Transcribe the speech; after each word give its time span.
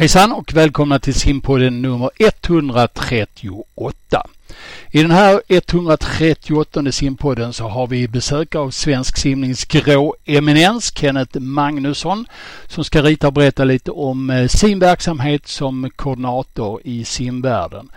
Hejsan 0.00 0.32
och 0.32 0.54
välkomna 0.54 0.98
till 0.98 1.14
simpodden 1.14 1.82
nummer 1.82 2.10
138. 2.18 4.26
I 4.90 5.02
den 5.02 5.10
här 5.10 5.42
138 5.48 6.92
simpodden 6.92 7.52
så 7.52 7.68
har 7.68 7.86
vi 7.86 8.08
besök 8.08 8.54
av 8.54 8.70
Svensk 8.70 9.16
simnings 9.16 9.64
grå 9.64 10.16
eminens, 10.24 10.92
Kenneth 10.96 11.40
Magnusson, 11.40 12.26
som 12.66 12.84
ska 12.84 13.02
rita 13.02 13.26
och 13.26 13.32
berätta 13.32 13.64
lite 13.64 13.90
om 13.90 14.30
eh, 14.30 14.48
sin 14.48 14.78
verksamhet 14.78 15.48
som 15.48 15.90
koordinator 15.96 16.80
i 16.84 17.04
simvärlden. 17.04 17.90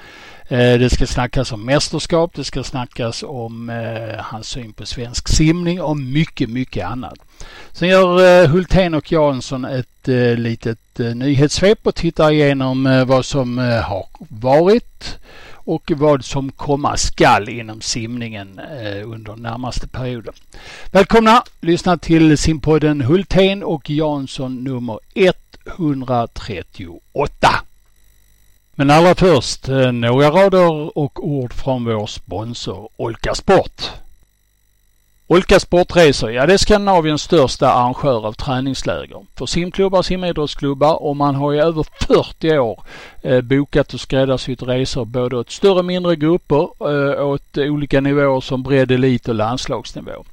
Eh, 0.54 0.80
det 0.80 0.90
ska 0.90 1.08
snackas 1.08 1.52
om 1.52 1.66
mästerskap, 1.66 2.32
det 2.36 2.44
ska 2.44 2.64
snackas 2.64 3.24
om 3.24 3.70
eh, 3.70 4.16
hans 4.18 4.48
syn 4.48 4.74
på 4.74 4.86
svensk 4.86 5.28
simning 5.28 5.82
och 5.82 5.98
mycket, 5.98 6.50
mycket 6.50 6.86
annat. 6.86 7.20
Sen 7.72 7.90
gör 7.90 8.42
eh, 8.44 8.48
Hultén 8.50 8.94
och 8.94 9.12
Jansson 9.12 9.66
ett 9.66 9.88
litet 10.38 10.80
nyhetssvep 10.98 11.80
och 11.84 11.96
tittar 11.96 12.32
igenom 12.32 13.04
vad 13.08 13.26
som 13.26 13.58
har 13.58 14.06
varit 14.30 15.20
och 15.54 15.92
vad 15.96 16.26
som 16.26 16.52
komma 16.52 16.98
skall 16.98 17.50
inom 17.50 17.82
simningen 17.82 18.60
under 19.06 19.36
närmaste 19.36 19.88
perioden. 19.88 20.34
Välkomna! 20.92 21.44
Lyssna 21.62 21.98
till 21.98 22.38
simpodden 22.38 23.02
Hultén 23.02 23.64
och 23.64 23.90
Jansson 23.90 24.64
nummer 24.64 25.00
138. 25.66 27.64
Men 28.76 28.90
allra 28.90 29.16
först 29.16 29.70
eh, 29.70 29.92
några 29.92 30.30
rader 30.30 30.98
och 30.98 31.28
ord 31.28 31.54
från 31.54 31.86
vår 31.86 32.08
sponsor 32.08 32.90
Olka 32.98 33.36
Sport. 33.36 33.82
Olka 35.28 35.60
Sportresor, 35.60 36.32
ja 36.32 36.46
det 36.46 36.54
är 36.54 36.58
Skandinaviens 36.58 37.22
största 37.22 37.70
arrangör 37.70 38.28
av 38.28 38.34
träningsläger 38.34 39.26
för 39.36 39.46
simklubbar 39.46 40.02
simidrottsklubbar 40.02 41.04
och 41.04 41.16
man 41.16 41.36
har 41.36 41.54
i 41.54 41.60
över 41.60 41.86
40 42.08 42.58
år 42.58 42.84
eh, 43.22 43.42
bokat 43.42 43.94
och 43.94 44.00
skräddarsytt 44.00 44.64
resor 44.64 45.06
både 45.06 45.38
åt 45.38 45.52
större 45.52 45.80
och 45.80 45.86
mindre 45.86 46.16
grupper 46.16 46.68
eh, 46.80 47.28
åt 47.28 47.58
olika 47.58 48.02
nivåer 48.02 48.42
som 48.42 48.64
bredd, 48.64 48.92
elit 48.92 49.28
och 49.28 49.36
landslagsnivå. 49.36 50.24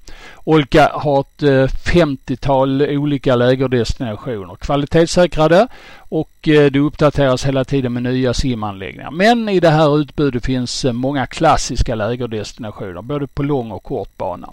Olka 0.45 0.91
har 0.93 1.21
ett 1.21 1.43
eh, 1.43 1.67
50-tal 1.93 2.83
olika 2.83 3.37
lägerdestinationer 3.37 4.57
kvalitetssäkrade 4.57 5.69
och 6.11 6.49
eh, 6.49 6.71
det 6.71 6.79
uppdateras 6.79 7.47
hela 7.47 7.65
tiden 7.65 7.93
med 7.93 8.03
nya 8.03 8.35
simanläggningar. 8.35 9.11
Men 9.11 9.49
i 9.49 9.61
det 9.61 9.71
här 9.71 9.99
utbudet 9.99 10.45
finns 10.45 10.85
eh, 10.85 10.93
många 10.93 11.27
klassiska 11.27 11.95
lägerdestinationer 11.95 13.03
både 13.03 13.27
på 13.27 13.43
lång 13.43 13.71
och 13.71 13.83
kort 13.83 14.17
bana. 14.17 14.51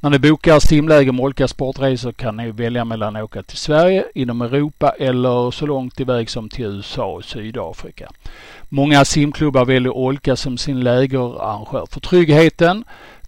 När 0.00 0.10
ni 0.10 0.18
bokar 0.18 0.60
simläger 0.60 1.12
med 1.12 1.24
Olka 1.24 1.48
Sportresor 1.48 2.12
kan 2.12 2.36
ni 2.36 2.50
välja 2.50 2.84
mellan 2.84 3.16
att 3.16 3.22
åka 3.22 3.42
till 3.42 3.56
Sverige, 3.56 4.04
inom 4.14 4.42
Europa 4.42 4.94
eller 4.98 5.50
så 5.50 5.66
långt 5.66 6.00
iväg 6.00 6.30
som 6.30 6.48
till 6.48 6.64
USA 6.64 7.06
och 7.06 7.24
Sydafrika. 7.24 8.10
Många 8.68 9.04
simklubbar 9.04 9.64
väljer 9.64 9.96
Olka 9.96 10.36
som 10.36 10.58
sin 10.58 10.80
lägerarrangör 10.80 11.86
för 11.90 12.00
tryggheten, 12.00 12.84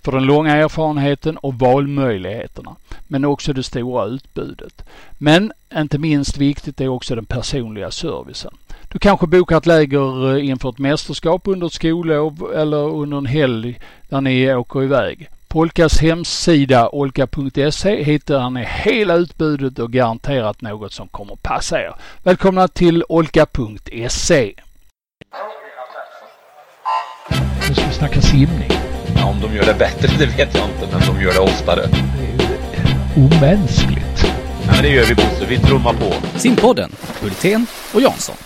för 0.06 0.12
den 0.12 0.24
långa 0.24 0.56
erfarenheten 0.56 1.36
och 1.36 1.54
valmöjligheterna. 1.54 2.76
Men 3.06 3.24
också 3.24 3.52
det 3.52 3.62
stora 3.62 4.04
utbudet. 4.04 4.84
Men 5.18 5.52
inte 5.76 5.98
minst 5.98 6.38
viktigt 6.38 6.80
är 6.80 6.88
också 6.88 7.14
den 7.14 7.24
personliga 7.24 7.90
servicen. 7.90 8.54
Du 8.92 8.98
kanske 8.98 9.26
bokar 9.26 9.56
ett 9.56 9.66
läger 9.66 10.36
eh, 10.36 10.48
inför 10.48 10.68
ett 10.68 10.78
mästerskap 10.78 11.42
under 11.44 11.66
ett 11.66 11.72
skollov 11.72 12.52
eller 12.54 12.76
under 12.76 13.18
en 13.18 13.26
helg 13.26 13.80
där 14.08 14.20
ni 14.20 14.54
åker 14.54 14.82
iväg. 14.82 15.28
På 15.48 15.58
Olkas 15.58 15.98
hemsida 16.00 16.88
olka.se 16.88 18.02
hittar 18.02 18.50
ni 18.50 18.64
hela 18.64 19.14
utbudet 19.14 19.78
och 19.78 19.92
garanterat 19.92 20.60
något 20.60 20.92
som 20.92 21.08
kommer 21.08 21.36
passa 21.36 21.80
er. 21.80 21.94
Välkomna 22.22 22.68
till 22.68 23.04
olka.se. 23.08 24.54
Nu 27.68 27.74
ska 27.74 27.86
vi 27.86 27.92
snacka 27.92 28.20
simning. 28.20 28.85
Om 29.30 29.40
de 29.40 29.54
gör 29.56 29.64
det 29.66 29.74
bättre, 29.78 30.08
det 30.18 30.26
vet 30.26 30.54
jag 30.54 30.68
inte, 30.70 30.88
men 30.92 31.00
de 31.14 31.22
gör 31.22 31.32
det 31.32 31.40
oftare. 31.40 31.80
Det 31.86 32.24
är 32.24 32.38
ju 32.38 32.44
omänskligt. 33.24 34.24
Ja, 34.66 34.72
men 34.72 34.82
det 34.82 34.88
gör 34.88 35.04
vi 35.04 35.14
Bosse, 35.14 35.46
vi 35.48 35.58
trummar 35.58 35.94
på. 35.94 36.38
Simpodden, 36.38 36.90
Hultén 37.22 37.66
och 37.94 38.00
Jansson. 38.00 38.36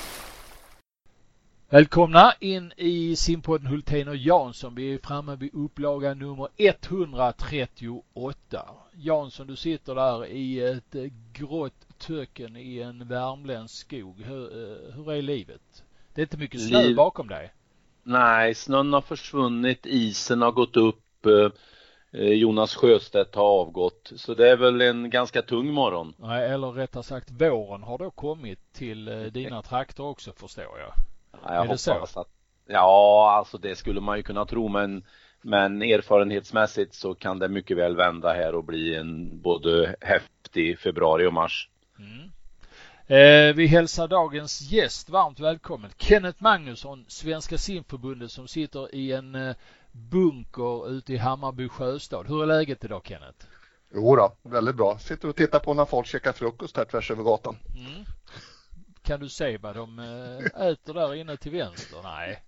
Välkomna 1.71 2.33
in 2.41 2.73
i 2.77 3.17
simpodden 3.17 3.67
Hultén 3.67 4.09
och 4.09 4.17
Jansson. 4.17 4.75
Vi 4.75 4.95
är 4.95 4.99
framme 4.99 5.37
vid 5.37 5.51
upplaga 5.55 6.15
nummer 6.15 6.49
138. 6.57 8.61
Jansson, 8.97 9.47
du 9.47 9.57
sitter 9.57 9.95
där 9.95 10.27
i 10.27 10.61
ett 10.61 10.95
grått 11.33 11.99
töcken 11.99 12.57
i 12.57 12.79
en 12.79 13.09
värmländsk 13.09 13.87
skog. 13.87 14.23
Hur, 14.27 14.43
eh, 14.43 14.95
hur 14.95 15.13
är 15.13 15.23
livet? 15.23 15.83
Det 16.15 16.21
är 16.21 16.23
inte 16.23 16.37
mycket 16.37 16.69
snö 16.69 16.83
Liv- 16.83 16.97
bakom 16.97 17.29
dig. 17.29 17.53
Nej, 18.11 18.55
snön 18.55 18.93
har 18.93 19.01
försvunnit, 19.01 19.87
isen 19.87 20.43
har 20.43 20.53
gått 20.53 20.77
upp, 20.77 21.27
eh, 21.27 22.23
Jonas 22.23 22.75
Sjöstedt 22.75 23.35
har 23.35 23.45
avgått, 23.45 24.13
så 24.17 24.35
det 24.35 24.51
är 24.51 24.57
väl 24.57 24.81
en 24.81 25.11
ganska 25.11 25.43
tung 25.43 25.73
morgon. 25.73 26.15
Nej, 26.17 26.51
eller 26.51 26.73
rättare 26.73 27.03
sagt 27.03 27.31
våren 27.31 27.83
har 27.83 27.99
då 27.99 28.11
kommit 28.11 28.73
till 28.73 29.09
eh, 29.09 29.21
dina 29.21 29.63
trakter 29.63 30.03
också 30.03 30.33
förstår 30.33 30.79
jag. 30.79 30.93
Ja, 31.33 31.55
jag 31.55 31.65
Är 31.65 31.69
det 31.69 31.79
så? 31.79 31.93
att, 31.93 32.29
ja, 32.67 33.33
alltså 33.39 33.59
det 33.59 33.77
skulle 33.77 34.01
man 34.01 34.17
ju 34.17 34.23
kunna 34.23 34.45
tro, 34.45 34.69
men, 34.69 35.05
men 35.43 35.83
erfarenhetsmässigt 35.83 36.95
så 36.95 37.15
kan 37.15 37.39
det 37.39 37.49
mycket 37.49 37.77
väl 37.77 37.97
vända 37.97 38.33
här 38.33 38.55
och 38.55 38.65
bli 38.65 38.95
en 38.95 39.41
både 39.41 39.97
häftig 40.01 40.79
februari 40.79 41.27
och 41.27 41.35
mars. 41.35 41.69
Mm. 41.99 42.31
Eh, 43.11 43.55
vi 43.55 43.67
hälsar 43.67 44.09
dagens 44.09 44.61
gäst 44.61 45.11
varmt 45.11 45.41
välkommen. 45.41 45.91
Kenneth 45.99 46.43
Magnusson, 46.43 47.05
Svenska 47.09 47.59
simförbundet 47.59 48.31
som 48.31 48.49
sitter 48.49 48.95
i 48.95 49.13
en 49.13 49.35
eh, 49.35 49.57
bunker 49.93 50.91
ute 50.91 51.13
i 51.13 51.17
Hammarby 51.17 51.69
sjöstad. 51.69 52.27
Hur 52.29 52.43
är 52.43 52.47
läget 52.47 52.85
idag 52.85 53.03
Kenneth? 53.05 53.47
Jo 53.95 54.17
då, 54.17 54.37
väldigt 54.43 54.77
bra. 54.77 54.99
Sitter 54.99 55.29
och 55.29 55.37
tittar 55.37 55.59
på 55.59 55.75
när 55.75 55.85
folk 55.85 56.07
käkar 56.07 56.33
frukost 56.33 56.77
här 56.77 56.85
tvärs 56.85 57.11
över 57.11 57.23
gatan. 57.23 57.57
Mm. 57.77 58.05
Kan 59.03 59.21
du 59.21 59.29
se 59.29 59.59
vad 59.59 59.77
de 59.77 59.99
eh, 59.99 60.67
äter 60.67 60.95
där 60.95 61.15
inne 61.15 61.37
till 61.37 61.53
vänster? 61.53 61.99
Nej, 62.03 62.43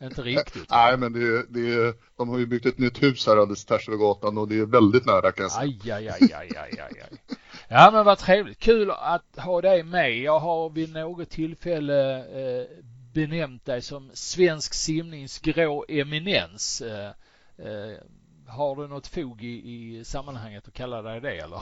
inte 0.00 0.22
riktigt. 0.22 0.70
Nej, 0.70 0.96
men 0.96 1.12
det 1.12 1.20
är, 1.20 1.44
det 1.48 1.74
är, 1.74 1.94
de 2.16 2.28
har 2.28 2.38
ju 2.38 2.46
byggt 2.46 2.66
ett 2.66 2.78
nytt 2.78 3.02
hus 3.02 3.26
här 3.26 3.36
alldeles 3.36 3.64
tvärs 3.64 3.88
över 3.88 3.98
gatan 3.98 4.38
och 4.38 4.48
det 4.48 4.58
är 4.58 4.66
väldigt 4.66 5.06
nära 5.06 5.32
kan 5.32 5.42
jag 5.42 5.52
säga. 5.52 5.62
Aj, 5.62 5.90
aj, 5.90 6.08
aj, 6.08 6.32
aj, 6.32 6.56
aj, 6.56 6.80
aj, 6.80 7.02
aj. 7.02 7.36
Ja 7.68 7.90
men 7.92 8.04
vad 8.04 8.18
trevligt. 8.18 8.58
Kul 8.58 8.90
att 8.90 9.36
ha 9.36 9.60
dig 9.60 9.82
med. 9.82 10.18
Jag 10.18 10.38
har 10.38 10.70
vid 10.70 10.92
något 10.92 11.30
tillfälle 11.30 12.18
eh, 12.18 12.66
benämnt 13.12 13.64
dig 13.64 13.82
som 13.82 14.10
svensk 14.14 14.74
simnings 14.74 15.38
grå 15.38 15.84
eminens. 15.88 16.80
Eh, 16.80 17.10
eh, 17.58 17.98
har 18.46 18.76
du 18.76 18.88
något 18.88 19.06
fog 19.06 19.42
i, 19.42 19.96
i 19.96 20.04
sammanhanget 20.04 20.68
att 20.68 20.74
kalla 20.74 21.02
dig 21.02 21.20
det 21.20 21.38
eller? 21.38 21.60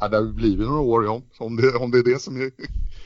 Ja, 0.00 0.08
det 0.08 0.16
har 0.16 0.24
blivit 0.32 0.66
några 0.66 0.80
år, 0.80 1.04
ja. 1.04 1.22
Om 1.38 1.56
det, 1.56 1.74
om 1.74 1.90
det 1.90 1.98
är 1.98 2.04
det 2.04 2.18
som 2.18 2.40
är 2.42 2.50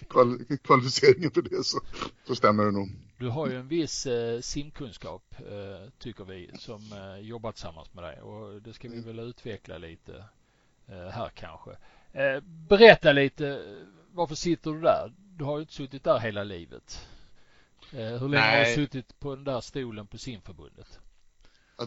kval, 0.08 0.44
kvalificeringen 0.64 1.30
för 1.30 1.42
det 1.42 1.64
så, 1.64 1.78
så 2.26 2.34
stämmer 2.34 2.64
det 2.64 2.70
nog. 2.70 2.88
Du 3.19 3.28
har 3.28 3.48
ju 3.48 3.56
en 3.56 3.69
viss 3.69 4.06
eh, 4.06 4.40
simkunskap 4.40 5.34
eh, 5.38 5.90
tycker 5.98 6.25
vi 6.25 6.50
som 6.58 6.92
eh, 6.92 7.26
jobbar 7.26 7.52
tillsammans 7.52 7.94
med 7.94 8.04
dig 8.04 8.20
och 8.20 8.62
det 8.62 8.72
ska 8.72 8.88
vi 8.88 9.00
väl 9.00 9.19
utveckla 9.19 9.78
lite 9.78 10.25
här 10.88 11.31
kanske. 11.34 11.71
Eh, 12.12 12.41
berätta 12.69 13.12
lite, 13.12 13.62
varför 14.12 14.34
sitter 14.34 14.71
du 14.71 14.81
där? 14.81 15.12
Du 15.37 15.44
har 15.44 15.56
ju 15.56 15.60
inte 15.60 15.75
suttit 15.75 16.04
där 16.04 16.19
hela 16.19 16.44
livet. 16.44 17.06
Eh, 17.93 17.99
hur 17.99 18.28
länge 18.28 18.44
har 18.44 18.56
du 18.56 18.62
Nej. 18.62 18.75
suttit 18.75 19.21
på 19.21 19.34
den 19.34 19.44
där 19.44 19.60
stolen 19.60 20.06
på 20.06 20.19
simförbundet? 20.19 20.99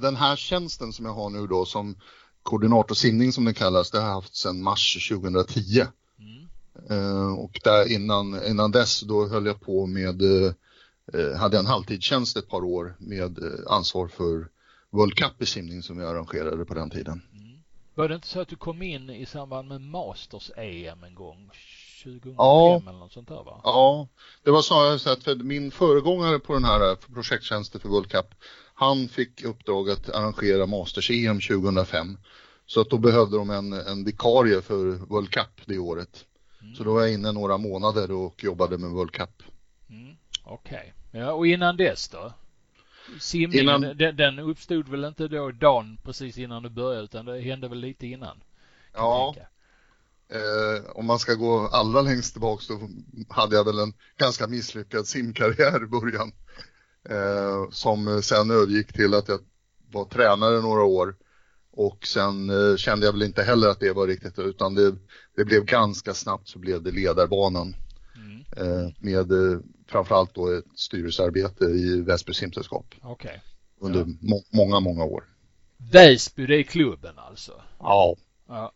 Den 0.01 0.15
här 0.15 0.35
tjänsten 0.35 0.93
som 0.93 1.05
jag 1.05 1.13
har 1.13 1.29
nu 1.29 1.47
då 1.47 1.65
som 1.65 1.95
koordinator 2.43 2.95
simning 2.95 3.31
som 3.31 3.45
den 3.45 3.53
kallas, 3.53 3.91
det 3.91 3.99
har 3.99 4.07
jag 4.07 4.13
haft 4.13 4.35
sedan 4.35 4.63
mars 4.63 5.09
2010. 5.09 5.85
Mm. 6.19 6.47
Eh, 6.89 7.33
och 7.33 7.59
där 7.63 7.91
innan, 7.91 8.45
innan 8.45 8.71
dess 8.71 9.01
då 9.01 9.27
höll 9.27 9.45
jag 9.45 9.61
på 9.61 9.85
med, 9.85 10.21
eh, 10.21 10.53
eh, 11.13 11.37
hade 11.37 11.55
jag 11.55 11.63
en 11.63 11.71
halvtidstjänst 11.71 12.37
ett 12.37 12.49
par 12.49 12.63
år 12.63 12.95
med 12.99 13.43
eh, 13.43 13.59
ansvar 13.67 14.07
för 14.07 14.47
World 14.89 15.15
Cup 15.15 15.41
i 15.41 15.45
simning 15.45 15.83
som 15.83 15.97
vi 15.97 16.05
arrangerade 16.05 16.65
på 16.65 16.73
den 16.73 16.89
tiden. 16.89 17.21
Var 17.95 18.07
det 18.09 18.15
inte 18.15 18.27
så 18.27 18.39
att 18.41 18.47
du 18.47 18.55
kom 18.55 18.81
in 18.81 19.09
i 19.09 19.25
samband 19.25 19.67
med 19.67 19.81
Masters-EM 19.81 21.03
en 21.03 21.15
gång? 21.15 21.49
2005 22.03 22.35
Ja. 22.37 22.81
eller 22.81 22.99
något 22.99 23.13
sånt 23.13 23.27
där 23.27 23.43
va? 23.43 23.61
Ja, 23.63 24.07
det 24.43 24.51
var 24.51 24.61
snarare 24.61 24.99
så 24.99 25.09
att 25.11 25.23
för 25.23 25.35
min 25.35 25.71
föregångare 25.71 26.39
på 26.39 26.53
den 26.53 26.63
här 26.63 26.89
eh, 26.91 26.95
projekttjänsten 27.13 27.81
för 27.81 27.89
World 27.89 28.11
Cup, 28.11 28.25
han 28.73 29.07
fick 29.07 29.43
uppdrag 29.43 29.89
att 29.89 30.09
arrangera 30.09 30.65
Masters-EM 30.65 31.39
2005. 31.41 32.17
Så 32.65 32.81
att 32.81 32.89
då 32.89 32.97
behövde 32.97 33.37
de 33.37 33.49
en, 33.49 33.73
en 33.73 34.03
vikarie 34.05 34.61
för 34.61 34.85
World 34.85 35.29
Cup 35.29 35.61
det 35.65 35.77
året. 35.77 36.25
Mm. 36.61 36.75
Så 36.75 36.83
då 36.83 36.93
var 36.93 37.01
jag 37.01 37.13
inne 37.13 37.31
några 37.31 37.57
månader 37.57 38.11
och 38.11 38.43
jobbade 38.43 38.77
med 38.77 38.89
World 38.89 39.11
Cup. 39.11 39.43
Mm, 39.89 40.15
Okej. 40.43 40.93
Ja, 41.11 41.31
och 41.31 41.47
innan 41.47 41.77
dess 41.77 42.09
då? 42.09 42.33
Simningen, 43.19 43.63
Innan- 43.63 43.97
den, 43.97 44.15
den 44.15 44.39
uppstod 44.39 44.89
väl 44.89 45.05
inte 45.05 45.27
då 45.27 45.51
dagen 45.51 45.97
precis 46.03 46.37
innan 46.37 46.63
du 46.63 46.69
började 46.69 47.03
utan 47.03 47.25
det 47.25 47.41
hände 47.41 47.67
väl 47.67 47.79
lite 47.79 48.07
innan? 48.07 48.43
Ja. 48.93 49.35
Eh, 50.29 50.91
om 50.91 51.05
man 51.05 51.19
ska 51.19 51.33
gå 51.33 51.67
allra 51.67 52.01
längst 52.01 52.33
tillbaka 52.33 52.63
så 52.63 52.89
hade 53.29 53.55
jag 53.55 53.65
väl 53.65 53.79
en 53.79 53.93
ganska 54.17 54.47
misslyckad 54.47 55.07
simkarriär 55.07 55.83
i 55.83 55.87
början. 55.87 56.31
Eh, 57.09 57.69
som 57.71 58.21
sen 58.23 58.51
övergick 58.51 58.93
till 58.93 59.13
att 59.13 59.27
jag 59.27 59.39
var 59.91 60.05
tränare 60.05 60.61
några 60.61 60.83
år 60.83 61.15
och 61.71 62.07
sen 62.07 62.49
eh, 62.49 62.75
kände 62.75 63.05
jag 63.05 63.13
väl 63.13 63.23
inte 63.23 63.43
heller 63.43 63.67
att 63.67 63.79
det 63.79 63.93
var 63.93 64.07
riktigt 64.07 64.39
utan 64.39 64.75
det, 64.75 64.95
det 65.35 65.45
blev 65.45 65.65
ganska 65.65 66.13
snabbt 66.13 66.47
så 66.47 66.59
blev 66.59 66.83
det 66.83 66.91
ledarbanan. 66.91 67.75
Mm. 68.15 68.43
Eh, 68.57 68.93
med 68.99 69.31
eh, 69.31 69.59
framförallt 69.91 70.35
då 70.35 70.57
ett 70.57 70.65
styrelsearbete 70.75 71.65
i 71.65 72.01
Väsby 72.01 72.33
simsällskap. 72.33 72.85
Okay. 73.03 73.37
Under 73.79 73.99
ja. 73.99 74.05
må 74.21 74.43
många, 74.49 74.79
många 74.79 75.03
år. 75.03 75.23
Väsby, 75.91 76.45
det 76.45 76.55
är 76.55 76.63
klubben 76.63 77.19
alltså? 77.19 77.61
Ja. 77.79 78.15
ja. 78.47 78.71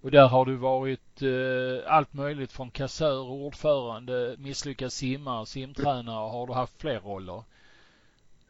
Och 0.00 0.10
där 0.10 0.28
har 0.28 0.46
du 0.46 0.56
varit 0.56 1.22
eh, 1.22 1.92
allt 1.92 2.14
möjligt 2.14 2.52
från 2.52 2.70
kassör, 2.70 3.20
ordförande, 3.20 4.36
misslyckad 4.38 4.92
simmare, 4.92 5.46
simtränare. 5.46 6.30
Har 6.30 6.46
du 6.46 6.52
haft 6.52 6.80
fler 6.80 7.00
roller? 7.00 7.42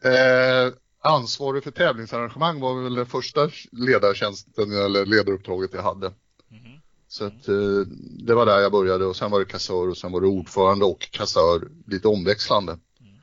Eh, 0.01 0.73
ansvarig 0.99 1.63
för 1.63 1.71
tävlingsarrangemang 1.71 2.59
var 2.59 2.83
väl 2.83 2.95
den 2.95 3.05
första 3.05 3.49
ledartjänsten 3.71 4.71
eller 4.71 5.05
ledaruppdraget 5.05 5.73
jag 5.73 5.83
hade. 5.83 6.13
Så 7.15 7.25
att, 7.25 7.47
eh, 7.47 7.79
det 8.19 8.33
var 8.33 8.45
där 8.45 8.59
jag 8.59 8.71
började 8.71 9.05
och 9.05 9.15
sen 9.15 9.31
var 9.31 9.39
det 9.39 9.45
kassör 9.45 9.89
och 9.89 9.97
sen 9.97 10.11
var 10.11 10.21
det 10.21 10.27
ordförande 10.27 10.85
och 10.85 11.11
kassör 11.11 11.67
lite 11.87 12.07
omväxlande. 12.07 12.71
Mm. 13.01 13.15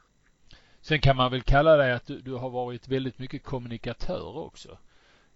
Sen 0.82 1.00
kan 1.00 1.16
man 1.16 1.30
väl 1.30 1.42
kalla 1.42 1.76
dig 1.76 1.92
att 1.92 2.06
du, 2.06 2.20
du, 2.20 2.34
har 2.34 2.50
varit 2.50 2.88
väldigt 2.88 3.18
mycket 3.18 3.44
kommunikatör 3.44 4.38
också 4.38 4.78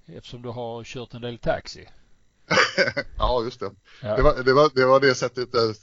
eftersom 0.06 0.42
du 0.42 0.48
har 0.48 0.84
kört 0.84 1.14
en 1.14 1.22
del 1.22 1.38
taxi. 1.38 1.88
ja, 3.18 3.42
just 3.44 3.60
det. 3.60 3.70
Ja. 4.02 4.16
Det, 4.16 4.22
var, 4.22 4.42
det, 4.42 4.52
var, 4.52 4.70
det 4.74 4.86
var 4.86 5.00
det 5.00 5.14
sättet 5.14 5.48
jag 5.52 5.76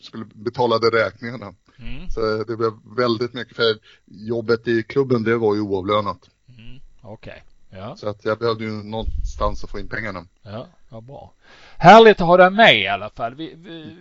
skulle 0.00 0.24
betala 0.24 0.78
de 0.78 0.90
räkningarna. 0.90 1.54
Mm. 1.76 2.10
Så 2.10 2.44
det 2.44 2.56
blev 2.56 2.72
väldigt 2.96 3.34
mycket, 3.34 3.56
för 3.56 3.78
jobbet 4.04 4.68
i 4.68 4.82
klubben 4.82 5.22
det 5.22 5.36
var 5.36 5.54
ju 5.54 5.60
oavlönat. 5.60 6.30
Mm. 6.48 6.80
Okej. 7.02 7.32
Okay. 7.32 7.51
Ja. 7.74 7.96
Så 7.96 8.08
att 8.08 8.24
jag 8.24 8.38
behövde 8.38 8.64
ju 8.64 8.70
någonstans 8.70 9.64
att 9.64 9.70
få 9.70 9.78
in 9.78 9.88
pengarna. 9.88 10.24
Ja, 10.42 10.66
vad 10.88 11.02
bra. 11.02 11.32
Härligt 11.78 12.20
att 12.20 12.26
ha 12.26 12.36
dig 12.36 12.50
med 12.50 12.80
i 12.80 12.86
alla 12.86 13.10
fall. 13.10 13.34
Vi, 13.34 13.54
vi, 13.56 13.96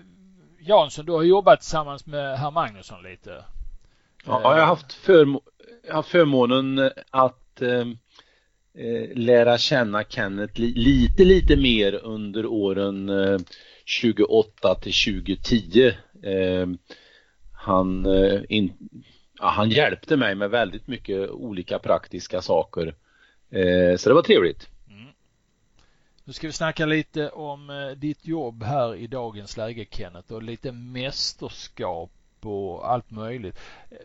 Jansson, 0.59 1.05
du 1.05 1.11
har 1.11 1.23
jobbat 1.23 1.59
tillsammans 1.59 2.05
med 2.05 2.39
herr 2.39 2.51
Magnusson 2.51 3.03
lite. 3.03 3.45
Ja, 4.25 4.41
jag 4.43 4.49
har 4.49 4.65
haft, 4.65 4.93
förmo 4.93 5.41
haft 5.89 6.09
förmånen 6.09 6.91
att 7.09 7.61
eh, 7.61 7.87
eh, 8.77 9.09
lära 9.15 9.57
känna 9.57 10.03
Kenneth 10.03 10.59
li 10.59 10.73
lite, 10.73 11.25
lite 11.25 11.55
mer 11.55 11.93
under 11.93 12.45
åren 12.45 13.09
eh, 13.09 13.39
28 13.85 14.75
till 14.75 15.23
2010. 15.23 15.93
Eh, 16.23 16.67
han, 17.53 18.05
eh, 18.05 18.41
in, 18.49 18.73
ja, 19.39 19.47
han 19.47 19.69
hjälpte 19.69 20.17
mig 20.17 20.35
med 20.35 20.49
väldigt 20.49 20.87
mycket 20.87 21.29
olika 21.29 21.79
praktiska 21.79 22.41
saker. 22.41 22.95
Eh, 23.51 23.97
så 23.97 24.09
det 24.09 24.15
var 24.15 24.21
trevligt. 24.21 24.67
Mm. 24.89 25.13
Nu 26.23 26.33
ska 26.33 26.47
vi 26.47 26.53
snacka 26.53 26.85
lite 26.85 27.29
om 27.29 27.69
eh, 27.69 27.97
ditt 27.97 28.27
jobb 28.27 28.63
här 28.63 28.95
i 28.95 29.07
dagens 29.07 29.57
läge 29.57 29.85
Kenneth 29.91 30.33
och 30.33 30.43
lite 30.43 30.71
mästerskap 30.71 32.11
och 32.41 32.91
allt 32.91 33.11
möjligt. 33.11 33.59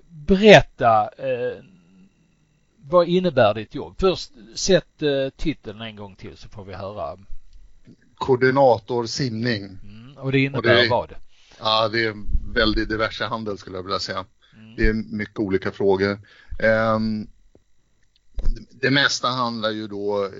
Berätta 0.09 1.11
eh, 1.19 1.63
vad 2.77 3.09
innebär 3.09 3.55
ditt 3.55 3.75
jobb? 3.75 3.95
Först 3.99 4.33
sätt 4.55 5.03
eh, 5.03 5.29
titeln 5.37 5.81
en 5.81 5.97
gång 5.97 6.17
till 6.17 6.37
så 6.37 6.49
får 6.49 6.65
vi 6.65 6.75
höra. 6.75 7.19
Koordinator 8.15 9.07
simning. 9.07 9.65
Mm, 9.65 10.17
och 10.17 10.33
det 10.33 10.39
innebär 10.39 10.59
och 10.59 10.83
det, 10.83 10.89
vad? 10.89 11.15
Ja, 11.59 11.89
det 11.89 12.05
är 12.05 12.15
väldigt 12.55 12.89
diverse 12.89 13.25
handel 13.25 13.59
skulle 13.59 13.77
jag 13.77 13.83
vilja 13.83 13.99
säga. 13.99 14.25
Mm. 14.57 14.77
Det 14.77 14.87
är 14.87 14.93
mycket 14.93 15.39
olika 15.39 15.71
frågor. 15.71 16.19
Um, 16.95 17.29
det 18.81 18.91
mesta 18.91 19.29
handlar 19.29 19.71
ju 19.71 19.87
då 19.87 20.25
eh, 20.25 20.31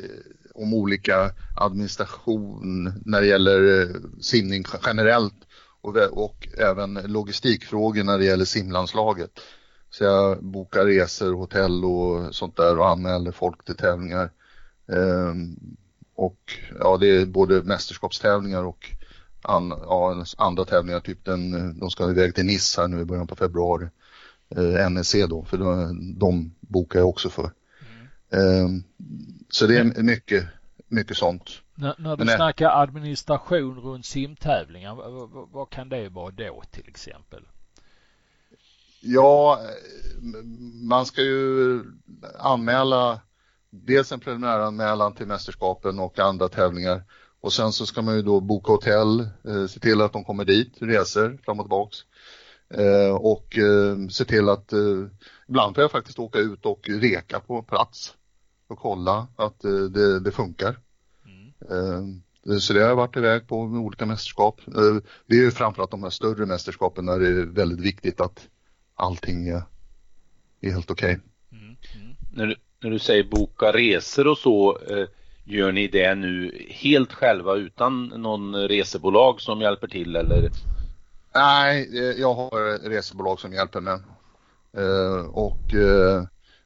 om 0.55 0.75
olika 0.75 1.33
administration 1.57 2.93
när 3.05 3.21
det 3.21 3.27
gäller 3.27 3.81
eh, 3.81 3.97
simning 4.21 4.65
generellt 4.87 5.35
och, 5.81 5.97
och 5.97 6.49
även 6.59 6.95
logistikfrågor 6.95 8.05
när 8.05 8.19
det 8.19 8.25
gäller 8.25 8.45
simlandslaget. 8.45 9.31
Så 9.91 10.05
jag 10.05 10.45
bokar 10.45 10.87
resor, 10.87 11.33
hotell 11.33 11.85
och 11.85 12.35
sånt 12.35 12.57
där 12.57 12.79
och 12.79 12.89
anmäler 12.89 13.33
folk 13.33 13.65
till 13.65 13.77
tävlingar. 13.77 14.31
Ehm, 14.93 15.57
och 16.15 16.41
ja, 16.81 16.97
det 16.97 17.07
är 17.07 17.27
både 17.27 17.63
mästerskapstävlingar 17.63 18.65
och 18.65 18.91
an, 19.43 19.69
ja, 19.69 20.25
andra 20.37 20.65
tävlingar, 20.65 21.01
typ 21.01 21.25
den, 21.25 21.79
de 21.79 21.91
ska 21.91 22.11
iväg 22.11 22.35
till 22.35 22.47
Nice 22.47 22.81
här 22.81 22.89
nu 22.89 23.01
i 23.01 23.05
början 23.05 23.27
på 23.27 23.37
februari. 23.37 23.89
Eh, 24.57 24.91
NEC 24.91 25.15
då, 25.29 25.45
för 25.45 25.59
de, 25.59 26.19
de 26.19 26.55
bokar 26.61 26.99
jag 26.99 27.09
också 27.09 27.31
för. 27.31 27.51
Mm. 28.31 28.77
Eh, 28.77 28.83
så 29.49 29.67
det 29.67 29.79
är 29.79 30.03
mycket, 30.03 30.47
mycket 30.89 31.17
sånt. 31.17 31.51
När, 31.75 31.95
när 31.99 32.17
du 32.17 32.25
Men, 32.25 32.37
snackar 32.37 32.83
administration 32.83 33.81
runt 33.81 34.07
simtävlingar, 34.07 34.95
vad, 34.95 35.49
vad 35.53 35.71
kan 35.71 35.89
det 35.89 36.09
vara 36.09 36.31
då 36.31 36.63
till 36.71 36.89
exempel? 36.89 37.43
Ja, 39.01 39.61
man 40.83 41.07
ska 41.07 41.23
ju 41.23 41.83
anmäla 42.39 43.21
dels 43.71 44.13
en 44.13 44.21
preliminäranmälan 44.21 45.15
till 45.15 45.27
mästerskapen 45.27 45.99
och 45.99 46.19
andra 46.19 46.49
tävlingar 46.49 47.03
och 47.41 47.53
sen 47.53 47.73
så 47.73 47.87
ska 47.87 48.03
man 48.03 48.17
ju 48.17 48.23
då 48.23 48.41
boka 48.41 48.73
hotell, 48.73 49.21
eh, 49.21 49.67
se 49.67 49.81
till 49.81 50.01
att 50.01 50.13
de 50.13 50.25
kommer 50.25 50.45
dit, 50.45 50.73
resor 50.81 51.39
fram 51.45 51.61
och 51.61 51.67
tillbaks. 51.67 51.99
Eh, 52.75 53.15
och 53.15 53.59
eh, 53.59 54.09
se 54.09 54.25
till 54.25 54.49
att 54.49 54.73
eh, 54.73 55.07
ibland 55.49 55.75
får 55.75 55.83
jag 55.83 55.91
faktiskt 55.91 56.19
åka 56.19 56.39
ut 56.39 56.67
och 56.67 56.89
reka 56.89 57.41
på 57.41 57.63
plats 57.63 58.15
och 58.69 58.79
kolla 58.79 59.27
att 59.37 59.61
det, 59.91 60.21
det, 60.21 60.33
funkar. 60.33 60.79
Mm. 61.25 62.23
Så 62.61 62.73
det 62.73 62.81
har 62.81 62.89
jag 62.89 62.97
varit 62.97 63.17
iväg 63.17 63.49
på 63.49 63.67
med 63.67 63.81
olika 63.81 64.07
mästerskap. 64.07 64.61
det 65.27 65.35
är 65.35 65.41
ju 65.41 65.51
framförallt 65.51 65.91
de 65.91 66.03
här 66.03 66.11
större 66.11 66.47
mästerskapen 66.47 67.07
där 67.07 67.19
det 67.19 67.29
är 67.29 67.47
väldigt 67.47 67.81
viktigt 67.81 68.21
att 68.21 68.49
allting 68.95 69.49
är, 69.49 69.63
är 70.61 70.71
helt 70.71 70.91
okej. 70.91 71.19
Okay. 71.51 71.59
Mm. 71.59 71.77
Mm. 71.95 72.17
När, 72.33 72.59
när, 72.83 72.91
du 72.91 72.99
säger 72.99 73.25
boka 73.25 73.73
resor 73.73 74.27
och 74.27 74.39
så, 74.39 74.79
Gör 75.49 75.73
ni 75.73 75.89
det 75.89 76.15
nu 76.15 76.67
helt 76.69 77.13
själva 77.13 77.55
utan 77.55 78.07
någon 78.07 78.69
resebolag 78.69 79.41
som 79.41 79.61
hjälper 79.61 79.89
till 79.89 80.17
eller? 80.17 80.51
Nej, 81.37 81.89
eh, 81.93 82.21
jag 82.21 82.35
har 82.35 82.79
resebolag 82.89 83.41
som 83.41 83.53
hjälper 83.53 83.81
mig. 83.81 83.99
Eh, 84.77 85.27
och 85.27 85.75
eh, 85.75 86.25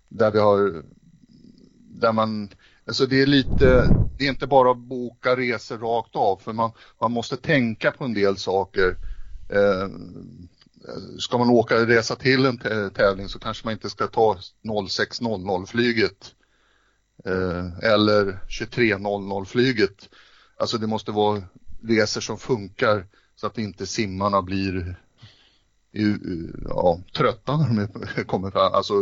där 0.09 0.31
vi 0.31 0.39
har, 0.39 0.83
där 2.01 2.13
man, 2.13 2.49
alltså 2.87 3.07
det 3.07 3.23
är 3.23 3.27
lite, 3.27 3.91
det 4.19 4.25
är 4.25 4.29
inte 4.29 4.47
bara 4.47 4.71
att 4.71 4.79
boka 4.79 5.37
resor 5.37 5.79
rakt 5.79 6.17
av 6.17 6.37
för 6.37 6.53
man, 6.53 6.73
man 7.01 7.13
måste 7.13 7.37
tänka 7.37 7.91
på 7.91 8.05
en 8.05 8.15
del 8.15 8.37
saker. 8.37 8.97
Ska 11.19 11.39
man 11.39 11.51
åka 11.51 11.75
resa 11.87 12.17
till 12.17 12.47
en 12.47 12.59
tävling 12.91 13.29
så 13.29 13.39
kanske 13.39 13.67
man 13.67 13.73
inte 13.73 13.91
ska 13.91 14.07
ta 14.07 14.39
0600 14.89 15.67
flyget 15.67 16.35
eller 17.83 18.41
23.00 18.49 19.45
flyget. 19.45 20.09
Alltså 20.57 20.79
det 20.79 20.87
måste 20.87 21.13
vara 21.13 21.43
resor 21.83 22.21
som 22.21 22.39
funkar 22.39 23.07
så 23.41 23.47
att 23.47 23.59
inte 23.59 23.87
simmarna 23.87 24.43
blir 24.43 24.97
ja, 26.69 27.01
trötta 27.17 27.57
när 27.57 27.89
de 28.17 28.25
kommer 28.25 28.51
fram. 28.51 28.73
Alltså, 28.73 28.95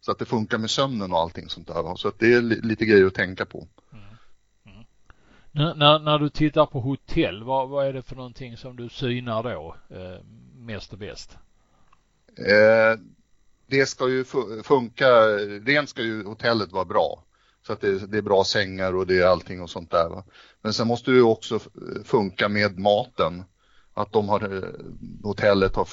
så 0.00 0.12
att 0.12 0.18
det 0.18 0.24
funkar 0.24 0.58
med 0.58 0.70
sömnen 0.70 1.12
och 1.12 1.18
allting 1.18 1.48
sånt 1.48 1.66
där. 1.66 1.96
Så 1.96 2.08
att 2.08 2.18
det 2.18 2.32
är 2.32 2.40
lite 2.40 2.84
grejer 2.84 3.06
att 3.06 3.14
tänka 3.14 3.46
på. 3.46 3.68
Mm. 3.92 4.04
Mm. 4.66 4.84
När, 5.50 5.74
när, 5.74 5.98
när, 5.98 6.18
du 6.18 6.28
tittar 6.28 6.66
på 6.66 6.80
hotell, 6.80 7.44
vad, 7.44 7.68
vad, 7.68 7.86
är 7.86 7.92
det 7.92 8.02
för 8.02 8.16
någonting 8.16 8.56
som 8.56 8.76
du 8.76 8.88
synar 8.88 9.42
då 9.42 9.76
eh, 9.88 10.24
mest 10.54 10.92
och 10.92 10.98
bäst? 10.98 11.38
Eh, 12.38 13.00
det 13.66 13.86
ska 13.86 14.08
ju 14.08 14.24
funka, 14.64 15.10
rent 15.66 15.88
ska 15.88 16.02
ju 16.02 16.24
hotellet 16.24 16.72
vara 16.72 16.84
bra. 16.84 17.24
Så 17.66 17.72
att 17.72 17.80
det, 17.80 18.06
det, 18.06 18.18
är 18.18 18.22
bra 18.22 18.44
sängar 18.44 18.94
och 18.94 19.06
det 19.06 19.18
är 19.18 19.26
allting 19.26 19.62
och 19.62 19.70
sånt 19.70 19.90
där. 19.90 20.08
Va? 20.08 20.24
Men 20.62 20.72
sen 20.72 20.86
måste 20.86 21.10
det 21.10 21.16
ju 21.16 21.22
också 21.22 21.60
funka 22.04 22.48
med 22.48 22.78
maten. 22.78 23.44
Att 23.94 24.12
de 24.12 24.28
har, 24.28 24.54
eh, 24.54 24.70
hotellet 25.22 25.76
har, 25.76 25.88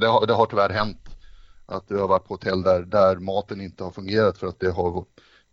det 0.00 0.06
har, 0.06 0.26
det 0.26 0.32
har 0.32 0.46
tyvärr 0.46 0.70
hänt 0.70 1.08
att 1.66 1.88
det 1.88 1.94
har 1.94 2.08
varit 2.08 2.28
på 2.28 2.34
hotell 2.34 2.62
där, 2.62 2.82
där 2.82 3.16
maten 3.16 3.60
inte 3.60 3.84
har 3.84 3.90
fungerat 3.90 4.38
för 4.38 4.46
att 4.46 4.60
det 4.60 4.70
har, 4.70 5.04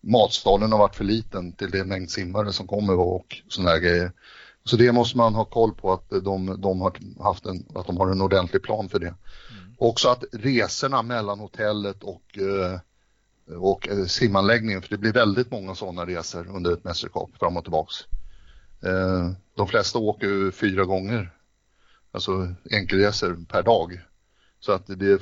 matsalen 0.01 0.71
har 0.71 0.79
varit 0.79 0.95
för 0.95 1.03
liten 1.03 1.51
till 1.51 1.71
det 1.71 1.83
mängd 1.83 2.09
simmare 2.09 2.53
som 2.53 2.67
kommer 2.67 2.99
och 2.99 3.41
sådana 3.47 3.71
här 3.71 3.79
grejer. 3.79 4.11
Så 4.63 4.75
det 4.75 4.91
måste 4.91 5.17
man 5.17 5.35
ha 5.35 5.45
koll 5.45 5.73
på 5.73 5.93
att 5.93 6.09
de, 6.09 6.61
de 6.61 6.81
har 6.81 7.23
haft 7.23 7.45
en, 7.45 7.65
att 7.75 7.87
de 7.87 7.97
har 7.97 8.11
en 8.11 8.21
ordentlig 8.21 8.63
plan 8.63 8.89
för 8.89 8.99
det. 8.99 9.07
Mm. 9.07 9.75
Också 9.77 10.09
att 10.09 10.23
resorna 10.31 11.01
mellan 11.01 11.39
hotellet 11.39 12.03
och 12.03 12.37
eh, 12.37 12.79
och 13.57 13.89
eh, 13.89 14.05
simanläggningen 14.05 14.81
för 14.81 14.89
det 14.89 14.97
blir 14.97 15.13
väldigt 15.13 15.51
många 15.51 15.75
sådana 15.75 16.05
resor 16.05 16.47
under 16.55 16.73
ett 16.73 16.83
mästerskap 16.83 17.29
fram 17.39 17.57
och 17.57 17.63
tillbaks. 17.63 17.95
De 19.55 19.67
flesta 19.67 19.99
åker 19.99 20.27
ju 20.27 20.51
fyra 20.51 20.83
gånger, 20.83 21.36
alltså 22.11 22.53
enkelresor 22.71 23.37
per 23.49 23.63
dag. 23.63 23.99
Så 24.59 24.71
att 24.71 24.87
det 24.87 25.21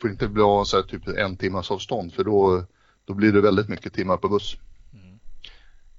får 0.00 0.10
inte 0.10 0.28
bli 0.28 0.42
så 0.66 0.76
här, 0.76 0.82
typ 0.82 1.08
en 1.08 1.36
timmas 1.36 1.70
avstånd 1.70 2.12
för 2.12 2.24
då, 2.24 2.64
då 3.04 3.14
blir 3.14 3.32
det 3.32 3.40
väldigt 3.40 3.68
mycket 3.68 3.92
timmar 3.92 4.16
på 4.16 4.28
buss. 4.28 4.56
Mm. 4.92 5.18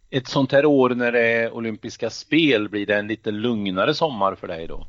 Ett 0.10 0.28
sånt 0.28 0.52
här 0.52 0.66
år 0.66 0.90
när 0.90 1.12
det 1.12 1.28
är 1.28 1.52
olympiska 1.52 2.10
spel, 2.10 2.70
blir 2.70 2.86
det 2.86 2.96
en 2.96 3.08
lite 3.08 3.32
lugnare 3.32 3.94
sommar 3.94 4.36
för 4.36 4.48
dig 4.48 4.68
då? 4.68 4.88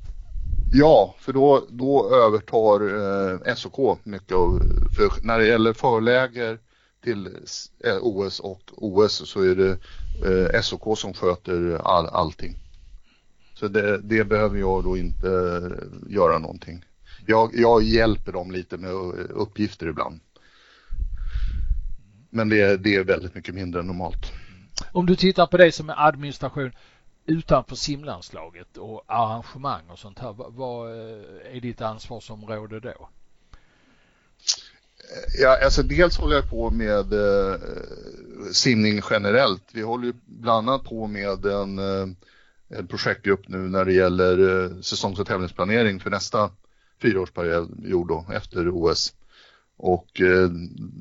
Ja, 0.73 1.15
för 1.19 1.33
då, 1.33 1.67
då 1.69 2.15
övertar 2.15 2.81
eh, 3.47 3.55
SOK 3.55 3.99
mycket 4.05 4.33
av, 4.33 4.59
för 4.97 5.27
när 5.27 5.39
det 5.39 5.47
gäller 5.47 5.73
förläger 5.73 6.59
till 7.05 7.27
eh, 7.85 7.97
OS 8.01 8.41
och 8.41 8.61
OS 8.77 9.29
så 9.29 9.43
är 9.43 9.55
det 9.55 9.79
eh, 10.55 10.61
SOK 10.61 10.99
som 10.99 11.15
sköter 11.15 11.81
all, 11.85 12.07
allting. 12.07 12.64
Så 13.55 13.69
det, 13.69 13.99
det, 13.99 14.25
behöver 14.25 14.59
jag 14.59 14.85
då 14.85 14.97
inte 14.97 15.27
göra 16.09 16.39
någonting. 16.39 16.85
Jag, 17.27 17.51
jag 17.55 17.83
hjälper 17.83 18.33
dem 18.33 18.51
lite 18.53 18.77
med 18.77 18.91
uppgifter 19.31 19.87
ibland. 19.87 20.21
Men 22.31 22.49
det, 22.49 22.77
det 22.77 22.97
är 22.97 23.05
väldigt 23.05 23.35
mycket 23.35 23.55
mindre 23.55 23.81
än 23.81 23.87
normalt. 23.87 24.33
Om 24.93 25.07
du 25.07 25.17
tittar 25.17 25.47
på 25.47 25.57
det 25.57 25.73
som 25.73 25.91
är 25.91 26.07
administration 26.09 26.73
utanför 27.27 27.77
simlandslaget 27.77 28.77
och 28.77 29.05
arrangemang 29.07 29.83
och 29.89 29.99
sånt 29.99 30.19
här, 30.19 30.35
vad 30.37 30.93
är 31.53 31.61
ditt 31.61 31.81
ansvarsområde 31.81 32.81
då? 32.81 33.09
Ja, 35.39 35.65
alltså 35.65 35.83
dels 35.83 36.19
håller 36.19 36.37
jag 36.37 36.51
på 36.51 36.71
med 36.71 37.13
eh, 37.13 37.61
simning 38.53 39.01
generellt. 39.11 39.63
Vi 39.73 39.83
håller 39.83 40.07
ju 40.07 40.13
bland 40.27 40.69
annat 40.69 40.85
på 40.85 41.07
med 41.07 41.47
en, 41.47 41.79
eh, 41.79 42.07
en 42.79 42.87
projektgrupp 42.87 43.49
nu 43.49 43.59
när 43.59 43.85
det 43.85 43.93
gäller 43.93 44.65
eh, 44.65 44.81
säsongs 44.81 45.19
och 45.19 45.27
tävlingsplanering 45.27 46.01
för 46.01 46.11
nästa 46.11 46.51
fyraårsperiod 47.03 48.09
då, 48.09 48.27
efter 48.33 48.69
OS. 48.69 49.15
Och 49.77 50.21
eh, 50.21 50.49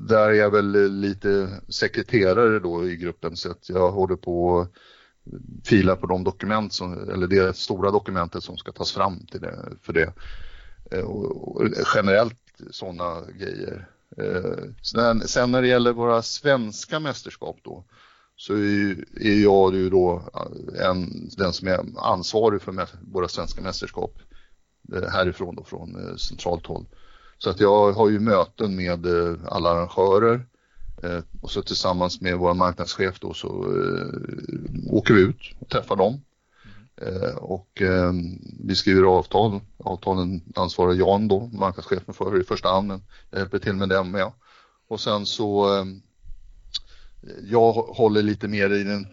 där 0.08 0.28
är 0.28 0.32
jag 0.34 0.50
väl 0.50 0.92
lite 0.92 1.48
sekreterare 1.68 2.58
då 2.58 2.88
i 2.88 2.96
gruppen 2.96 3.36
så 3.36 3.50
att 3.50 3.68
jag 3.68 3.90
håller 3.90 4.16
på 4.16 4.60
att 4.60 4.70
fila 5.64 5.96
på 5.96 6.06
de 6.06 6.24
dokument 6.24 6.72
som, 6.72 7.10
eller 7.10 7.26
det 7.26 7.56
stora 7.56 7.90
dokumentet 7.90 8.44
som 8.44 8.56
ska 8.56 8.72
tas 8.72 8.92
fram 8.92 9.26
till 9.26 9.40
det, 9.40 9.58
för 9.82 9.92
det. 9.92 10.12
Eh, 10.90 11.04
och, 11.04 11.56
och 11.56 11.68
generellt 11.94 12.40
sådana 12.70 13.20
grejer. 13.38 13.88
Eh, 14.16 14.70
sen, 14.82 15.28
sen, 15.28 15.50
när 15.50 15.62
det 15.62 15.68
gäller 15.68 15.92
våra 15.92 16.22
svenska 16.22 17.00
mästerskap 17.00 17.56
då 17.62 17.84
så 18.36 18.54
är, 18.54 19.42
jag 19.42 19.74
ju 19.74 19.90
då 19.90 20.22
en, 20.80 21.28
den 21.36 21.52
som 21.52 21.68
är 21.68 21.84
ansvarig 21.96 22.62
för 22.62 22.88
våra 23.12 23.28
svenska 23.28 23.62
mästerskap 23.62 24.18
eh, 24.94 25.08
härifrån 25.08 25.56
då 25.56 25.64
från 25.64 26.08
eh, 26.08 26.16
centralt 26.16 26.66
håll. 26.66 26.86
Så 27.38 27.50
att 27.50 27.60
jag 27.60 27.92
har 27.92 28.10
ju 28.10 28.20
möten 28.20 28.76
med 28.76 29.06
alla 29.48 29.70
arrangörer 29.70 30.46
och 31.40 31.50
så 31.50 31.62
tillsammans 31.62 32.20
med 32.20 32.38
vår 32.38 32.54
marknadschef 32.54 33.20
då 33.20 33.34
så 33.34 33.48
åker 34.90 35.14
vi 35.14 35.20
ut 35.20 35.40
och 35.58 35.68
träffar 35.68 35.96
dem. 35.96 36.20
Mm. 37.04 37.36
Och 37.36 37.82
vi 38.60 38.74
skriver 38.74 39.02
avtal. 39.02 39.60
Avtalen 39.78 40.42
ansvarar 40.54 40.92
Jan 40.92 41.28
då, 41.28 41.50
marknadschefen 41.52 42.14
för 42.14 42.40
i 42.40 42.44
första 42.44 42.68
hand, 42.68 42.88
men 42.88 43.02
jag 43.30 43.38
hjälper 43.38 43.58
till 43.58 43.74
med 43.74 43.88
det 43.88 44.02
med. 44.02 44.32
Och 44.88 45.00
sen 45.00 45.26
så 45.26 45.78
eh, 45.78 45.84
jag 47.42 47.72
håller 47.72 48.22
lite 48.22 48.48
mer 48.48 48.70
i 48.70 48.84
den 48.84 49.06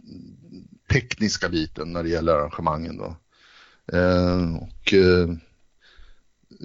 tekniska 0.91 1.49
biten 1.49 1.93
när 1.93 2.03
det 2.03 2.09
gäller 2.09 2.33
arrangemangen 2.33 2.97
då. 2.97 3.15
Eh, 3.97 4.55
och 4.55 4.93
eh, 4.93 5.29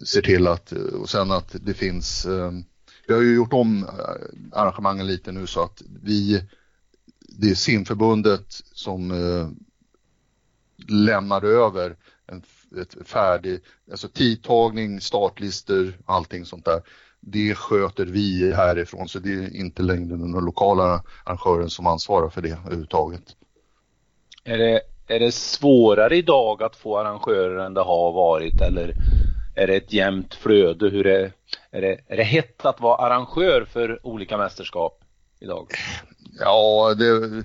ser 0.06 0.22
till 0.22 0.46
att, 0.46 0.72
och 0.72 1.10
sen 1.10 1.30
att 1.30 1.56
det 1.60 1.74
finns, 1.74 2.26
eh, 2.26 2.52
vi 3.06 3.14
har 3.14 3.20
ju 3.20 3.34
gjort 3.34 3.52
om 3.52 3.84
eh, 3.84 4.58
arrangemangen 4.60 5.06
lite 5.06 5.32
nu 5.32 5.46
så 5.46 5.62
att 5.62 5.82
vi, 6.02 6.42
det 7.20 7.50
är 7.50 7.54
simförbundet 7.54 8.46
som 8.72 9.10
eh, 9.10 9.48
lämnar 10.88 11.44
över 11.44 11.96
en 12.26 12.42
ett 12.80 12.96
färdig, 13.08 13.60
alltså 13.90 14.08
tidtagning, 14.08 15.00
startlistor, 15.00 15.98
allting 16.04 16.44
sånt 16.44 16.64
där 16.64 16.82
det 17.28 17.54
sköter 17.54 18.06
vi 18.06 18.52
härifrån 18.54 19.09
så 19.09 19.18
det 19.18 19.33
är 19.33 19.56
inte 19.56 19.83
längre 19.83 20.16
den 20.16 20.33
lokala 20.33 21.02
arrangören 21.25 21.71
som 21.71 21.87
ansvarar 21.87 22.28
för 22.28 22.42
det 22.42 22.59
överhuvudtaget. 22.66 23.23
Är 24.45 24.59
det, 24.59 24.80
är 25.06 25.21
det 25.21 25.33
svårare 25.33 26.16
idag 26.16 26.62
att 26.62 26.76
få 26.76 26.99
arrangörer 26.99 27.66
än 27.66 27.75
det 27.75 27.83
har 27.83 28.12
varit 28.12 28.61
eller 28.61 28.95
är 29.56 29.66
det 29.66 29.76
ett 29.76 29.92
jämnt 29.92 30.35
flöde? 30.35 30.88
Hur 30.88 31.06
är, 31.06 31.33
är, 31.71 31.80
det, 31.80 32.00
är 32.09 32.16
det 32.16 32.23
hett 32.23 32.64
att 32.64 32.80
vara 32.80 32.97
arrangör 32.97 33.66
för 33.73 34.06
olika 34.06 34.38
mästerskap 34.38 35.00
idag? 35.40 35.66
Ja, 36.40 36.95
det, 36.95 37.45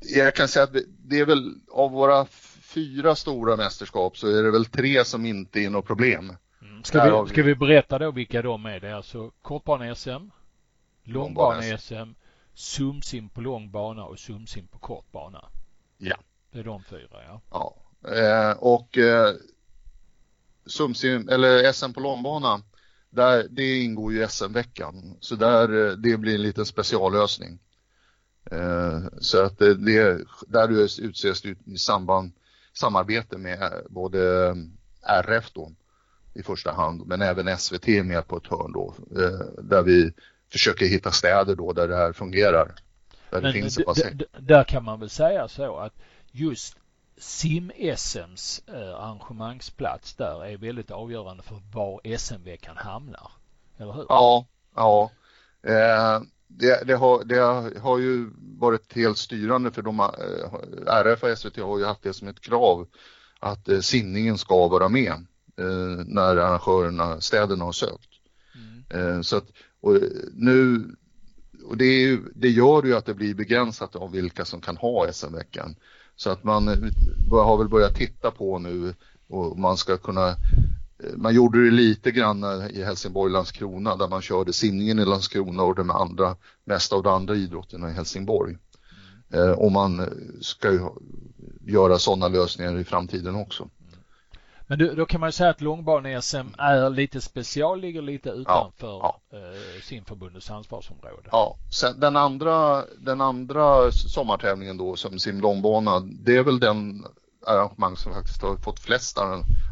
jag 0.00 0.34
kan 0.34 0.48
säga 0.48 0.64
att 0.64 0.76
det 1.04 1.20
är 1.20 1.26
väl 1.26 1.54
av 1.70 1.90
våra 1.90 2.26
fyra 2.74 3.14
stora 3.14 3.56
mästerskap 3.56 4.18
så 4.18 4.38
är 4.38 4.42
det 4.42 4.50
väl 4.50 4.64
tre 4.64 5.04
som 5.04 5.26
inte 5.26 5.60
är 5.60 5.70
något 5.70 5.86
problem. 5.86 6.32
Ska 6.84 7.22
vi, 7.22 7.30
ska 7.30 7.42
vi 7.42 7.54
berätta 7.54 7.98
då 7.98 8.10
vilka 8.10 8.42
de 8.42 8.66
är? 8.66 8.80
Det 8.80 8.88
är 8.88 8.94
alltså 8.94 9.30
kortbane-SM, 9.42 10.30
långbane-SM, 11.04 12.14
sumsim 12.54 13.28
på 13.28 13.40
lång 13.40 13.70
bana 13.70 14.04
och 14.04 14.18
sumsim 14.18 14.66
på 14.66 14.78
kort 14.78 15.12
bana. 15.12 15.44
Ja. 15.98 16.16
Det 16.52 16.58
är 16.58 16.64
de 16.64 16.82
fyra 16.84 17.24
ja. 17.26 17.40
Ja. 17.50 17.76
Eh, 18.10 18.56
och 18.58 18.98
eh, 18.98 19.34
sumsim 20.66 21.28
eller 21.28 21.72
SM 21.72 21.92
på 21.92 22.00
långbana 22.00 22.62
där, 23.10 23.46
det 23.50 23.78
ingår 23.78 24.12
ju 24.12 24.28
SM-veckan 24.28 25.16
så 25.20 25.36
där, 25.36 25.86
eh, 25.86 25.92
det 25.92 26.16
blir 26.16 26.34
en 26.34 26.42
liten 26.42 26.66
speciallösning. 26.66 27.58
Eh, 28.50 29.00
så 29.20 29.44
att 29.44 29.58
det, 29.58 29.74
det 29.74 30.24
där 30.48 30.70
utses 31.02 31.44
i 31.44 31.76
samband, 31.78 32.32
samarbete 32.72 33.38
med 33.38 33.72
både 33.90 34.46
eh, 34.46 34.54
RF 35.02 35.52
då 35.52 35.72
i 36.34 36.42
första 36.42 36.72
hand, 36.72 37.06
men 37.06 37.22
även 37.22 37.58
SVT 37.58 37.88
är 37.88 38.02
med 38.02 38.28
på 38.28 38.36
ett 38.36 38.46
hörn 38.46 38.72
då, 38.72 38.94
eh, 39.10 39.62
där 39.62 39.82
vi 39.82 40.12
försöker 40.52 40.86
hitta 40.86 41.10
städer 41.10 41.56
då 41.56 41.72
där 41.72 41.88
det 41.88 41.96
här 41.96 42.12
fungerar. 42.12 42.74
Där 43.30 43.40
men 43.40 43.42
det 43.42 43.52
finns 43.52 43.78
där 44.38 44.64
kan 44.64 44.84
man 44.84 45.00
väl 45.00 45.10
säga 45.10 45.48
så 45.48 45.76
att 45.76 45.92
just 46.32 46.76
sim-SMs 47.16 48.62
eh, 48.66 48.94
arrangemangsplats 48.94 50.14
där 50.14 50.44
är 50.44 50.56
väldigt 50.56 50.90
avgörande 50.90 51.42
för 51.42 51.60
var 51.72 52.16
SM-veckan 52.16 52.76
hamnar. 52.76 53.30
Eller 53.78 53.92
hur? 53.92 54.06
Ja, 54.08 54.46
ja. 54.74 55.10
Eh, 55.62 56.22
det, 56.46 56.86
det, 56.86 56.94
har, 56.94 57.24
det 57.24 57.38
har 57.80 57.98
ju 57.98 58.30
varit 58.58 58.92
helt 58.92 59.18
styrande 59.18 59.70
för 59.70 59.82
de, 59.82 60.00
eh, 60.00 60.06
RF 60.86 61.22
och 61.22 61.38
SVT 61.38 61.56
har 61.56 61.78
ju 61.78 61.84
haft 61.84 62.02
det 62.02 62.12
som 62.12 62.28
ett 62.28 62.40
krav 62.40 62.86
att 63.40 63.68
eh, 63.68 63.80
simningen 63.80 64.38
ska 64.38 64.68
vara 64.68 64.88
med 64.88 65.26
när 66.06 66.36
arrangörerna, 66.36 67.20
städerna 67.20 67.64
har 67.64 67.72
sökt. 67.72 68.10
Mm. 68.54 69.16
Eh, 69.16 69.20
så 69.20 69.36
att, 69.36 69.46
och 69.80 69.98
nu, 70.34 70.84
och 71.64 71.76
det, 71.76 71.84
är, 71.84 72.20
det 72.34 72.48
gör 72.48 72.82
ju 72.82 72.96
att 72.96 73.06
det 73.06 73.14
blir 73.14 73.34
begränsat 73.34 73.96
av 73.96 74.12
vilka 74.12 74.44
som 74.44 74.60
kan 74.60 74.76
ha 74.76 75.12
SM-veckan. 75.12 75.76
Så 76.16 76.30
att 76.30 76.44
man 76.44 76.68
eh, 76.68 76.78
har 77.30 77.58
väl 77.58 77.68
börjat 77.68 77.94
titta 77.94 78.30
på 78.30 78.58
nu 78.58 78.94
och 79.28 79.58
man 79.58 79.76
ska 79.76 79.96
kunna 79.96 80.28
eh, 80.28 80.36
man 81.16 81.34
gjorde 81.34 81.64
det 81.64 81.70
lite 81.70 82.10
grann 82.10 82.44
i 82.70 82.82
Helsingborg, 82.82 83.32
Landskrona 83.32 83.96
där 83.96 84.08
man 84.08 84.22
körde 84.22 84.52
simningen 84.52 84.98
i 84.98 85.04
Landskrona 85.04 85.62
och 85.62 85.74
de 85.74 85.90
andra, 85.90 86.36
mesta 86.64 86.96
av 86.96 87.02
de 87.02 87.14
andra 87.14 87.34
idrotterna 87.34 87.90
i 87.90 87.92
Helsingborg. 87.92 88.56
Mm. 89.32 89.48
Eh, 89.48 89.52
och 89.52 89.72
man 89.72 90.08
ska 90.40 90.90
göra 91.66 91.98
sådana 91.98 92.28
lösningar 92.28 92.78
i 92.78 92.84
framtiden 92.84 93.34
också. 93.34 93.70
Men 94.66 94.78
du, 94.78 94.94
då 94.94 95.06
kan 95.06 95.20
man 95.20 95.28
ju 95.28 95.32
säga 95.32 95.50
att 95.50 95.60
långbane-SM 95.60 96.54
är 96.58 96.90
lite 96.90 97.20
special, 97.20 97.80
ligger 97.80 98.02
lite 98.02 98.30
utanför 98.30 98.86
ja, 98.86 99.20
ja. 99.30 99.38
Eh, 99.38 99.82
simförbundets 99.82 100.50
ansvarsområde. 100.50 101.28
Ja, 101.32 101.56
Sen 101.70 102.00
den 102.00 102.16
andra, 102.16 102.84
den 102.98 103.20
andra 103.20 103.92
sommartävlingen 103.92 104.76
då 104.76 104.96
som 104.96 105.18
simlångbana, 105.18 106.00
det 106.00 106.36
är 106.36 106.42
väl 106.42 106.60
den 106.60 107.04
arrangemang 107.46 107.96
som 107.96 108.12
faktiskt 108.12 108.42
har 108.42 108.56
fått 108.56 108.80
flest 108.80 109.18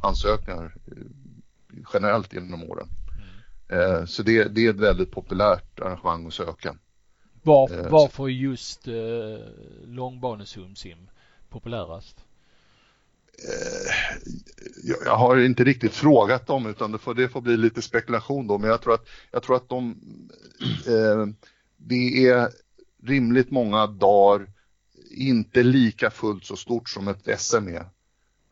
ansökningar 0.02 0.74
eh, 0.86 1.82
generellt 1.94 2.32
genom 2.32 2.70
åren. 2.70 2.88
Mm. 3.68 4.00
Eh, 4.00 4.04
så 4.04 4.22
det, 4.22 4.44
det 4.44 4.66
är 4.66 4.70
ett 4.70 4.80
väldigt 4.80 5.10
populärt 5.10 5.80
arrangemang 5.80 6.26
att 6.26 6.34
söka. 6.34 6.76
Var, 7.42 7.78
eh, 7.78 7.90
varför 7.90 8.28
just 8.28 8.88
eh, 8.88 8.94
långbanesumsim 9.86 11.10
populärast? 11.48 12.24
Eh, 13.48 13.92
jag 15.04 15.16
har 15.16 15.36
inte 15.36 15.64
riktigt 15.64 15.94
frågat 15.94 16.46
dem 16.46 16.66
utan 16.66 16.92
det 16.92 16.98
får, 16.98 17.14
det 17.14 17.28
får 17.28 17.40
bli 17.40 17.56
lite 17.56 17.82
spekulation 17.82 18.46
då 18.46 18.58
men 18.58 18.70
jag 18.70 18.82
tror 18.82 18.94
att, 18.94 19.08
jag 19.30 19.42
tror 19.42 19.56
att 19.56 19.68
de, 19.68 19.96
eh, 20.86 21.26
det 21.76 22.26
är 22.28 22.48
rimligt 23.02 23.50
många 23.50 23.86
dagar 23.86 24.46
inte 25.10 25.62
lika 25.62 26.10
fullt 26.10 26.44
så 26.44 26.56
stort 26.56 26.88
som 26.88 27.08
ett 27.08 27.40
SM 27.40 27.68
är. 27.68 27.86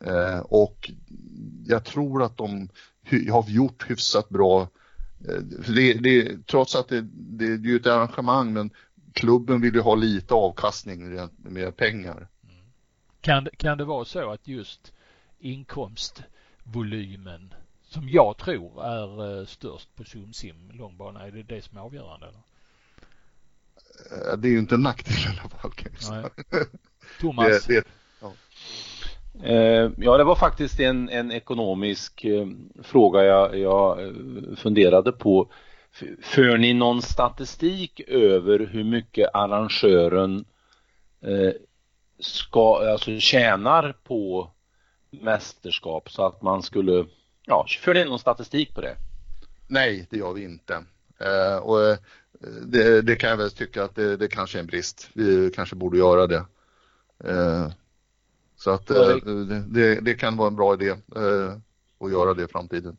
Eh, 0.05 0.39
och 0.39 0.91
jag 1.65 1.85
tror 1.85 2.23
att 2.23 2.37
de 2.37 2.69
har 3.31 3.49
gjort 3.49 3.89
hyfsat 3.89 4.29
bra. 4.29 4.61
Eh, 5.27 5.41
det, 5.75 5.93
det, 5.93 6.47
trots 6.47 6.75
att 6.75 6.87
det, 6.87 7.07
det, 7.13 7.45
är 7.45 7.57
ju 7.57 7.75
ett 7.75 7.87
arrangemang 7.87 8.53
men 8.53 8.69
klubben 9.13 9.61
vill 9.61 9.73
ju 9.73 9.81
ha 9.81 9.95
lite 9.95 10.33
avkastning 10.33 11.19
med 11.37 11.77
pengar. 11.77 12.27
Kan, 13.21 13.47
kan 13.57 13.77
det 13.77 13.85
vara 13.85 14.05
så 14.05 14.31
att 14.31 14.47
just 14.47 14.93
inkomstvolymen 15.39 17.53
som 17.91 18.09
jag 18.09 18.37
tror 18.37 18.85
är 18.85 19.39
eh, 19.39 19.45
störst 19.45 19.95
på 19.95 20.03
Sumsim 20.03 20.71
långbana, 20.73 21.27
är 21.27 21.31
det 21.31 21.43
det 21.43 21.61
som 21.61 21.77
är 21.77 21.81
avgörande? 21.81 22.27
Eller? 22.27 22.39
Eh, 24.31 24.37
det 24.37 24.47
är 24.47 24.51
ju 24.51 24.59
inte 24.59 24.75
en 24.75 24.81
nackdel 24.81 25.13
i 25.13 25.39
alla 25.39 25.49
fall. 25.49 25.71
Thomas? 27.19 27.65
Det, 27.65 27.73
det, 27.73 27.83
ja. 28.21 28.33
Eh, 29.43 29.91
ja, 29.97 30.17
det 30.17 30.23
var 30.23 30.35
faktiskt 30.35 30.79
en, 30.79 31.09
en 31.09 31.31
ekonomisk 31.31 32.25
fråga 32.83 33.23
jag, 33.23 33.59
jag 33.59 34.15
funderade 34.57 35.11
på. 35.11 35.51
För 36.21 36.57
ni 36.57 36.73
någon 36.73 37.01
statistik 37.01 38.01
över 38.07 38.59
hur 38.59 38.83
mycket 38.83 39.29
arrangören 39.33 40.45
ska, 42.21 42.91
alltså 42.91 43.19
tjänar 43.19 43.95
på 44.03 44.51
mästerskap 45.09 46.11
så 46.11 46.25
att 46.25 46.41
man 46.41 46.63
skulle, 46.63 47.05
ja, 47.45 47.65
för 47.79 47.93
ni 47.93 48.05
någon 48.05 48.19
statistik 48.19 48.75
på 48.75 48.81
det? 48.81 48.95
Nej, 49.67 50.07
det 50.09 50.17
gör 50.17 50.33
vi 50.33 50.43
inte. 50.43 50.83
Eh, 51.19 51.57
och 51.57 51.81
eh, 51.81 51.97
det, 52.61 53.01
det, 53.01 53.15
kan 53.15 53.29
jag 53.29 53.37
väl 53.37 53.51
tycka 53.51 53.83
att 53.83 53.95
det, 53.95 54.17
det, 54.17 54.27
kanske 54.27 54.57
är 54.57 54.59
en 54.59 54.67
brist. 54.67 55.09
Vi 55.13 55.51
kanske 55.55 55.75
borde 55.75 55.97
göra 55.97 56.27
det. 56.27 56.45
Eh, 57.23 57.71
så 58.55 58.71
att 58.71 58.89
eh, 58.89 59.15
det, 59.67 59.95
det, 59.95 60.13
kan 60.13 60.37
vara 60.37 60.47
en 60.47 60.55
bra 60.55 60.73
idé 60.73 60.89
eh, 61.15 61.57
att 61.99 62.11
göra 62.11 62.33
det 62.33 62.43
i 62.43 62.47
framtiden. 62.47 62.97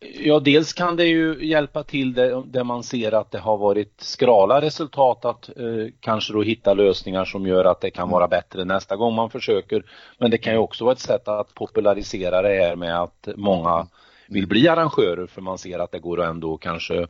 Ja, 0.00 0.40
dels 0.40 0.72
kan 0.72 0.96
det 0.96 1.04
ju 1.04 1.46
hjälpa 1.46 1.84
till 1.84 2.14
där, 2.14 2.42
där 2.46 2.64
man 2.64 2.82
ser 2.82 3.12
att 3.12 3.30
det 3.30 3.38
har 3.38 3.56
varit 3.56 4.00
skrala 4.00 4.60
resultat 4.60 5.24
att 5.24 5.48
eh, 5.48 5.92
kanske 6.00 6.32
då 6.32 6.42
hitta 6.42 6.74
lösningar 6.74 7.24
som 7.24 7.46
gör 7.46 7.64
att 7.64 7.80
det 7.80 7.90
kan 7.90 8.08
vara 8.08 8.28
bättre 8.28 8.64
nästa 8.64 8.96
gång 8.96 9.14
man 9.14 9.30
försöker. 9.30 9.84
Men 10.18 10.30
det 10.30 10.38
kan 10.38 10.52
ju 10.52 10.58
också 10.58 10.84
vara 10.84 10.92
ett 10.92 10.98
sätt 10.98 11.28
att 11.28 11.54
popularisera 11.54 12.42
det 12.42 12.48
här 12.48 12.76
med 12.76 13.00
att 13.00 13.28
många 13.36 13.86
vill 14.28 14.46
bli 14.46 14.68
arrangörer 14.68 15.26
för 15.26 15.42
man 15.42 15.58
ser 15.58 15.78
att 15.78 15.92
det 15.92 15.98
går 15.98 16.20
att 16.20 16.30
ändå 16.30 16.56
kanske 16.58 17.06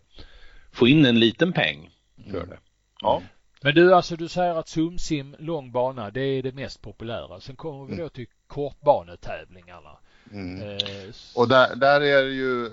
få 0.73 0.89
in 0.89 1.07
en 1.07 1.19
liten 1.19 1.53
peng 1.53 1.91
för 2.31 2.47
det. 2.47 2.59
Ja. 3.01 3.23
Men 3.63 3.75
du, 3.75 3.95
alltså 3.95 4.17
du 4.17 4.29
säger 4.29 4.55
att 4.55 4.69
Sumsim 4.69 5.37
lång 5.39 5.73
bana, 5.73 6.11
det 6.11 6.21
är 6.21 6.43
det 6.43 6.53
mest 6.53 6.83
populära. 6.83 7.41
Sen 7.41 7.57
kommer 7.57 7.87
vi 7.87 7.97
då 7.97 8.09
till 8.09 8.27
kortbanetävlingarna. 8.47 9.99
Mm. 10.33 10.63
Eh, 10.63 11.15
och 11.35 11.49
där, 11.49 11.77
där 11.77 12.01
är 12.01 12.23
det 12.23 12.33
ju 12.33 12.71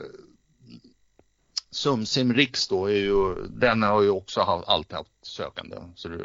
Sumsim 1.71 2.33
Riks 2.33 2.67
då 2.67 2.85
är 2.85 2.95
ju, 2.95 3.35
den 3.49 3.83
har 3.83 4.01
ju 4.01 4.09
också 4.09 4.41
haft, 4.41 4.67
alltid 4.67 4.97
haft 4.97 5.11
sökande. 5.21 5.75
Så, 5.95 6.07
det, 6.07 6.17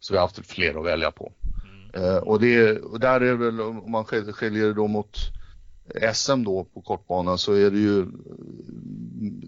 så 0.00 0.12
vi 0.12 0.18
har 0.18 0.26
haft 0.26 0.46
fler 0.46 0.78
att 0.78 0.86
välja 0.86 1.10
på. 1.10 1.32
Mm. 1.64 2.04
Eh, 2.04 2.16
och, 2.16 2.40
det, 2.40 2.78
och 2.78 3.00
där 3.00 3.20
är 3.20 3.30
det 3.30 3.36
väl, 3.36 3.60
om 3.60 3.90
man 3.90 4.04
skiljer 4.04 4.72
då 4.72 4.86
mot 4.86 5.16
SM 6.14 6.44
då 6.44 6.64
på 6.64 6.80
kortbanan 6.80 7.38
så 7.38 7.52
är 7.52 7.70
det 7.70 7.78
ju, 7.78 8.06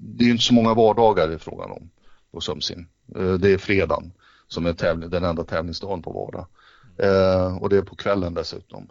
det 0.00 0.24
är 0.24 0.30
inte 0.30 0.44
så 0.44 0.54
många 0.54 0.74
vardagar 0.74 1.28
det 1.28 1.34
är 1.34 1.38
frågan 1.38 1.70
om 1.70 1.90
på 2.32 2.40
Sumsim. 2.40 2.86
Eh, 3.16 3.32
det 3.32 3.52
är 3.52 3.58
fredagen 3.58 4.12
som 4.48 4.66
är 4.66 4.72
tävling, 4.72 5.10
den 5.10 5.24
enda 5.24 5.44
tävlingsdagen 5.44 6.02
på 6.02 6.12
vardag. 6.12 6.46
Eh, 6.98 7.56
och 7.56 7.68
det 7.68 7.76
är 7.76 7.82
på 7.82 7.96
kvällen 7.96 8.34
dessutom. 8.34 8.88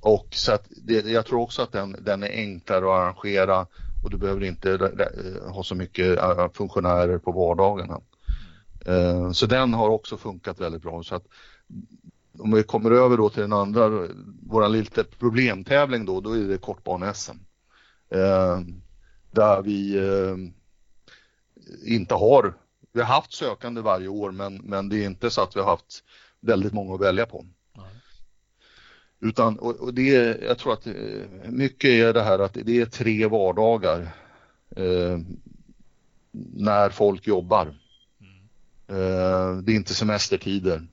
Och 0.00 0.28
så 0.30 0.52
att 0.52 0.66
det, 0.68 1.06
jag 1.06 1.26
tror 1.26 1.40
också 1.40 1.62
att 1.62 1.72
den, 1.72 1.96
den 2.00 2.22
är 2.22 2.28
enklare 2.28 2.84
att 2.84 3.02
arrangera 3.02 3.66
och 4.04 4.10
du 4.10 4.16
behöver 4.16 4.44
inte 4.44 4.78
ha 5.48 5.62
så 5.62 5.74
mycket 5.74 6.18
äh, 6.18 6.48
funktionärer 6.52 7.18
på 7.18 7.32
vardagarna. 7.32 8.00
Eh, 8.86 9.30
så 9.30 9.46
den 9.46 9.74
har 9.74 9.88
också 9.88 10.16
funkat 10.16 10.60
väldigt 10.60 10.82
bra. 10.82 11.02
Så 11.02 11.14
att 11.14 11.26
om 12.38 12.52
vi 12.52 12.62
kommer 12.62 12.90
över 12.90 13.16
då 13.16 13.30
till 13.30 13.42
den 13.42 13.52
andra, 13.52 14.08
vår 14.46 14.68
lilla 14.68 15.04
problemtävling 15.18 16.06
då, 16.06 16.20
då 16.20 16.32
är 16.32 16.48
det 16.48 16.58
kortbane-SM. 16.58 17.38
Eh, 18.10 18.60
där 19.30 19.62
vi 19.62 19.96
eh, 19.96 20.36
inte 21.94 22.14
har, 22.14 22.54
vi 22.92 23.00
har 23.00 23.08
haft 23.08 23.32
sökande 23.32 23.80
varje 23.80 24.08
år 24.08 24.30
men, 24.30 24.56
men 24.56 24.88
det 24.88 24.96
är 24.96 25.06
inte 25.06 25.30
så 25.30 25.42
att 25.42 25.56
vi 25.56 25.60
har 25.60 25.70
haft 25.70 26.04
väldigt 26.40 26.72
många 26.72 26.94
att 26.94 27.00
välja 27.00 27.26
på. 27.26 27.46
Utan, 29.20 29.58
och, 29.58 29.80
och 29.80 29.94
det, 29.94 30.40
jag 30.42 30.58
tror 30.58 30.72
att 30.72 30.86
eh, 30.86 30.94
mycket 31.48 31.90
är 31.90 32.12
det 32.12 32.22
här 32.22 32.38
att 32.38 32.54
det 32.54 32.80
är 32.80 32.86
tre 32.86 33.26
vardagar 33.26 34.00
eh, 34.76 35.18
när 36.54 36.90
folk 36.90 37.26
jobbar. 37.26 37.62
Mm. 38.20 38.36
Eh, 38.88 39.62
det 39.62 39.72
är 39.72 39.76
inte 39.76 39.94
semestertider. 39.94 40.86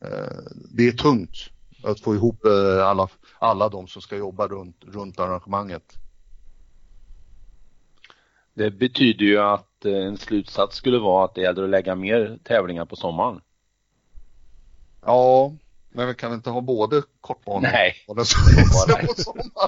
Eh, 0.00 0.38
det 0.70 0.88
är 0.88 0.92
tungt 0.92 1.50
att 1.82 2.00
få 2.00 2.14
ihop 2.14 2.44
eh, 2.44 2.86
alla, 2.86 3.08
alla 3.38 3.68
de 3.68 3.86
som 3.86 4.02
ska 4.02 4.16
jobba 4.16 4.48
runt, 4.48 4.84
runt 4.86 5.20
arrangemanget. 5.20 5.98
Det 8.54 8.70
betyder 8.70 9.24
ju 9.24 9.38
att 9.38 9.84
eh, 9.84 10.06
en 10.06 10.16
slutsats 10.16 10.76
skulle 10.76 10.98
vara 10.98 11.24
att 11.24 11.34
det 11.34 11.40
gäller 11.40 11.62
att 11.62 11.70
lägga 11.70 11.94
mer 11.94 12.38
tävlingar 12.44 12.84
på 12.84 12.96
sommaren. 12.96 13.40
Ja, 15.02 15.52
men 15.98 16.08
vi 16.08 16.14
kan 16.14 16.32
inte 16.32 16.50
ha 16.50 16.60
både 16.60 17.02
kortbana 17.20 17.68
Nej. 17.72 17.94
och 18.06 18.16
den 18.16 18.24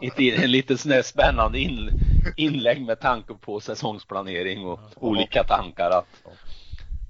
Inte 0.02 0.44
en 0.44 0.50
lite 0.50 0.78
sån 0.78 1.02
spännande 1.02 1.58
in, 1.58 1.90
inlägg 2.36 2.86
med 2.86 3.00
tanke 3.00 3.34
på 3.34 3.60
säsongsplanering 3.60 4.66
och 4.66 4.80
ja. 4.82 5.00
olika 5.00 5.44
tankar 5.44 5.90
att 5.90 6.06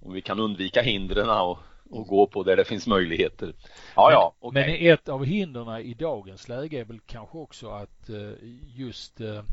om 0.03 0.13
vi 0.13 0.23
kan 0.23 0.41
undvika 0.41 0.83
hindren 0.83 1.31
och, 1.31 1.59
och 1.91 2.07
gå 2.07 2.27
på 2.27 2.43
där 2.43 2.57
det 2.57 2.65
finns 2.65 2.87
möjligheter. 2.87 3.55
Ja, 3.97 4.13
ja, 4.13 4.35
okay. 4.41 4.63
Men 4.63 4.93
ett 4.93 5.09
av 5.09 5.25
hindren 5.25 5.81
i 5.81 5.95
dagens 5.95 6.49
läge 6.49 6.81
är 6.81 6.85
väl 6.85 7.01
kanske 7.07 7.39
också 7.39 7.71
att 7.71 8.09
eh, 8.09 8.33
just 8.77 9.21
eh, 9.21 9.45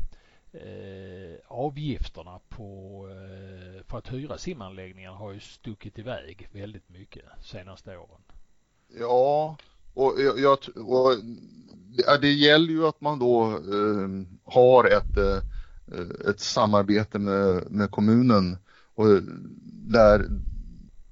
eh, 0.52 1.36
avgifterna 1.48 2.40
på, 2.48 3.04
för 3.86 3.98
att 3.98 4.12
hyra 4.12 4.38
simanläggningar 4.38 5.12
har 5.12 5.32
ju 5.32 5.40
stuckit 5.40 5.98
iväg 5.98 6.48
väldigt 6.52 6.88
mycket 6.88 7.24
senaste 7.42 7.96
åren. 7.96 8.20
Ja, 8.88 9.56
och, 9.94 10.14
jag, 10.36 10.58
och 10.76 11.14
det, 12.20 12.32
gäller 12.32 12.68
ju 12.68 12.86
att 12.86 13.00
man 13.00 13.18
då 13.18 13.46
eh, 13.46 14.08
har 14.44 14.84
ett, 14.84 15.16
eh, 15.16 16.30
ett 16.30 16.40
samarbete 16.40 17.18
med, 17.18 17.70
med 17.70 17.90
kommunen 17.90 18.56
och 18.94 19.06
där 19.88 20.26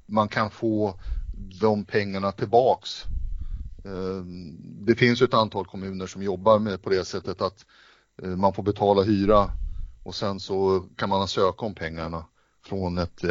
man 0.06 0.28
kan 0.28 0.50
få 0.50 1.00
de 1.60 1.84
pengarna 1.84 2.32
tillbaks. 2.32 3.02
Eh, 3.84 4.24
det 4.62 4.94
finns 4.94 5.22
ett 5.22 5.34
antal 5.34 5.66
kommuner 5.66 6.06
som 6.06 6.22
jobbar 6.22 6.58
med 6.58 6.82
på 6.82 6.90
det 6.90 7.04
sättet 7.04 7.42
att 7.42 7.66
eh, 8.22 8.36
man 8.36 8.52
får 8.52 8.62
betala 8.62 9.02
hyra 9.02 9.50
och 10.04 10.14
sen 10.14 10.40
så 10.40 10.84
kan 10.96 11.08
man 11.08 11.28
söka 11.28 11.66
om 11.66 11.74
pengarna 11.74 12.24
från 12.66 12.98
ett 12.98 13.24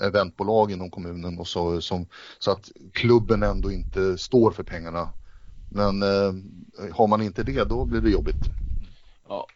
eventbolag 0.00 0.72
inom 0.72 0.90
kommunen 0.90 1.38
och 1.38 1.48
så, 1.48 1.80
som, 1.80 2.06
så 2.38 2.50
att 2.50 2.70
klubben 2.92 3.42
ändå 3.42 3.72
inte 3.72 4.18
står 4.18 4.50
för 4.50 4.62
pengarna. 4.62 5.08
Men 5.68 6.02
eh, 6.02 6.32
har 6.92 7.06
man 7.06 7.22
inte 7.22 7.42
det 7.42 7.64
då 7.64 7.84
blir 7.84 8.00
det 8.00 8.10
jobbigt. 8.10 8.50
Ja, 9.28 9.46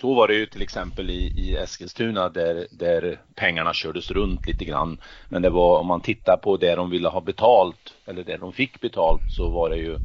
så 0.00 0.14
var 0.14 0.28
det 0.28 0.34
ju 0.34 0.46
till 0.46 0.62
exempel 0.62 1.10
i, 1.10 1.32
i 1.36 1.56
Eskilstuna 1.56 2.28
där, 2.28 2.66
där 2.70 3.20
pengarna 3.34 3.72
kördes 3.72 4.10
runt 4.10 4.46
lite 4.46 4.64
grann. 4.64 5.00
Men 5.28 5.42
det 5.42 5.50
var 5.50 5.80
om 5.80 5.86
man 5.86 6.00
tittar 6.00 6.36
på 6.36 6.56
det 6.56 6.74
de 6.74 6.90
ville 6.90 7.08
ha 7.08 7.20
betalt 7.20 7.94
eller 8.06 8.24
det 8.24 8.36
de 8.36 8.52
fick 8.52 8.80
betalt 8.80 9.20
så 9.28 9.48
var 9.48 9.70
det 9.70 9.76
ju 9.76 9.98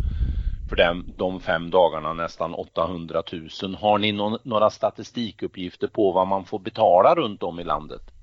för 0.70 0.76
dem, 0.76 1.06
de 1.18 1.40
fem 1.40 1.70
dagarna 1.70 2.14
nästan 2.14 2.54
800 2.54 3.24
000. 3.62 3.76
Har 3.76 3.98
ni 3.98 4.12
någon, 4.12 4.40
några 4.44 4.70
statistikuppgifter 4.70 5.88
på 5.88 6.12
vad 6.12 6.28
man 6.28 6.46
får 6.46 6.60
betala 6.60 7.16
runt 7.16 7.44
om 7.44 7.60
i 7.60 7.64
landet? 7.64 8.15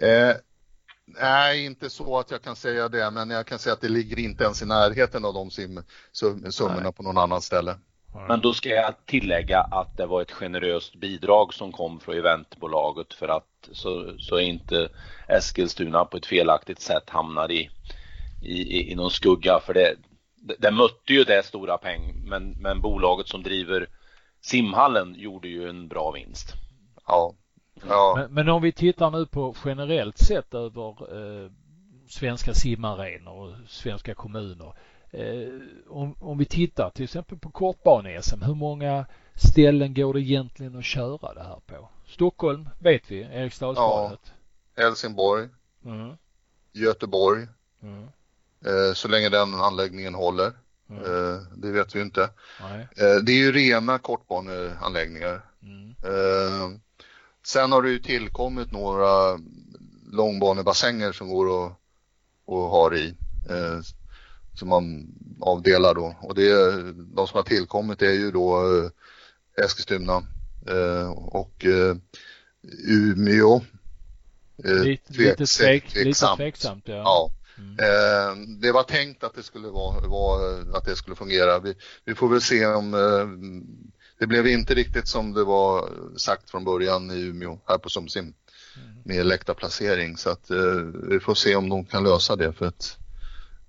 Eh, 0.00 0.36
nej, 1.06 1.64
inte 1.64 1.90
så 1.90 2.18
att 2.18 2.30
jag 2.30 2.42
kan 2.42 2.56
säga 2.56 2.88
det, 2.88 3.10
men 3.10 3.30
jag 3.30 3.46
kan 3.46 3.58
säga 3.58 3.72
att 3.72 3.80
det 3.80 3.88
ligger 3.88 4.18
inte 4.18 4.44
ens 4.44 4.62
i 4.62 4.66
närheten 4.66 5.24
av 5.24 5.34
de 5.34 5.50
sim, 5.50 5.82
summorna 6.50 6.80
nej. 6.82 6.92
på 6.92 7.02
någon 7.02 7.18
annan 7.18 7.42
ställe. 7.42 7.78
Men 8.28 8.40
då 8.40 8.52
ska 8.52 8.68
jag 8.68 8.94
tillägga 9.06 9.60
att 9.60 9.96
det 9.96 10.06
var 10.06 10.22
ett 10.22 10.30
generöst 10.30 10.94
bidrag 10.94 11.54
som 11.54 11.72
kom 11.72 12.00
från 12.00 12.16
eventbolaget 12.16 13.14
för 13.14 13.28
att 13.28 13.68
så, 13.72 14.14
så 14.18 14.38
inte 14.38 14.88
Eskilstuna 15.28 16.04
på 16.04 16.16
ett 16.16 16.26
felaktigt 16.26 16.80
sätt 16.80 17.10
hamnar 17.10 17.50
i, 17.50 17.70
i, 18.42 18.92
i 18.92 18.94
någon 18.94 19.10
skugga 19.10 19.60
för 19.60 19.74
det, 19.74 19.94
det, 20.36 20.54
det 20.58 20.70
mötte 20.70 21.12
ju 21.12 21.24
det 21.24 21.46
stora 21.46 21.78
peng 21.78 22.22
men, 22.24 22.50
men 22.50 22.80
bolaget 22.80 23.28
som 23.28 23.42
driver 23.42 23.86
simhallen 24.42 25.14
gjorde 25.18 25.48
ju 25.48 25.68
en 25.68 25.88
bra 25.88 26.10
vinst. 26.10 26.54
Ja, 27.06 27.34
Ja. 27.88 28.14
Men, 28.16 28.34
men, 28.34 28.48
om 28.48 28.62
vi 28.62 28.72
tittar 28.72 29.10
nu 29.10 29.26
på 29.26 29.54
generellt 29.64 30.18
sett 30.18 30.54
över 30.54 30.88
eh, 30.90 31.50
svenska 32.08 32.54
simarenor 32.54 33.32
och 33.32 33.54
svenska 33.68 34.14
kommuner. 34.14 34.74
Eh, 35.10 35.48
om, 35.88 36.14
om 36.20 36.38
vi 36.38 36.44
tittar 36.44 36.90
till 36.90 37.04
exempel 37.04 37.38
på 37.38 37.50
kortbane-SM, 37.50 38.42
hur 38.42 38.54
många 38.54 39.06
ställen 39.34 39.94
går 39.94 40.14
det 40.14 40.20
egentligen 40.20 40.78
att 40.78 40.84
köra 40.84 41.34
det 41.34 41.42
här 41.42 41.60
på? 41.66 41.88
Stockholm 42.06 42.68
vet 42.78 43.10
vi, 43.10 43.20
Eriksdalsbadet. 43.20 44.32
Ja, 44.74 44.82
Helsingborg, 44.82 45.48
mm. 45.84 46.16
Göteborg, 46.72 47.46
mm. 47.82 48.08
Eh, 48.64 48.94
så 48.94 49.08
länge 49.08 49.28
den 49.28 49.54
anläggningen 49.54 50.14
håller. 50.14 50.52
Mm. 50.90 51.04
Eh, 51.04 51.40
det 51.56 51.70
vet 51.70 51.94
vi 51.94 52.00
inte. 52.00 52.22
Eh, 52.96 53.16
det 53.22 53.32
är 53.32 53.36
ju 53.36 53.52
rena 53.52 53.98
kortbaneanläggningar. 53.98 55.42
Mm. 55.62 55.94
Sen 57.52 57.72
har 57.72 57.82
det 57.82 57.90
ju 57.90 57.98
tillkommit 57.98 58.72
några 58.72 59.38
långbanebassänger 60.12 61.12
som 61.12 61.28
går 61.28 61.66
att, 61.66 61.72
att 62.46 62.70
ha 62.70 62.94
i. 62.94 63.14
Eh, 63.50 63.80
som 64.54 64.68
man 64.68 65.06
avdelar 65.40 65.94
då. 65.94 66.16
Och 66.22 66.34
det, 66.34 66.82
de 66.92 67.26
som 67.26 67.36
har 67.36 67.42
tillkommit 67.42 68.02
är 68.02 68.12
ju 68.12 68.30
då 68.30 68.56
eh, 68.56 69.64
Eskilstuna 69.64 70.22
eh, 70.68 71.10
och 71.10 71.64
eh, 71.64 71.96
Umeå. 72.88 73.60
Eh, 74.64 74.84
lite, 74.84 75.12
tvek, 75.12 75.38
lite, 75.38 75.46
tvek, 75.46 75.92
tveksamt. 75.92 76.38
lite 76.38 76.50
tveksamt. 76.50 76.82
Ja. 76.86 76.94
ja. 76.94 77.30
Mm. 77.58 77.78
Eh, 77.78 78.58
det 78.60 78.72
var 78.72 78.82
tänkt 78.82 79.24
att 79.24 79.34
det 79.34 79.42
skulle 79.42 79.68
vara, 79.68 80.08
vara, 80.08 80.76
att 80.76 80.84
det 80.84 80.96
skulle 80.96 81.16
fungera. 81.16 81.58
Vi, 81.58 81.74
vi 82.04 82.14
får 82.14 82.28
väl 82.28 82.40
se 82.40 82.66
om 82.66 82.94
eh, 82.94 83.26
det 84.20 84.26
blev 84.26 84.46
inte 84.46 84.74
riktigt 84.74 85.08
som 85.08 85.32
det 85.32 85.44
var 85.44 85.88
sagt 86.16 86.50
från 86.50 86.64
början 86.64 87.10
i 87.10 87.20
Umeå 87.20 87.58
här 87.66 87.78
på 87.78 87.88
Sumsim 87.88 88.24
mm. 88.24 88.34
med 89.04 89.26
läktarplacering 89.26 90.16
så 90.16 90.30
att 90.30 90.50
vi 91.08 91.20
får 91.20 91.34
se 91.34 91.56
om 91.56 91.68
de 91.68 91.84
kan 91.84 92.04
lösa 92.04 92.36
det 92.36 92.52
för 92.52 92.66
att 92.66 93.00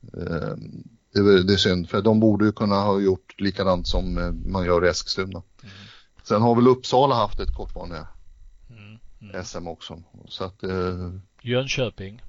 Eh, 0.01 0.55
det, 1.13 1.43
det 1.43 1.53
är 1.53 1.57
synd 1.57 1.89
för 1.89 2.01
de 2.01 2.19
borde 2.19 2.45
ju 2.45 2.51
kunna 2.51 2.75
ha 2.75 2.99
gjort 2.99 3.41
likadant 3.41 3.87
som 3.87 4.17
eh, 4.17 4.31
man 4.31 4.65
gör 4.65 4.85
i 4.85 4.89
Eskilstuna. 4.89 5.43
Mm. 5.63 5.75
Sen 6.23 6.41
har 6.41 6.55
väl 6.55 6.67
Uppsala 6.67 7.15
haft 7.15 7.39
ett 7.39 7.55
kortbane 7.55 8.07
mm. 8.69 8.99
mm. 9.21 9.43
SM 9.43 9.67
också. 9.67 10.03
Så 10.27 10.43
att, 10.43 10.63
eh, 10.63 11.13
Jönköping. 11.41 12.21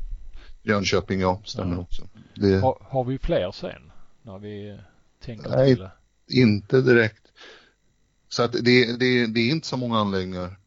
Jönköping 0.63 1.21
ja, 1.21 1.41
stämmer 1.45 1.75
ja. 1.75 1.81
också. 1.81 2.09
Det... 2.35 2.59
Har, 2.59 2.79
har, 2.81 3.05
vi 3.05 3.19
fler 3.19 3.53
sen? 3.53 3.93
När 4.23 4.39
vi 4.39 4.79
tänker 5.25 5.51
Nej, 5.51 5.75
till 5.75 5.85
det? 5.85 5.93
inte 6.29 6.81
direkt. 6.81 7.22
Så 8.33 8.43
att 8.43 8.53
det, 8.53 8.99
det, 8.99 9.27
det 9.27 9.41
är 9.41 9.51
inte 9.51 9.67
så 9.67 9.77
många 9.77 9.99
anläggningar. 9.99 10.59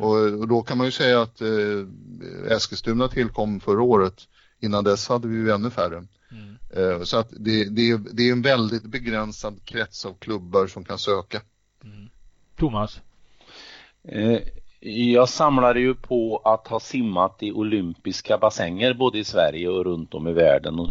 Och, 0.00 0.16
och, 0.40 0.48
då 0.48 0.62
kan 0.62 0.78
man 0.78 0.86
ju 0.86 0.90
säga 0.90 1.22
att 1.22 1.40
eh, 1.40 2.56
Eskilstuna 2.56 3.08
tillkom 3.08 3.60
förra 3.60 3.82
året. 3.82 4.14
Innan 4.60 4.84
dess 4.84 5.08
hade 5.08 5.28
vi 5.28 5.36
ju 5.36 5.50
ännu 5.50 5.70
färre. 5.70 6.04
Mm. 6.30 7.06
Så 7.06 7.18
att 7.18 7.28
det, 7.30 7.64
det, 7.64 7.96
det, 8.12 8.28
är 8.28 8.32
en 8.32 8.42
väldigt 8.42 8.82
begränsad 8.82 9.64
krets 9.64 10.06
av 10.06 10.14
klubbar 10.18 10.66
som 10.66 10.84
kan 10.84 10.98
söka. 10.98 11.40
Mm. 11.84 12.08
Thomas? 12.56 13.00
Eh, 14.08 14.38
jag 15.14 15.28
samlade 15.28 15.80
ju 15.80 15.94
på 15.94 16.42
att 16.44 16.68
ha 16.68 16.80
simmat 16.80 17.36
i 17.40 17.52
olympiska 17.52 18.38
bassänger 18.38 18.94
både 18.94 19.18
i 19.18 19.24
Sverige 19.24 19.68
och 19.68 19.84
runt 19.84 20.14
om 20.14 20.28
i 20.28 20.32
världen. 20.32 20.78
Och 20.78 20.88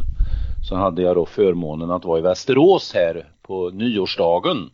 så 0.69 0.75
hade 0.75 1.01
jag 1.01 1.15
då 1.15 1.25
förmånen 1.25 1.91
att 1.91 2.05
vara 2.05 2.19
i 2.19 2.21
Västerås 2.21 2.93
här 2.93 3.31
på 3.41 3.69
nyårsdagen. 3.69 4.69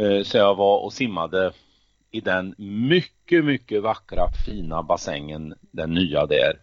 Eh, 0.00 0.22
så 0.22 0.36
jag 0.36 0.54
var 0.54 0.78
och 0.78 0.92
simmade 0.92 1.52
i 2.10 2.20
den 2.20 2.54
mycket, 2.58 3.44
mycket 3.44 3.82
vackra 3.82 4.28
fina 4.46 4.82
bassängen, 4.82 5.54
den 5.60 5.94
nya 5.94 6.26
där. 6.26 6.58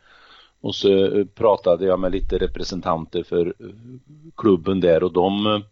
Och 0.61 0.75
så 0.75 1.05
eh, 1.05 1.25
pratade 1.25 1.85
jag 1.85 1.99
med 1.99 2.11
lite 2.11 2.37
representanter 2.37 3.23
för 3.23 3.45
eh, 3.47 3.65
klubben 4.37 4.79
där 4.79 5.03
och 5.03 5.13
de 5.13 5.63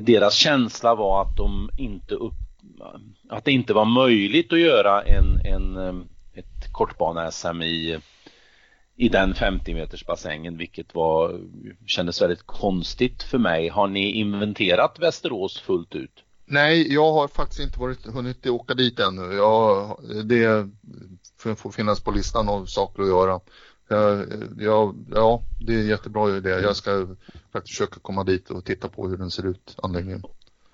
deras 0.00 0.34
känsla 0.34 0.94
var 0.94 1.22
att 1.22 1.36
de 1.36 1.70
inte 1.78 2.14
upp, 2.14 2.34
att 3.28 3.44
det 3.44 3.52
inte 3.52 3.74
var 3.74 3.84
möjligt 3.84 4.52
att 4.52 4.58
göra 4.58 5.02
en, 5.02 5.40
en 5.44 6.08
ett 6.34 6.72
kortbane-SM 6.72 7.62
i, 7.62 7.98
i 8.96 9.08
den 9.08 9.34
50 9.34 9.74
meters 9.74 10.06
bassängen 10.06 10.56
vilket 10.56 10.94
var, 10.94 11.40
kändes 11.86 12.22
väldigt 12.22 12.46
konstigt 12.46 13.22
för 13.22 13.38
mig. 13.38 13.68
Har 13.68 13.86
ni 13.86 14.12
inventerat 14.12 14.98
Västerås 14.98 15.60
fullt 15.60 15.94
ut? 15.94 16.25
Nej, 16.46 16.94
jag 16.94 17.12
har 17.12 17.28
faktiskt 17.28 17.60
inte 17.60 17.80
varit, 17.80 18.06
hunnit 18.06 18.46
åka 18.46 18.74
dit 18.74 19.00
ännu. 19.00 19.34
Jag, 19.34 19.98
det 20.24 20.68
får 21.56 21.70
finnas 21.70 22.00
på 22.00 22.10
listan 22.10 22.48
av 22.48 22.66
saker 22.66 23.02
att 23.02 23.08
göra. 23.08 23.40
Ja, 23.88 24.24
ja, 24.58 24.94
ja, 25.14 25.42
det 25.60 25.74
är 25.74 25.78
en 25.80 25.86
jättebra 25.86 26.36
idé. 26.36 26.50
Jag 26.50 26.76
ska 26.76 27.06
faktiskt 27.52 27.76
försöka 27.78 28.00
komma 28.00 28.24
dit 28.24 28.50
och 28.50 28.64
titta 28.64 28.88
på 28.88 29.08
hur 29.08 29.16
den 29.16 29.30
ser 29.30 29.46
ut, 29.46 29.74
anläggningen. 29.82 30.22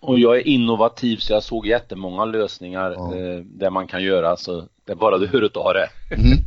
Och 0.00 0.18
jag 0.18 0.36
är 0.36 0.46
innovativ 0.46 1.16
så 1.16 1.32
jag 1.32 1.42
såg 1.42 1.66
jättemånga 1.66 2.24
lösningar 2.24 2.90
ja. 2.90 3.16
eh, 3.16 3.38
där 3.44 3.70
man 3.70 3.86
kan 3.86 4.02
göra 4.02 4.36
så 4.36 4.68
det 4.84 4.92
är 4.92 4.96
bara 4.96 5.18
du 5.18 5.26
hur 5.26 5.58
av 5.58 5.74
det. 5.74 5.88
Mm. 6.14 6.38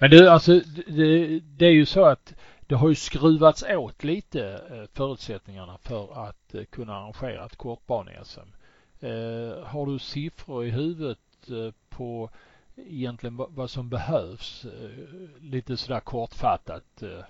Men 0.00 0.10
det, 0.10 0.32
alltså, 0.32 0.60
det, 0.86 1.40
det, 1.40 1.66
är 1.66 1.70
ju 1.70 1.86
så 1.86 2.04
att 2.04 2.34
det 2.66 2.74
har 2.74 2.88
ju 2.88 2.94
skruvats 2.94 3.64
åt 3.68 4.04
lite 4.04 4.60
eh, 4.70 4.84
förutsättningarna 4.94 5.78
för 5.82 6.26
att 6.26 6.54
eh, 6.54 6.64
kunna 6.64 6.94
arrangera 6.96 7.44
ett 7.44 7.56
kortbane-SM. 7.56 8.48
Eh, 9.00 9.64
har 9.64 9.86
du 9.86 9.98
siffror 9.98 10.64
i 10.64 10.70
huvudet 10.70 11.18
eh, 11.48 11.74
på 11.88 12.30
egentligen 12.76 13.36
vad 13.36 13.70
som 13.70 13.88
behövs? 13.88 14.64
Eh, 14.64 14.90
lite 15.40 15.76
sådär 15.76 16.00
kortfattat. 16.00 17.02
Eh? 17.02 17.24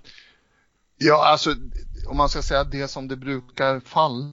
Ja, 0.96 1.26
alltså 1.26 1.54
om 2.09 2.16
man 2.16 2.28
ska 2.28 2.42
säga 2.42 2.64
det 2.64 2.88
som 2.88 3.09
det 3.09 3.16
brukar 3.16 3.80
falla 3.80 4.33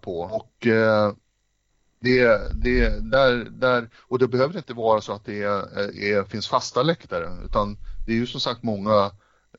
på 0.00 0.20
och 0.20 0.66
eh, 0.66 1.12
det, 2.00 2.52
det, 2.54 3.10
där, 3.10 3.44
där, 3.50 3.90
och 3.96 4.18
det 4.18 4.28
behöver 4.28 4.56
inte 4.56 4.74
vara 4.74 5.00
så 5.00 5.12
att 5.12 5.24
det 5.24 5.42
är, 5.42 5.78
är, 6.02 6.24
finns 6.24 6.48
fasta 6.48 6.82
läktare 6.82 7.44
utan 7.44 7.76
det 8.06 8.12
är 8.12 8.16
ju 8.16 8.26
som 8.26 8.40
sagt 8.40 8.62
många 8.62 9.10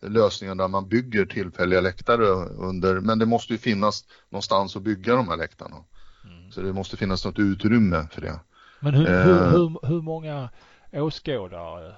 lösningar 0.08 0.56
där 0.56 0.68
man 0.68 0.88
bygger 0.88 1.26
tillfälliga 1.26 1.82
läktare 1.82 2.28
under, 2.46 3.00
men 3.00 3.20
det 3.20 3.26
måste 3.26 3.54
ju 3.54 3.60
finnas 3.60 4.06
någonstans 4.30 4.76
att 4.76 4.82
bygga 4.82 5.16
de 5.16 5.28
här 5.28 5.38
läktarna. 5.38 5.76
Mm. 6.24 6.52
Så 6.52 6.62
det 6.62 6.74
måste 6.74 6.98
finnas 6.98 7.26
något 7.26 7.39
utrymme 7.39 8.08
för 8.12 8.22
det. 8.22 8.39
Men 8.80 8.94
hur, 8.94 9.10
eh, 9.10 9.24
hur, 9.24 9.50
hur, 9.50 9.88
hur 9.88 10.02
många 10.02 10.50
åskådare 10.92 11.96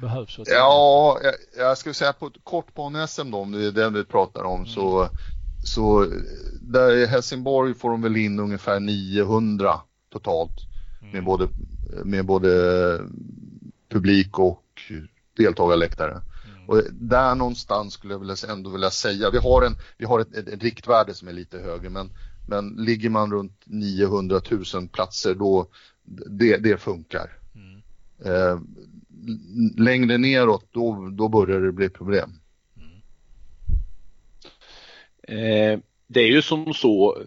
behövs? 0.00 0.40
Ja, 0.46 1.18
jag, 1.22 1.34
jag 1.56 1.78
skulle 1.78 1.94
säga 1.94 2.12
på 2.12 2.30
kortbane-SM 2.44 3.30
då, 3.30 3.38
om 3.38 3.52
det 3.52 3.66
är 3.66 3.72
den 3.72 3.94
vi 3.94 4.04
pratar 4.04 4.44
om, 4.44 4.60
mm. 4.60 4.66
så, 4.66 5.08
så 5.64 6.06
där 6.60 6.96
i 6.96 7.06
Helsingborg 7.06 7.74
får 7.74 7.90
de 7.90 8.02
väl 8.02 8.16
in 8.16 8.40
ungefär 8.40 8.80
900 8.80 9.80
totalt 10.12 10.56
mm. 11.00 11.12
med, 11.12 11.24
både, 11.24 11.48
med 12.04 12.26
både 12.26 13.00
publik 13.88 14.38
och 14.38 14.64
deltagarläktare. 15.36 16.20
Och 16.72 16.82
där 16.92 17.34
någonstans 17.34 17.94
skulle 17.94 18.14
jag 18.14 18.50
ändå 18.50 18.70
vilja 18.70 18.90
säga, 18.90 19.30
vi 19.30 19.38
har, 19.38 19.62
en, 19.62 19.76
vi 19.98 20.04
har 20.04 20.20
ett, 20.20 20.36
ett, 20.36 20.48
ett 20.48 20.62
riktvärde 20.62 21.14
som 21.14 21.28
är 21.28 21.32
lite 21.32 21.58
högre 21.58 21.90
men, 21.90 22.10
men 22.48 22.68
ligger 22.68 23.10
man 23.10 23.32
runt 23.32 23.62
900 23.64 24.40
000 24.74 24.88
platser 24.88 25.34
då 25.34 25.66
det, 26.28 26.56
det 26.56 26.76
funkar. 26.76 27.30
Mm. 27.54 27.82
Eh, 28.24 28.60
längre 29.78 30.18
neråt 30.18 30.66
då, 30.70 31.08
då 31.12 31.28
börjar 31.28 31.60
det 31.60 31.72
bli 31.72 31.88
problem. 31.88 32.30
Mm. 32.76 32.92
Eh, 35.22 35.80
det 36.06 36.20
är 36.20 36.28
ju 36.28 36.42
som 36.42 36.74
så 36.74 37.22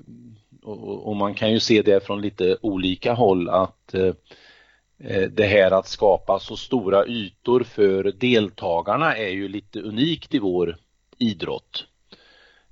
och, 0.61 1.07
och, 1.07 1.15
man 1.15 1.33
kan 1.33 1.51
ju 1.51 1.59
se 1.59 1.81
det 1.81 2.05
från 2.05 2.21
lite 2.21 2.57
olika 2.61 3.13
håll 3.13 3.49
att 3.49 3.93
eh, 3.93 4.03
Eh, 4.03 4.13
Eh, 4.97 5.29
det 5.29 5.45
här 5.45 5.71
att 5.71 5.87
skapa 5.87 6.39
så 6.39 6.57
stora 6.57 7.05
ytor 7.05 7.63
för 7.63 8.03
deltagarna 8.03 9.17
är 9.17 9.29
ju 9.29 9.47
lite 9.47 9.79
unikt 9.79 10.33
i 10.33 10.39
vår 10.39 10.77
idrott. 11.17 11.87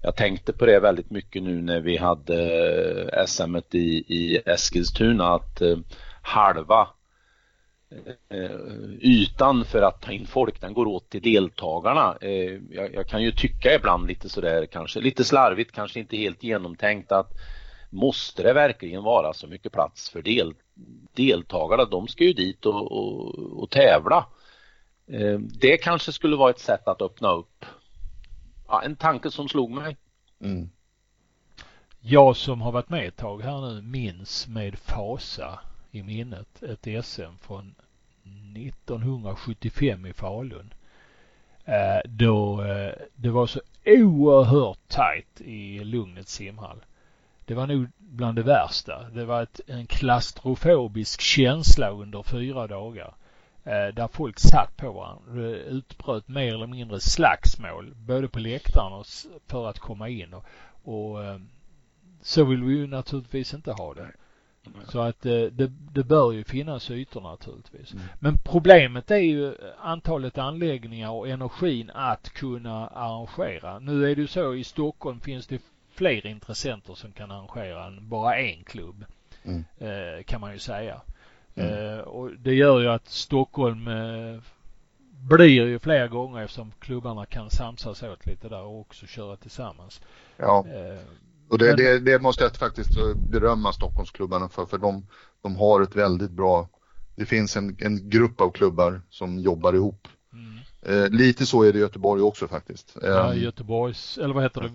Jag 0.01 0.15
tänkte 0.15 0.53
på 0.53 0.65
det 0.65 0.79
väldigt 0.79 1.09
mycket 1.09 1.43
nu 1.43 1.61
när 1.61 1.79
vi 1.79 1.97
hade 1.97 2.37
eh, 3.13 3.25
SM 3.25 3.55
i, 3.71 4.03
i 4.07 4.41
Eskilstuna 4.45 5.33
att 5.33 5.61
eh, 5.61 5.77
halva 6.21 6.87
ytan 9.01 9.65
för 9.65 9.81
att 9.81 10.01
ta 10.01 10.11
in 10.11 10.27
folk 10.27 10.61
den 10.61 10.73
går 10.73 10.85
åt 10.85 11.09
till 11.09 11.21
deltagarna. 11.21 12.17
Jag, 12.69 12.93
jag 12.93 13.07
kan 13.07 13.23
ju 13.23 13.31
tycka 13.31 13.75
ibland 13.75 14.07
lite 14.07 14.29
sådär 14.29 14.65
kanske 14.65 14.99
lite 14.99 15.23
slarvigt, 15.23 15.71
kanske 15.71 15.99
inte 15.99 16.17
helt 16.17 16.43
genomtänkt 16.43 17.11
att 17.11 17.31
måste 17.89 18.43
det 18.43 18.53
verkligen 18.53 19.03
vara 19.03 19.33
så 19.33 19.47
mycket 19.47 19.71
plats 19.71 20.09
för 20.09 20.21
del, 20.21 20.53
deltagarna? 21.13 21.85
De 21.85 22.07
ska 22.07 22.23
ju 22.23 22.33
dit 22.33 22.65
och, 22.65 22.91
och, 22.91 23.39
och 23.63 23.69
tävla. 23.69 24.25
Eh, 25.07 25.39
det 25.39 25.77
kanske 25.77 26.11
skulle 26.11 26.35
vara 26.35 26.49
ett 26.49 26.59
sätt 26.59 26.87
att 26.87 27.01
öppna 27.01 27.31
upp. 27.31 27.65
Ja, 28.67 28.81
en 28.81 28.95
tanke 28.95 29.31
som 29.31 29.49
slog 29.49 29.71
mig. 29.71 29.97
Mm. 30.41 30.69
Jag 31.99 32.35
som 32.35 32.61
har 32.61 32.71
varit 32.71 32.89
med 32.89 33.07
ett 33.07 33.17
tag 33.17 33.41
här 33.41 33.61
nu 33.61 33.81
minns 33.81 34.47
med 34.47 34.79
fasa 34.79 35.59
i 35.91 36.03
minnet 36.03 36.63
ett 36.63 37.05
SM 37.05 37.37
från 37.41 37.75
1975 38.55 40.05
i 40.05 40.13
Falun. 40.13 40.73
Eh, 41.65 42.09
då 42.09 42.63
eh, 42.63 42.93
det 43.15 43.29
var 43.29 43.47
så 43.47 43.61
oerhört 43.85 44.87
tajt 44.87 45.41
i 45.41 45.83
Lugnets 45.83 46.33
simhall. 46.33 46.83
Det 47.45 47.53
var 47.53 47.67
nog 47.67 47.87
bland 47.97 48.35
det 48.35 48.43
värsta. 48.43 49.09
Det 49.09 49.25
var 49.25 49.43
ett, 49.43 49.61
en 49.67 49.85
klastrofobisk 49.85 51.21
känsla 51.21 51.89
under 51.89 52.23
fyra 52.23 52.67
dagar. 52.67 53.13
Eh, 53.63 53.95
där 53.95 54.07
folk 54.07 54.39
satt 54.39 54.77
på 54.77 54.91
varandra. 54.91 55.33
Det 55.33 55.57
utbröt 55.57 56.27
mer 56.27 56.53
eller 56.53 56.67
mindre 56.67 56.99
slagsmål 56.99 57.93
både 57.95 58.27
på 58.27 58.39
läktaren 58.39 58.93
och 58.93 59.05
för 59.47 59.69
att 59.69 59.79
komma 59.79 60.09
in. 60.09 60.33
Och, 60.33 60.45
och 60.83 61.23
eh, 61.23 61.39
så 62.21 62.43
vill 62.43 62.63
vi 62.63 62.73
ju 62.73 62.87
naturligtvis 62.87 63.53
inte 63.53 63.71
ha 63.71 63.93
det. 63.93 64.11
Så 64.87 64.99
att 64.99 65.25
eh, 65.25 65.31
det, 65.31 65.67
det 65.67 66.03
bör 66.03 66.31
ju 66.31 66.43
finnas 66.43 66.91
ytor 66.91 67.21
naturligtvis. 67.21 67.93
Mm. 67.93 68.05
Men 68.19 68.37
problemet 68.43 69.11
är 69.11 69.15
ju 69.15 69.55
antalet 69.79 70.37
anläggningar 70.37 71.11
och 71.11 71.27
energin 71.27 71.91
att 71.93 72.29
kunna 72.29 72.87
arrangera. 72.87 73.79
Nu 73.79 74.11
är 74.11 74.15
det 74.15 74.21
ju 74.21 74.27
så 74.27 74.53
i 74.55 74.63
Stockholm 74.63 75.19
finns 75.19 75.47
det 75.47 75.61
fler 75.93 76.25
intressenter 76.25 76.93
som 76.93 77.11
kan 77.11 77.31
arrangera 77.31 77.85
än 77.85 78.09
bara 78.09 78.37
en 78.37 78.63
klubb. 78.63 79.05
Mm. 79.43 79.63
Eh, 79.77 80.23
kan 80.23 80.41
man 80.41 80.53
ju 80.53 80.59
säga. 80.59 81.01
Mm. 81.55 81.73
Eh, 81.73 81.99
och 81.99 82.31
det 82.31 82.53
gör 82.53 82.79
ju 82.79 82.87
att 82.87 83.07
Stockholm 83.07 83.87
eh, 83.87 84.41
blir 85.29 85.45
ju 85.45 85.79
fler 85.79 86.07
gånger 86.07 86.41
eftersom 86.41 86.71
klubbarna 86.79 87.25
kan 87.25 87.49
samsas 87.49 88.03
åt 88.03 88.25
lite 88.25 88.49
där 88.49 88.63
och 88.63 88.79
också 88.79 89.05
köra 89.05 89.35
tillsammans. 89.35 90.01
Ja. 90.37 90.65
Och 91.49 91.57
det, 91.57 91.65
men... 91.65 91.77
det, 91.77 91.99
det, 91.99 92.19
måste 92.19 92.43
jag 92.43 92.55
faktiskt 92.55 92.89
berömma 93.31 93.73
Stockholmsklubbarna 93.73 94.49
för, 94.49 94.65
för 94.65 94.77
de, 94.77 95.07
de 95.41 95.55
har 95.55 95.81
ett 95.81 95.95
väldigt 95.95 96.31
bra, 96.31 96.69
det 97.15 97.25
finns 97.25 97.57
en, 97.57 97.77
en 97.79 98.09
grupp 98.09 98.41
av 98.41 98.51
klubbar 98.51 99.01
som 99.09 99.39
jobbar 99.39 99.73
ihop. 99.73 100.07
Mm. 100.33 100.57
Eh, 100.81 101.09
lite 101.09 101.45
så 101.45 101.63
är 101.63 101.73
det 101.73 101.79
i 101.79 101.81
Göteborg 101.81 102.21
också 102.21 102.47
faktiskt. 102.47 102.97
Ja, 103.01 103.33
Göteborgs, 103.33 104.17
eller 104.17 104.33
vad 104.33 104.43
heter 104.43 104.61
det? 104.61 104.71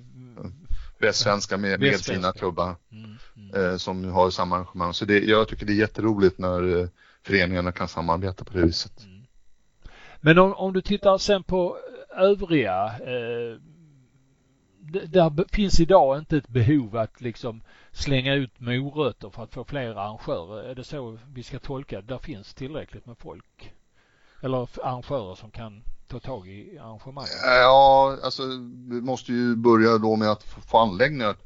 Västsvenska 0.99 1.57
med, 1.57 1.81
med 1.81 2.01
sina 2.01 2.33
klubbar 2.33 2.77
mm, 2.93 3.17
mm. 3.37 3.71
Eh, 3.73 3.77
som 3.77 4.05
har 4.05 4.31
samma 4.31 4.57
arrangemang. 4.57 4.95
Så 4.95 5.05
det, 5.05 5.19
jag 5.19 5.49
tycker 5.49 5.67
det 5.67 5.73
är 5.73 5.77
jätteroligt 5.77 6.39
när 6.39 6.81
eh, 6.81 6.89
föreningarna 7.23 7.73
kan 7.73 7.89
samarbeta 7.89 8.45
på 8.45 8.53
det 8.53 8.67
viset. 8.67 9.05
Mm. 9.05 9.27
Men 10.21 10.39
om, 10.39 10.53
om, 10.53 10.73
du 10.73 10.81
tittar 10.81 11.19
sen 11.19 11.43
på 11.43 11.79
övriga 12.17 12.85
eh, 12.85 13.61
där 14.89 15.55
finns 15.55 15.81
idag 15.81 16.19
inte 16.19 16.37
ett 16.37 16.49
behov 16.49 16.97
att 16.97 17.21
liksom 17.21 17.63
slänga 17.93 18.35
ut 18.35 18.61
morötter 18.61 19.31
för 19.31 19.43
att 19.43 19.55
få 19.55 19.65
fler 19.65 19.91
arrangörer. 19.91 20.71
Är 20.71 20.75
det 20.75 20.85
så 20.85 21.19
vi 21.35 21.43
ska 21.43 21.59
tolka 21.59 22.01
det? 22.01 22.07
Där 22.07 22.19
finns 22.19 22.55
tillräckligt 22.55 23.07
med 23.07 23.19
folk? 23.19 23.73
Eller 24.41 24.69
arrangörer 24.83 25.35
som 25.35 25.51
kan 25.51 25.83
ta 26.09 26.21
tag 26.21 26.49
i 26.49 26.79
arrangemanget? 26.79 27.33
Ja, 27.45 28.19
alltså 28.23 28.43
vi 28.89 29.01
måste 29.01 29.33
ju 29.33 29.57
börja 29.57 29.99
då 29.99 30.17
med 30.17 30.31
att 30.31 30.43
få 30.43 30.79
anläggningar 30.79 31.37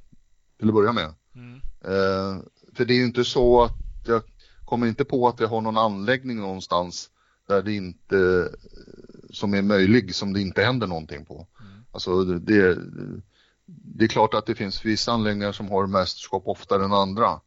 till 0.59 0.69
att 0.69 0.75
börja 0.75 0.93
med. 0.93 1.15
Mm. 1.35 1.61
Eh, 1.85 2.43
för 2.75 2.85
det 2.85 2.95
är 2.95 2.97
ju 2.97 3.05
inte 3.05 3.25
så 3.25 3.63
att 3.63 3.73
jag 4.07 4.23
kommer 4.65 4.87
inte 4.87 5.05
på 5.05 5.29
att 5.29 5.41
jag 5.41 5.49
har 5.49 5.61
någon 5.61 5.77
anläggning 5.77 6.37
någonstans 6.37 7.11
där 7.49 7.63
det 7.63 7.73
inte 7.73 8.51
som 9.31 9.55
är 9.55 9.63
möjlig 9.63 10.15
som 10.15 10.33
det 10.33 10.41
inte 10.41 10.63
händer 10.63 10.87
någonting 10.87 11.25
på. 11.25 11.47
Mm. 11.61 11.85
Alltså 11.93 12.25
det, 12.25 12.79
det 13.67 14.05
är 14.05 14.09
klart 14.09 14.35
att 14.35 14.47
det 14.47 14.55
finns 14.55 14.85
vissa 14.85 15.13
anläggningar 15.13 15.53
som 15.53 15.71
har 15.71 15.87
mästerskap 15.87 16.43
oftare 16.47 16.85
än 16.85 16.93
andra. 16.93 17.41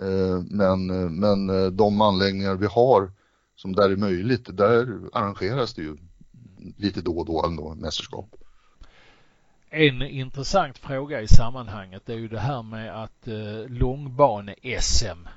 Eh, 0.00 0.42
men, 0.50 0.86
men 1.20 1.76
de 1.76 2.00
anläggningar 2.00 2.54
vi 2.54 2.66
har 2.66 3.12
som 3.56 3.72
där 3.72 3.90
är 3.90 3.96
möjligt, 3.96 4.56
där 4.56 5.00
arrangeras 5.12 5.74
det 5.74 5.82
ju 5.82 5.96
lite 6.76 7.00
då 7.00 7.18
och 7.18 7.26
då 7.26 7.46
ändå 7.46 7.74
mästerskap. 7.74 8.36
En 9.70 10.02
intressant 10.02 10.78
fråga 10.78 11.20
i 11.20 11.28
sammanhanget 11.28 12.08
är 12.08 12.14
ju 12.14 12.28
det 12.28 12.38
här 12.38 12.62
med 12.62 13.02
att 13.02 13.28
eh, 13.28 13.68
långbane-SM, 13.68 15.28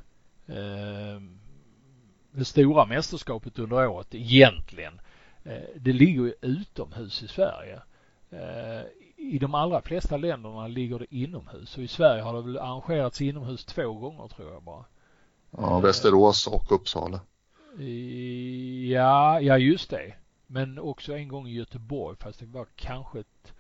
eh, 0.48 1.22
det 2.32 2.46
stora 2.46 2.86
mästerskapet 2.86 3.60
under 3.60 3.88
året 3.88 4.16
egentligen, 4.16 5.02
eh, 5.44 5.64
det 5.76 5.94
ligger 5.94 6.24
ju 6.24 6.34
utomhus 6.42 7.24
i 7.24 7.28
Sverige. 7.28 7.82
Eh, 8.30 8.82
I 9.18 9.40
de 9.40 9.56
allra 9.56 9.82
flesta 9.82 10.18
länderna 10.18 10.68
ligger 10.68 11.00
det 11.00 11.16
inomhus 11.16 11.78
och 11.78 11.84
i 11.84 11.88
Sverige 11.88 12.22
har 12.22 12.34
det 12.34 12.42
väl 12.42 12.58
arrangerats 12.58 13.22
inomhus 13.22 13.66
två 13.66 13.94
gånger 13.94 14.28
tror 14.28 14.52
jag 14.54 14.64
bara. 14.64 14.86
Ja, 15.52 15.80
Västerås 15.80 16.48
och 16.48 16.72
Uppsala. 16.72 17.20
Ja, 18.90 19.42
ja 19.42 19.58
just 19.58 19.90
det. 19.90 20.14
Men 20.48 20.80
också 20.80 21.18
en 21.18 21.28
gång 21.28 21.48
i 21.48 21.54
Göteborg 21.54 22.18
fast 22.20 22.40
det 22.40 22.46
var 22.46 22.68
kanske 22.76 23.20
ett, 23.20 23.54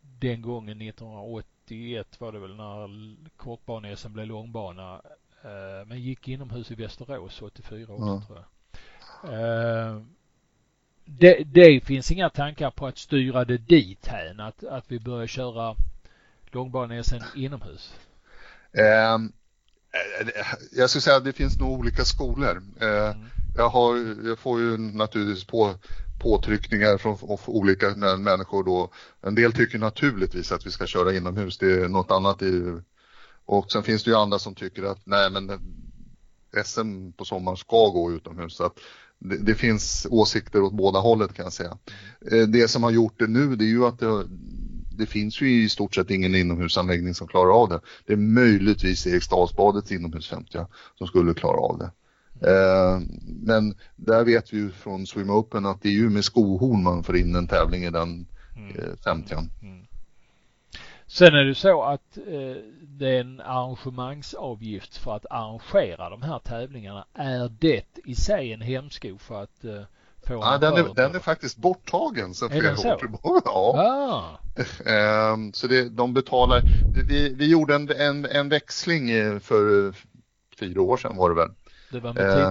den 0.00 0.42
gången 0.42 0.82
1981 0.82 2.20
var 2.20 2.32
det 2.32 2.38
väl 2.38 2.56
när 2.56 3.16
kortbane-SM 3.36 4.08
blev 4.08 4.26
långbana. 4.26 5.02
Eh, 5.42 5.86
men 5.86 6.00
gick 6.00 6.28
inomhus 6.28 6.70
i 6.70 6.74
Västerås 6.74 7.42
84 7.42 7.92
också 7.92 8.06
ja. 8.06 8.22
tror 8.26 8.38
jag. 8.38 8.46
Eh, 9.32 10.02
det, 11.04 11.44
det, 11.44 11.84
finns 11.84 12.10
inga 12.10 12.30
tankar 12.30 12.70
på 12.70 12.86
att 12.86 12.98
styra 12.98 13.44
det 13.44 13.58
dit 13.58 14.06
hän 14.06 14.40
att, 14.40 14.64
att 14.64 14.92
vi 14.92 15.00
börjar 15.00 15.26
köra 15.26 15.76
långbane-SM 16.46 17.22
inomhus? 17.36 17.94
Um, 18.72 19.32
jag 20.72 20.90
skulle 20.90 21.02
säga 21.02 21.16
att 21.16 21.24
det 21.24 21.32
finns 21.32 21.58
nog 21.58 21.70
olika 21.70 22.04
skolor. 22.04 22.62
Uh, 22.82 22.88
mm 22.88 23.26
jag, 23.56 23.68
har, 23.68 24.16
jag 24.28 24.38
får 24.38 24.60
ju 24.60 24.78
naturligtvis 24.78 25.44
på, 25.44 25.74
påtryckningar 26.18 26.98
från 26.98 27.38
olika 27.46 27.90
människor 28.18 28.64
då. 28.64 28.90
En 29.22 29.34
del 29.34 29.52
tycker 29.52 29.78
naturligtvis 29.78 30.52
att 30.52 30.66
vi 30.66 30.70
ska 30.70 30.86
köra 30.86 31.14
inomhus, 31.14 31.58
det 31.58 31.72
är 31.72 31.88
något 31.88 32.10
annat 32.10 32.42
i, 32.42 32.80
och 33.44 33.72
sen 33.72 33.82
finns 33.82 34.04
det 34.04 34.10
ju 34.10 34.16
andra 34.16 34.38
som 34.38 34.54
tycker 34.54 34.82
att 34.82 35.06
nej 35.06 35.30
men 35.30 35.50
SM 36.64 37.12
på 37.12 37.24
sommaren 37.24 37.56
ska 37.56 37.88
gå 37.88 38.12
utomhus. 38.12 38.56
Så 38.56 38.64
att 38.64 38.78
det, 39.18 39.36
det, 39.36 39.54
finns 39.54 40.06
åsikter 40.10 40.62
åt 40.62 40.72
båda 40.72 40.98
hållet 40.98 41.34
kan 41.34 41.44
jag 41.44 41.52
säga. 41.52 41.78
Eh, 42.32 42.42
det 42.42 42.68
som 42.68 42.82
har 42.82 42.90
gjort 42.90 43.18
det 43.18 43.26
nu 43.26 43.56
det 43.56 43.64
är 43.64 43.68
ju 43.68 43.84
att 43.84 43.98
det, 43.98 44.24
det 44.96 45.06
finns 45.06 45.40
ju 45.40 45.64
i 45.64 45.68
stort 45.68 45.94
sett 45.94 46.10
ingen 46.10 46.34
inomhusanläggning 46.34 47.14
som 47.14 47.26
klarar 47.26 47.62
av 47.62 47.68
det. 47.68 47.80
Det 48.06 48.12
är 48.12 48.16
möjligtvis 48.16 49.06
Eriksdalsbadets 49.06 49.92
inomhus 49.92 50.28
50 50.28 50.58
som 50.98 51.06
skulle 51.06 51.34
klara 51.34 51.56
av 51.56 51.78
det. 51.78 51.90
Eh, 52.40 53.00
men 53.24 53.74
där 53.96 54.24
vet 54.24 54.52
vi 54.52 54.56
ju 54.56 54.70
från 54.70 55.06
Swim 55.06 55.30
Open 55.30 55.66
att 55.66 55.82
det 55.82 55.88
är 55.88 55.92
ju 55.92 56.10
med 56.10 56.24
skohorn 56.24 56.82
man 56.82 57.02
får 57.02 57.16
in 57.16 57.34
en 57.34 57.48
tävling 57.48 57.84
i 57.84 57.90
den 57.90 58.26
mm. 58.56 58.76
eh, 58.76 58.96
50 59.04 59.34
mm. 59.34 59.86
Sen 61.06 61.34
är 61.34 61.44
det 61.44 61.54
så 61.54 61.82
att 61.82 62.18
eh, 62.18 62.56
det 62.80 63.08
är 63.08 63.20
en 63.20 63.40
arrangemangsavgift 63.40 64.96
för 64.96 65.16
att 65.16 65.26
arrangera 65.30 66.10
de 66.10 66.22
här 66.22 66.38
tävlingarna. 66.38 67.06
Är 67.14 67.48
det 67.58 67.98
i 68.04 68.14
sig 68.14 68.52
en 68.52 68.60
hämsko 68.60 69.18
för 69.18 69.42
att 69.42 69.64
eh, 69.64 69.82
få 70.26 70.34
Ja, 70.34 70.58
den 70.58 70.74
är, 70.74 70.94
den 70.94 71.14
är 71.14 71.18
faktiskt 71.18 71.56
borttagen 71.56 72.34
sen 72.34 72.50
flera 72.50 72.72
år. 72.80 73.42
Ja. 73.44 73.74
Ah. 73.78 74.38
eh, 74.90 75.36
så 75.52 75.66
det, 75.66 75.88
de 75.88 76.14
betalar, 76.14 76.62
vi, 77.08 77.34
vi 77.34 77.50
gjorde 77.50 77.74
en, 77.74 77.90
en, 77.90 78.24
en 78.24 78.48
växling 78.48 79.40
för 79.40 79.94
fyra 80.58 80.82
år 80.82 80.96
sedan 80.96 81.16
var 81.16 81.28
det 81.28 81.36
väl. 81.36 81.50
Det 81.90 82.00
var 82.00 82.14
med 82.14 82.38
eh, 82.38 82.48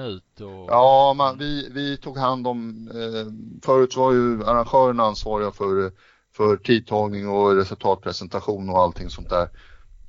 ut 0.00 0.40
och... 0.40 0.66
Ja, 0.68 1.14
man, 1.16 1.38
vi, 1.38 1.68
vi 1.72 1.96
tog 1.96 2.18
hand 2.18 2.46
om, 2.46 2.88
eh, 2.94 3.32
förut 3.64 3.96
var 3.96 4.12
ju 4.12 4.44
arrangören 4.44 5.00
ansvariga 5.00 5.50
för, 5.50 5.92
för 6.36 6.56
tidtagning 6.56 7.28
och 7.28 7.56
resultatpresentation 7.56 8.70
och 8.70 8.78
allting 8.78 9.10
sånt 9.10 9.30
där. 9.30 9.48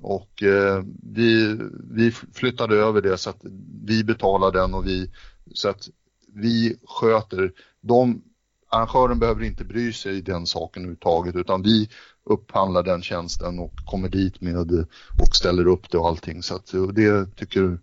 Och 0.02 0.44
eh, 0.44 0.84
vi, 1.04 1.60
vi 1.92 2.12
flyttade 2.12 2.76
över 2.76 3.02
det 3.02 3.18
så 3.18 3.30
att 3.30 3.42
vi 3.86 4.04
betalar 4.04 4.52
den 4.52 4.74
och 4.74 4.88
vi, 4.88 5.12
så 5.54 5.70
att 5.70 5.90
vi 6.34 6.78
sköter, 6.88 7.52
de, 7.82 8.22
arrangören 8.70 9.20
behöver 9.20 9.44
inte 9.44 9.64
bry 9.64 9.94
sig 9.94 10.18
i 10.18 10.22
den 10.22 10.46
saken 10.46 10.84
överhuvudtaget 10.84 11.36
utan 11.36 11.62
vi 11.62 11.90
upphandlar 12.24 12.84
den 12.84 13.02
tjänsten 13.02 13.60
och 13.60 13.74
kommer 13.86 14.10
dit 14.10 14.42
med 14.42 14.86
och 15.18 15.36
ställer 15.36 15.68
upp 15.68 15.92
det 15.92 15.98
och 15.98 16.08
allting. 16.08 16.44
Så 16.44 16.56
att 16.56 16.74
det 16.94 17.36
tycker 17.36 17.78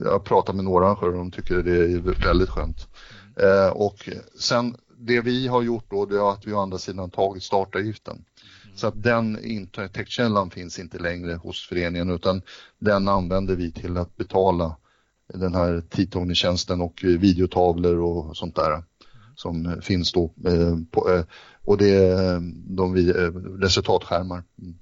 jag 0.00 0.10
har 0.10 0.18
pratat 0.18 0.56
med 0.56 0.64
några 0.64 0.86
arrangörer 0.86 1.12
och 1.12 1.18
de 1.18 1.30
tycker 1.30 1.62
det 1.62 1.76
är 1.76 2.24
väldigt 2.24 2.48
skönt. 2.48 2.88
Eh, 3.36 3.68
och 3.68 4.08
sen 4.38 4.76
det 4.96 5.20
vi 5.20 5.46
har 5.46 5.62
gjort 5.62 5.90
då 5.90 6.06
det 6.06 6.16
är 6.16 6.32
att 6.32 6.46
vi 6.46 6.52
å 6.52 6.60
andra 6.60 6.78
sidan 6.78 7.10
tagit 7.10 7.42
startavgiften. 7.42 8.14
Mm. 8.14 8.76
Så 8.76 8.86
att 8.86 9.02
den 9.02 9.44
intäktskällan 9.44 10.50
finns 10.50 10.78
inte 10.78 10.98
längre 10.98 11.34
hos 11.34 11.68
föreningen 11.68 12.10
utan 12.10 12.42
den 12.78 13.08
använder 13.08 13.56
vi 13.56 13.72
till 13.72 13.96
att 13.96 14.16
betala 14.16 14.76
den 15.34 15.54
här 15.54 15.82
tidtagningstjänsten 15.88 16.80
och 16.80 17.00
videotavlor 17.02 17.98
och 17.98 18.36
sånt 18.36 18.56
där 18.56 18.82
som 19.40 19.80
finns 19.82 20.12
då. 20.12 20.24
Eh, 20.24 20.76
på, 20.90 21.10
eh, 21.10 21.24
och 21.64 21.78
det 21.78 21.90
är 21.90 22.40
de 22.76 22.92
vi, 22.92 23.10
eh, 23.10 23.30
resultatskärmar. 23.60 24.42
Mm. 24.58 24.74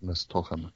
resultatskärmar. 0.00 0.70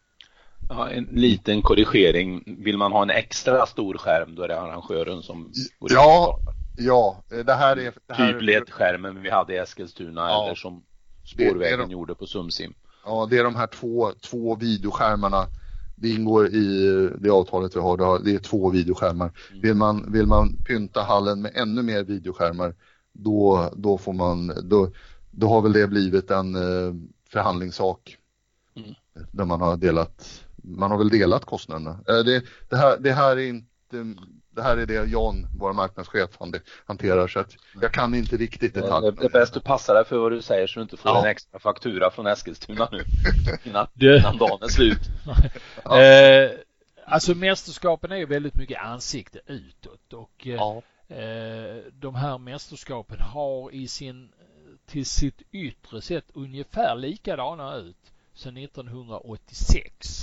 Ja, 0.68 0.90
en 0.90 1.04
liten 1.04 1.62
korrigering. 1.62 2.42
Vill 2.58 2.78
man 2.78 2.92
ha 2.92 3.02
en 3.02 3.10
extra 3.10 3.66
stor 3.66 3.98
skärm 3.98 4.34
då 4.34 4.42
är 4.42 4.48
det 4.48 4.60
arrangören 4.60 5.22
som 5.22 5.52
går 5.78 5.92
Ja, 5.92 6.38
ja. 6.76 7.22
Det 7.28 7.54
här 7.54 7.76
är... 7.76 7.92
Det 8.06 8.14
här 8.14 8.32
typ 8.32 8.42
LED-skärmen 8.42 9.22
vi 9.22 9.30
hade 9.30 9.54
i 9.54 9.56
Eskilstuna 9.56 10.20
ja. 10.20 10.44
eller 10.44 10.54
som 10.54 10.82
spårvägen 11.24 11.78
de, 11.78 11.90
gjorde 11.90 12.14
på 12.14 12.26
Sumsim. 12.26 12.74
Ja, 13.04 13.26
det 13.30 13.38
är 13.38 13.44
de 13.44 13.56
här 13.56 13.66
två, 13.66 14.12
två 14.20 14.56
videoskärmarna. 14.56 15.46
Det 15.96 16.08
ingår 16.08 16.46
i 16.46 17.10
det 17.18 17.30
avtalet 17.30 17.76
vi 17.76 17.80
har. 17.80 18.24
Det 18.24 18.34
är 18.34 18.38
två 18.38 18.70
videoskärmar. 18.70 19.32
Mm. 19.50 19.62
Vill, 19.62 19.74
man, 19.74 20.12
vill 20.12 20.26
man 20.26 20.56
pynta 20.66 21.02
hallen 21.02 21.42
med 21.42 21.52
ännu 21.54 21.82
mer 21.82 22.04
videoskärmar 22.04 22.74
då, 23.12 23.70
då 23.76 23.98
får 23.98 24.12
man, 24.12 24.52
då, 24.64 24.90
då 25.30 25.48
har 25.48 25.62
väl 25.62 25.72
det 25.72 25.86
blivit 25.86 26.30
en 26.30 26.54
eh, 26.54 26.94
förhandlingssak. 27.28 28.16
Mm. 28.76 28.94
Där 29.32 29.44
man 29.44 29.60
har 29.60 29.76
delat, 29.76 30.44
man 30.56 30.90
har 30.90 30.98
väl 30.98 31.08
delat 31.08 31.44
kostnaderna. 31.44 31.90
Eh, 31.90 32.24
det, 32.24 32.44
det, 32.68 32.76
här, 32.76 32.98
det 33.00 33.12
här 33.12 33.36
är 33.36 33.48
inte 33.48 34.14
det 34.56 34.62
här 34.62 34.76
är 34.76 34.86
det 34.86 35.10
Jan, 35.10 35.46
vår 35.58 35.72
marknadschef, 35.72 36.30
hanterar 36.86 37.28
så 37.28 37.40
att 37.40 37.56
jag 37.80 37.92
kan 37.92 38.14
inte 38.14 38.36
riktigt 38.36 38.74
detaljerna. 38.74 39.16
Det 39.20 39.26
är 39.26 39.30
bäst 39.30 39.54
du 39.54 39.60
passar 39.60 39.94
dig 39.94 40.04
för 40.04 40.18
vad 40.18 40.32
du 40.32 40.42
säger 40.42 40.66
så 40.66 40.78
du 40.78 40.82
inte 40.82 40.96
får 40.96 41.10
ja. 41.10 41.20
en 41.20 41.30
extra 41.30 41.58
faktura 41.58 42.10
från 42.10 42.26
Eskilstuna 42.26 42.88
nu 42.92 43.04
innan, 43.64 43.86
det... 43.94 44.16
innan 44.16 44.36
dagen 44.36 44.62
är 44.62 44.68
slut. 44.68 45.00
ja. 45.84 46.02
eh, 46.02 46.50
alltså 47.04 47.34
mästerskapen 47.34 48.12
är 48.12 48.16
ju 48.16 48.26
väldigt 48.26 48.54
mycket 48.54 48.82
ansikte 48.82 49.40
utåt 49.46 50.12
och 50.12 50.46
eh, 50.46 50.54
ja. 50.54 50.82
eh, 51.08 51.76
de 51.92 52.14
här 52.14 52.38
mästerskapen 52.38 53.20
har 53.20 53.74
i 53.74 53.88
sin 53.88 54.32
till 54.86 55.06
sitt 55.06 55.42
yttre 55.52 56.02
sett 56.02 56.24
ungefär 56.34 56.96
likadana 56.96 57.76
ut 57.76 58.12
sedan 58.34 58.56
1986. 58.56 60.22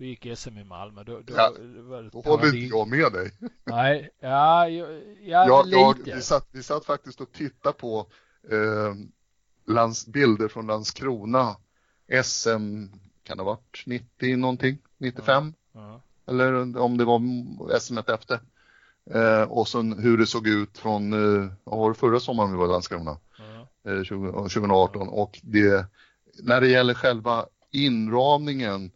Då 0.00 0.06
gick 0.06 0.38
SM 0.38 0.58
i 0.58 0.64
Malmö. 0.64 1.04
Då, 1.04 1.20
då, 1.20 1.34
ja, 1.36 1.52
då 2.12 2.20
håller 2.20 2.46
inte 2.46 2.76
jag 2.76 2.88
med 2.88 3.12
dig. 3.12 3.32
Nej, 3.64 4.10
ja, 4.20 4.68
ja, 4.68 4.86
ja 5.20 5.62
lite. 5.62 6.10
Jag, 6.10 6.16
vi, 6.16 6.22
satt, 6.22 6.48
vi 6.52 6.62
satt 6.62 6.84
faktiskt 6.84 7.20
och 7.20 7.32
tittade 7.32 7.78
på 7.78 8.06
eh, 8.50 8.94
lands, 9.66 10.06
bilder 10.06 10.48
från 10.48 10.66
Landskrona. 10.66 11.56
SM, 12.24 12.84
kan 13.22 13.36
det 13.36 13.42
ha 13.42 13.44
varit 13.44 13.82
90 13.86 14.36
någonting? 14.36 14.78
95? 14.98 15.54
Ja, 15.72 15.80
ja. 15.80 16.00
Eller 16.32 16.78
om 16.78 16.96
det 16.96 17.04
var 17.04 17.20
SM 17.78 17.98
efter. 17.98 18.40
Eh, 19.10 19.42
och 19.42 19.68
sen 19.68 19.98
hur 19.98 20.18
det 20.18 20.26
såg 20.26 20.46
ut 20.46 20.78
från, 20.78 21.12
eh, 21.12 21.52
var 21.64 21.88
det 21.88 21.94
förra 21.94 22.20
sommaren 22.20 22.52
vi 22.52 22.56
var 22.56 22.66
i 22.66 22.70
Landskrona? 22.70 23.16
Ja. 23.84 23.90
Eh, 23.92 24.02
20, 24.02 24.32
2018 24.32 25.08
och 25.08 25.40
det, 25.42 25.86
när 26.42 26.60
det 26.60 26.68
gäller 26.68 26.94
själva 26.94 27.46
inramningen 27.70 28.90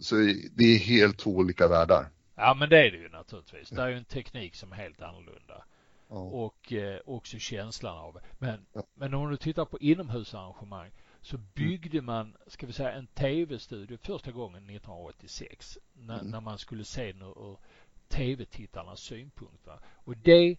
så 0.00 0.14
det 0.52 0.64
är 0.64 0.78
helt 0.78 1.18
två 1.18 1.30
olika 1.30 1.68
världar. 1.68 2.06
Ja 2.34 2.54
men 2.54 2.68
det 2.68 2.86
är 2.86 2.90
det 2.90 2.96
ju 2.96 3.08
naturligtvis. 3.08 3.68
Det 3.68 3.82
är 3.82 3.88
ju 3.88 3.96
en 3.96 4.04
teknik 4.04 4.54
som 4.54 4.72
är 4.72 4.76
helt 4.76 5.02
annorlunda. 5.02 5.64
Ja. 6.08 6.16
Och 6.16 6.72
eh, 6.72 7.00
också 7.04 7.38
känslan 7.38 7.98
av 7.98 8.18
Men, 8.38 8.66
ja. 8.72 8.82
men 8.94 9.14
om 9.14 9.30
du 9.30 9.36
tittar 9.36 9.64
på 9.64 9.78
inomhusarrangemang 9.78 10.90
så 11.20 11.36
mm. 11.36 11.48
byggde 11.54 12.00
man, 12.00 12.36
ska 12.46 12.66
vi 12.66 12.72
säga 12.72 12.92
en 12.92 13.06
tv-studio 13.06 13.98
första 14.02 14.30
gången 14.30 14.62
1986. 14.62 15.78
När, 15.92 16.18
mm. 16.18 16.30
när 16.30 16.40
man 16.40 16.58
skulle 16.58 16.84
se 16.84 17.10
ur 17.10 17.56
tv-tittarnas 18.08 19.00
synpunkt. 19.00 19.66
Va? 19.66 19.78
Och 20.04 20.16
det 20.16 20.56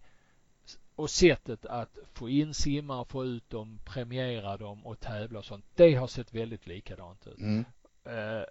och 0.96 1.10
sättet 1.10 1.66
att 1.66 1.98
få 2.12 2.28
in 2.28 2.54
simmare, 2.54 3.04
få 3.04 3.24
ut 3.24 3.50
dem, 3.50 3.78
premiera 3.84 4.56
dem 4.56 4.86
och 4.86 5.00
tävla 5.00 5.38
och 5.38 5.44
sånt. 5.44 5.64
Det 5.74 5.94
har 5.94 6.06
sett 6.06 6.34
väldigt 6.34 6.66
likadant 6.66 7.26
ut. 7.26 7.38
Mm. 7.38 7.64
Uh, 8.06 8.44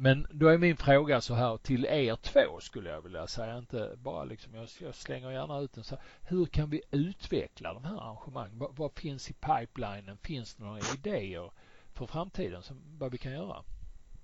men 0.00 0.26
då 0.30 0.48
är 0.48 0.58
min 0.58 0.76
fråga 0.76 1.20
så 1.20 1.34
här 1.34 1.56
till 1.56 1.84
er 1.84 2.16
två 2.16 2.60
skulle 2.60 2.90
jag 2.90 3.02
vilja 3.02 3.26
säga, 3.26 3.58
inte 3.58 3.92
bara 3.96 4.24
liksom, 4.24 4.54
jag, 4.54 4.68
jag 4.80 4.94
slänger 4.94 5.30
gärna 5.30 5.58
ut 5.58 5.72
den 5.72 5.84
så 5.84 5.94
här, 5.94 6.04
Hur 6.22 6.46
kan 6.46 6.70
vi 6.70 6.82
utveckla 6.90 7.74
de 7.74 7.84
här 7.84 7.96
arrangemangen? 7.96 8.58
Vad, 8.58 8.76
vad, 8.76 8.92
finns 8.92 9.30
i 9.30 9.32
pipelinen? 9.32 10.16
Finns 10.22 10.54
det 10.54 10.64
några 10.64 10.78
idéer 10.94 11.50
för 11.94 12.06
framtiden 12.06 12.62
som 12.62 12.76
vad 12.98 13.12
vi 13.12 13.18
kan 13.18 13.32
göra? 13.32 13.64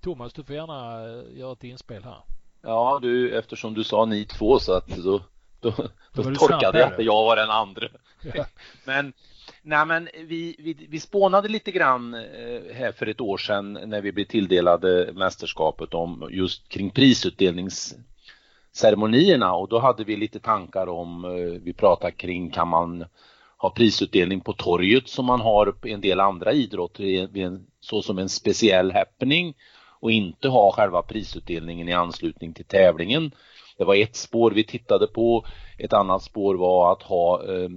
Thomas, 0.00 0.32
du 0.32 0.44
får 0.44 0.56
gärna 0.56 1.08
eh, 1.08 1.38
göra 1.38 1.52
ett 1.52 1.64
inspel 1.64 2.04
här. 2.04 2.22
Ja, 2.62 2.98
du, 3.02 3.38
eftersom 3.38 3.74
du 3.74 3.84
sa 3.84 4.04
ni 4.04 4.24
två 4.24 4.58
så 4.58 4.72
att 4.72 4.87
då, 4.87 5.20
då, 5.64 5.88
då, 6.12 6.22
torkade 6.22 6.79
jag 6.79 6.92
att 6.92 7.05
jag 7.05 7.24
var 7.24 7.37
den 7.37 7.50
andra. 7.50 7.88
Ja. 8.35 8.46
Men 8.85 9.12
Nej 9.66 9.87
men 9.87 10.09
vi, 10.14 10.57
vi, 10.59 10.87
vi 10.88 11.00
spånade 11.00 11.48
lite 11.48 11.70
grann 11.70 12.14
eh, 12.14 12.74
här 12.74 12.92
för 12.92 13.07
ett 13.07 13.20
år 13.20 13.38
sedan 13.38 13.72
när 13.72 14.00
vi 14.00 14.12
blev 14.12 14.24
tilldelade 14.24 15.12
mästerskapet 15.14 15.94
om 15.94 16.29
just 16.31 16.68
kring 16.68 16.90
prisutdelningsceremonierna 16.90 19.55
och 19.55 19.68
då 19.68 19.79
hade 19.79 20.05
vi 20.05 20.16
lite 20.16 20.40
tankar 20.40 20.88
om, 20.88 21.24
eh, 21.24 21.31
vi 21.62 21.72
pratade 21.72 22.12
kring 22.12 22.50
kan 22.50 22.68
man 22.68 23.05
ha 23.57 23.70
prisutdelning 23.70 24.40
på 24.40 24.53
torget 24.53 25.09
som 25.09 25.27
man 25.27 25.40
har 25.40 25.74
i 25.85 25.92
en 25.92 26.00
del 26.00 26.20
andra 26.20 26.53
idrotter 26.53 27.59
så 27.81 28.03
som 28.03 28.18
en 28.18 28.29
speciell 28.29 28.92
happening 28.92 29.55
och 30.00 30.11
inte 30.11 30.48
ha 30.48 30.72
själva 30.72 31.03
prisutdelningen 31.03 31.88
i 31.88 31.92
anslutning 31.92 32.53
till 32.53 32.64
tävlingen. 32.64 33.31
Det 33.78 33.84
var 33.84 33.94
ett 33.94 34.16
spår 34.16 34.50
vi 34.50 34.64
tittade 34.64 35.06
på. 35.06 35.46
Ett 35.78 35.92
annat 35.92 36.22
spår 36.22 36.54
var 36.54 36.92
att 36.92 37.02
ha 37.02 37.42
eh, 37.42 37.68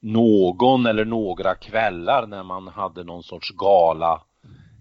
någon 0.00 0.86
eller 0.86 1.04
några 1.04 1.54
kvällar 1.54 2.26
när 2.26 2.42
man 2.42 2.68
hade 2.68 3.04
någon 3.04 3.22
sorts 3.22 3.50
gala 3.50 4.22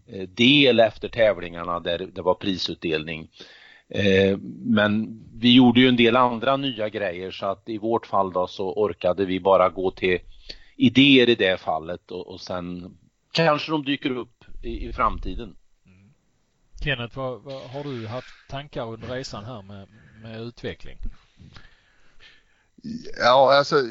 eh, 0.08 0.30
del 0.30 0.80
efter 0.80 1.10
tävlingarna 1.10 1.80
där 1.80 1.97
det 1.97 2.21
var 2.21 2.34
prisutdelning. 2.34 3.30
Eh, 3.89 4.38
men 4.63 5.21
vi 5.34 5.56
gjorde 5.56 5.80
ju 5.80 5.88
en 5.88 5.95
del 5.95 6.15
andra 6.15 6.58
nya 6.58 6.89
grejer 6.89 7.32
så 7.32 7.45
att 7.45 7.69
i 7.69 7.78
vårt 7.78 8.06
fall 8.06 8.34
då 8.34 8.47
så 8.47 8.73
orkade 8.73 9.25
vi 9.25 9.39
bara 9.39 9.69
gå 9.69 9.91
till 9.91 10.19
idéer 10.75 11.30
i 11.30 11.36
det 11.36 11.62
fallet 11.62 12.12
och, 12.12 12.28
och 12.28 12.41
sen 12.41 12.97
kanske 13.32 13.71
de 13.71 13.84
dyker 13.84 14.17
upp 14.17 14.43
i, 14.63 14.88
i 14.88 14.93
framtiden. 14.93 15.56
Kenneth, 16.84 17.18
vad, 17.18 17.42
vad, 17.42 17.62
har 17.70 17.84
du 17.84 18.08
haft 18.08 18.28
tankar 18.50 18.94
under 18.94 19.08
resan 19.08 19.46
här 19.46 19.62
med, 19.62 19.88
med 20.22 20.42
utveckling? 20.42 20.98
Ja, 23.18 23.58
alltså 23.58 23.84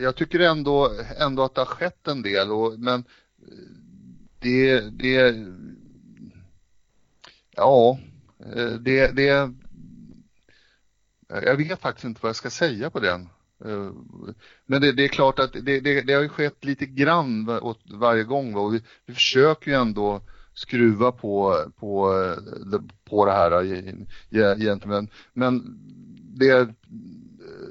jag 0.00 0.16
tycker 0.16 0.40
ändå, 0.40 0.90
ändå 1.18 1.44
att 1.44 1.54
det 1.54 1.60
har 1.60 1.66
skett 1.66 2.08
en 2.08 2.22
del 2.22 2.50
och, 2.50 2.78
men 2.78 3.04
det, 4.38 4.80
det, 4.80 5.46
ja, 7.56 7.98
eh, 8.56 8.70
det, 8.70 9.16
det, 9.16 9.52
jag 11.28 11.56
vet 11.56 11.80
faktiskt 11.80 12.04
inte 12.04 12.20
vad 12.22 12.28
jag 12.28 12.36
ska 12.36 12.50
säga 12.50 12.90
på 12.90 13.00
den. 13.00 13.28
Eh, 13.64 13.92
men 14.66 14.80
det, 14.80 14.92
det 14.92 15.04
är 15.04 15.08
klart 15.08 15.38
att 15.38 15.52
det, 15.52 15.80
det, 15.80 16.00
det, 16.02 16.12
har 16.12 16.22
ju 16.22 16.28
skett 16.28 16.64
lite 16.64 16.86
grann 16.86 17.48
åt 17.48 17.80
varje 17.84 18.24
gång 18.24 18.54
och 18.54 18.74
vi, 18.74 18.82
vi 19.06 19.14
försöker 19.14 19.70
ju 19.70 19.76
ändå 19.76 20.22
skruva 20.58 21.12
på, 21.12 21.64
på, 21.76 22.14
eh, 22.22 22.80
på 23.04 23.24
det 23.24 23.32
här 23.32 23.62
eh, 23.62 24.62
egentligen. 24.62 25.08
Men 25.32 25.78
det, 26.22 26.50
eh, 26.50 26.68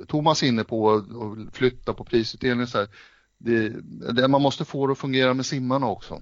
Thomas 0.07 0.43
är 0.43 0.47
inne 0.47 0.63
på 0.63 0.93
att 0.93 1.55
flytta 1.55 1.93
på 1.93 2.03
prisutdelningen 2.03 2.67
så 2.67 2.77
här, 2.77 2.87
det, 3.37 3.69
det, 4.13 4.27
man 4.27 4.41
måste 4.41 4.65
få 4.65 4.87
det 4.87 4.91
att 4.91 4.97
fungera 4.97 5.33
med 5.33 5.45
simmarna 5.45 5.87
också. 5.87 6.21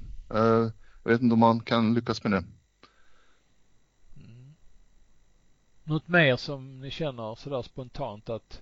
Jag 1.04 1.12
vet 1.12 1.22
inte 1.22 1.34
om 1.34 1.40
man 1.40 1.60
kan 1.60 1.94
lyckas 1.94 2.24
med 2.24 2.32
det. 2.32 2.44
Mm. 4.18 4.56
Något 5.84 6.08
mer 6.08 6.36
som 6.36 6.80
ni 6.80 6.92
känner 6.92 7.36
sådär 7.36 7.62
spontant 7.62 8.30
att 8.30 8.62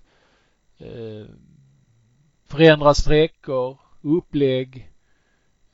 eh, 0.78 1.26
förändra 2.44 2.94
sträckor, 2.94 3.78
upplägg, 4.02 4.93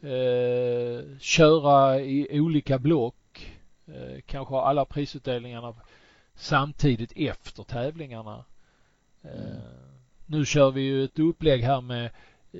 eh, 0.02 1.18
köra 1.18 2.00
i 2.00 2.40
olika 2.40 2.78
block, 2.78 3.50
eh, 3.86 4.20
kanske 4.26 4.54
ha 4.54 4.64
alla 4.64 4.84
prisutdelningarna 4.84 5.74
samtidigt 6.34 7.12
efter 7.16 7.62
tävlingarna. 7.62 8.44
Mm. 9.22 9.60
Nu 10.26 10.44
kör 10.44 10.70
vi 10.70 10.80
ju 10.80 11.04
ett 11.04 11.18
upplägg 11.18 11.62
här 11.62 11.80
med 11.80 12.10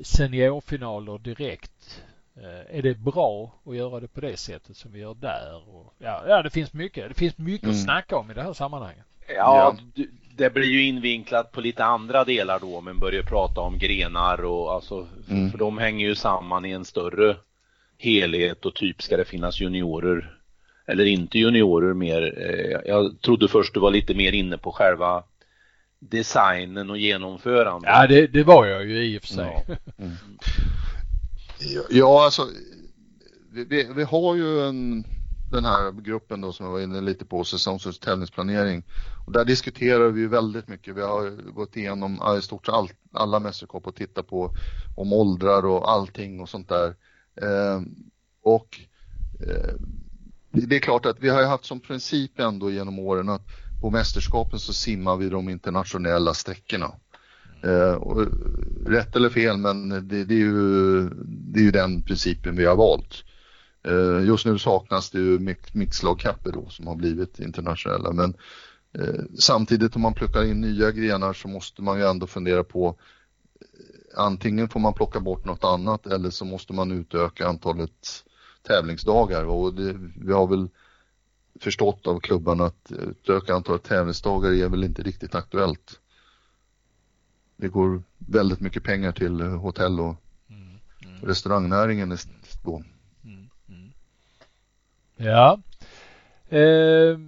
seniorfinaler 0.02 1.18
direkt. 1.18 2.02
Eh, 2.36 2.78
är 2.78 2.82
det 2.82 2.94
bra 2.94 3.52
att 3.64 3.76
göra 3.76 4.00
det 4.00 4.08
på 4.08 4.20
det 4.20 4.36
sättet 4.36 4.76
som 4.76 4.92
vi 4.92 4.98
gör 4.98 5.14
där? 5.14 5.68
Och, 5.68 5.94
ja, 5.98 6.24
ja, 6.28 6.42
det 6.42 6.50
finns 6.50 6.72
mycket. 6.72 7.08
Det 7.08 7.14
finns 7.14 7.38
mycket 7.38 7.64
mm. 7.64 7.76
att 7.76 7.82
snacka 7.82 8.16
om 8.16 8.30
i 8.30 8.34
det 8.34 8.42
här 8.42 8.52
sammanhanget. 8.52 9.06
Ja, 9.36 9.76
det 10.41 10.51
blir 10.51 10.66
ju 10.66 10.82
invinklat 10.82 11.53
på 11.53 11.61
lite 11.61 11.84
andra 11.84 12.24
delar 12.24 12.61
då, 12.61 12.80
men 12.80 12.99
börjar 12.99 13.22
prata 13.22 13.61
om 13.61 13.78
grenar 13.78 14.45
och 14.45 14.72
alltså, 14.72 15.07
mm. 15.30 15.51
för 15.51 15.59
de 15.59 15.78
hänger 15.78 16.07
ju 16.07 16.14
samman 16.14 16.64
i 16.64 16.70
en 16.70 16.84
större 16.84 17.36
helhet 17.99 18.66
och 18.66 18.74
typ 18.74 19.03
ska 19.03 19.16
det 19.16 19.24
finnas 19.24 19.61
juniorer 19.61 20.36
eller 20.86 21.05
inte 21.05 21.38
juniorer 21.38 21.95
mer. 21.95 22.22
Eh, 22.38 22.91
jag 22.91 23.20
trodde 23.20 23.49
först 23.49 23.74
du 23.74 23.80
var 23.80 23.91
lite 23.91 24.14
mer 24.14 24.32
inne 24.32 24.59
på 24.59 24.72
själva 24.72 25.22
designen 25.99 26.91
och 26.91 26.99
genomförandet. 26.99 27.91
Ja, 27.93 28.07
det, 28.07 28.26
det 28.26 28.45
var 28.45 28.66
jag 28.66 28.84
ju 28.84 29.05
i 29.05 29.18
och 29.18 29.22
för 29.22 29.28
sig. 29.28 29.64
Ja, 29.68 29.74
mm. 29.99 30.12
ja 31.91 32.24
alltså 32.24 32.43
vi, 33.53 33.88
vi, 33.97 34.03
har 34.05 34.34
ju 34.36 34.68
en 34.68 35.05
den 35.51 35.64
här 35.64 35.92
gruppen 35.92 36.40
då 36.40 36.53
som 36.53 36.66
jag 36.66 36.72
var 36.72 36.80
inne 36.80 37.01
lite 37.01 37.24
på, 37.24 37.44
säsongs 37.44 37.86
och 37.86 38.01
tävlingsplanering. 38.01 38.82
Där 39.26 39.44
diskuterar 39.44 40.09
vi 40.09 40.26
väldigt 40.26 40.68
mycket. 40.68 40.96
Vi 40.96 41.03
har 41.03 41.53
gått 41.53 41.76
igenom 41.76 42.20
i 42.38 42.42
stort 42.42 42.66
sett 42.66 42.74
all, 42.74 42.88
alla 43.12 43.40
mästerskap 43.40 43.86
och 43.86 43.94
tittat 43.94 44.28
på 44.28 44.55
om 44.96 45.12
åldrar 45.12 45.66
och 45.66 45.90
allting 45.90 46.40
och 46.40 46.48
sånt 46.48 46.68
där. 46.68 46.96
Eh, 47.42 47.80
och 48.42 48.80
eh, 49.40 49.74
det 50.51 50.76
är 50.76 50.80
klart 50.80 51.07
att 51.07 51.20
vi 51.20 51.28
har 51.28 51.44
haft 51.44 51.64
som 51.64 51.80
princip 51.80 52.40
ändå 52.40 52.70
genom 52.70 52.98
åren 52.98 53.28
att 53.28 53.46
på 53.80 53.90
mästerskapen 53.90 54.59
så 54.59 54.72
simmar 54.72 55.16
vi 55.16 55.28
de 55.28 55.48
internationella 55.48 56.34
sträckorna. 56.34 56.92
Eh, 57.62 57.92
och, 57.92 58.26
rätt 58.86 59.16
eller 59.16 59.28
fel 59.28 59.57
men 59.57 59.88
det, 59.88 60.24
det, 60.24 60.34
är 60.34 60.38
ju, 60.38 61.09
det 61.24 61.61
är 61.61 61.64
ju 61.64 61.70
den 61.70 62.03
principen 62.03 62.57
vi 62.57 62.64
har 62.64 62.76
valt. 62.76 63.24
Eh, 63.82 64.24
just 64.26 64.46
nu 64.46 64.58
saknas 64.58 65.10
det 65.10 65.18
ju 65.18 65.56
mixlagkapper 65.72 66.52
då 66.52 66.68
som 66.68 66.86
har 66.86 66.94
blivit 66.94 67.40
internationella 67.40 68.12
men 68.12 68.34
eh, 68.92 69.24
samtidigt 69.38 69.96
om 69.96 70.02
man 70.02 70.14
plockar 70.14 70.44
in 70.44 70.60
nya 70.60 70.90
grenar 70.90 71.32
så 71.32 71.48
måste 71.48 71.82
man 71.82 71.98
ju 71.98 72.04
ändå 72.04 72.26
fundera 72.26 72.64
på 72.64 72.96
eh, 73.60 74.20
antingen 74.22 74.68
får 74.68 74.80
man 74.80 74.94
plocka 74.94 75.20
bort 75.20 75.44
något 75.44 75.64
annat 75.64 76.06
eller 76.06 76.30
så 76.30 76.44
måste 76.44 76.72
man 76.72 76.92
utöka 76.92 77.48
antalet 77.48 78.24
tävlingsdagar 78.62 79.44
och 79.44 79.74
det, 79.74 79.96
vi 80.16 80.32
har 80.32 80.46
väl 80.46 80.68
förstått 81.60 82.06
av 82.06 82.20
klubbarna 82.20 82.64
att 82.64 82.92
utöka 82.92 83.54
antalet 83.54 83.82
tävlingsdagar 83.82 84.52
är 84.52 84.68
väl 84.68 84.84
inte 84.84 85.02
riktigt 85.02 85.34
aktuellt. 85.34 86.00
Det 87.56 87.68
går 87.68 88.02
väldigt 88.18 88.60
mycket 88.60 88.84
pengar 88.84 89.12
till 89.12 89.40
hotell 89.40 90.00
och 90.00 90.16
mm, 90.48 90.78
mm. 91.04 91.20
restaurangnäringen 91.22 92.16
då. 92.62 92.82
Ja. 95.22 95.58
Eh, 96.48 97.18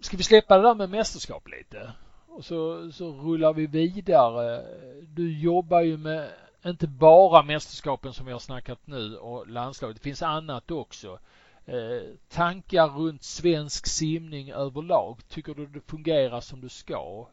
ska 0.00 0.16
vi 0.16 0.22
släppa 0.22 0.56
det 0.56 0.62
där 0.62 0.74
med 0.74 0.90
mästerskap 0.90 1.48
lite? 1.48 1.92
Och 2.28 2.44
så, 2.44 2.92
så 2.92 3.12
rullar 3.12 3.52
vi 3.52 3.66
vidare. 3.66 4.64
Du 5.02 5.38
jobbar 5.38 5.80
ju 5.80 5.96
med 5.96 6.30
inte 6.64 6.86
bara 6.86 7.42
mästerskapen 7.42 8.12
som 8.12 8.26
vi 8.26 8.32
har 8.32 8.38
snackat 8.38 8.86
nu 8.86 9.16
och 9.16 9.48
landslaget. 9.48 9.96
Det 9.96 10.02
finns 10.02 10.22
annat 10.22 10.70
också. 10.70 11.18
Eh, 11.66 12.02
tankar 12.28 12.88
runt 12.88 13.22
svensk 13.22 13.86
simning 13.86 14.52
överlag. 14.52 15.18
Tycker 15.28 15.54
du 15.54 15.66
det 15.66 15.80
fungerar 15.80 16.40
som 16.40 16.60
du 16.60 16.68
ska? 16.68 17.26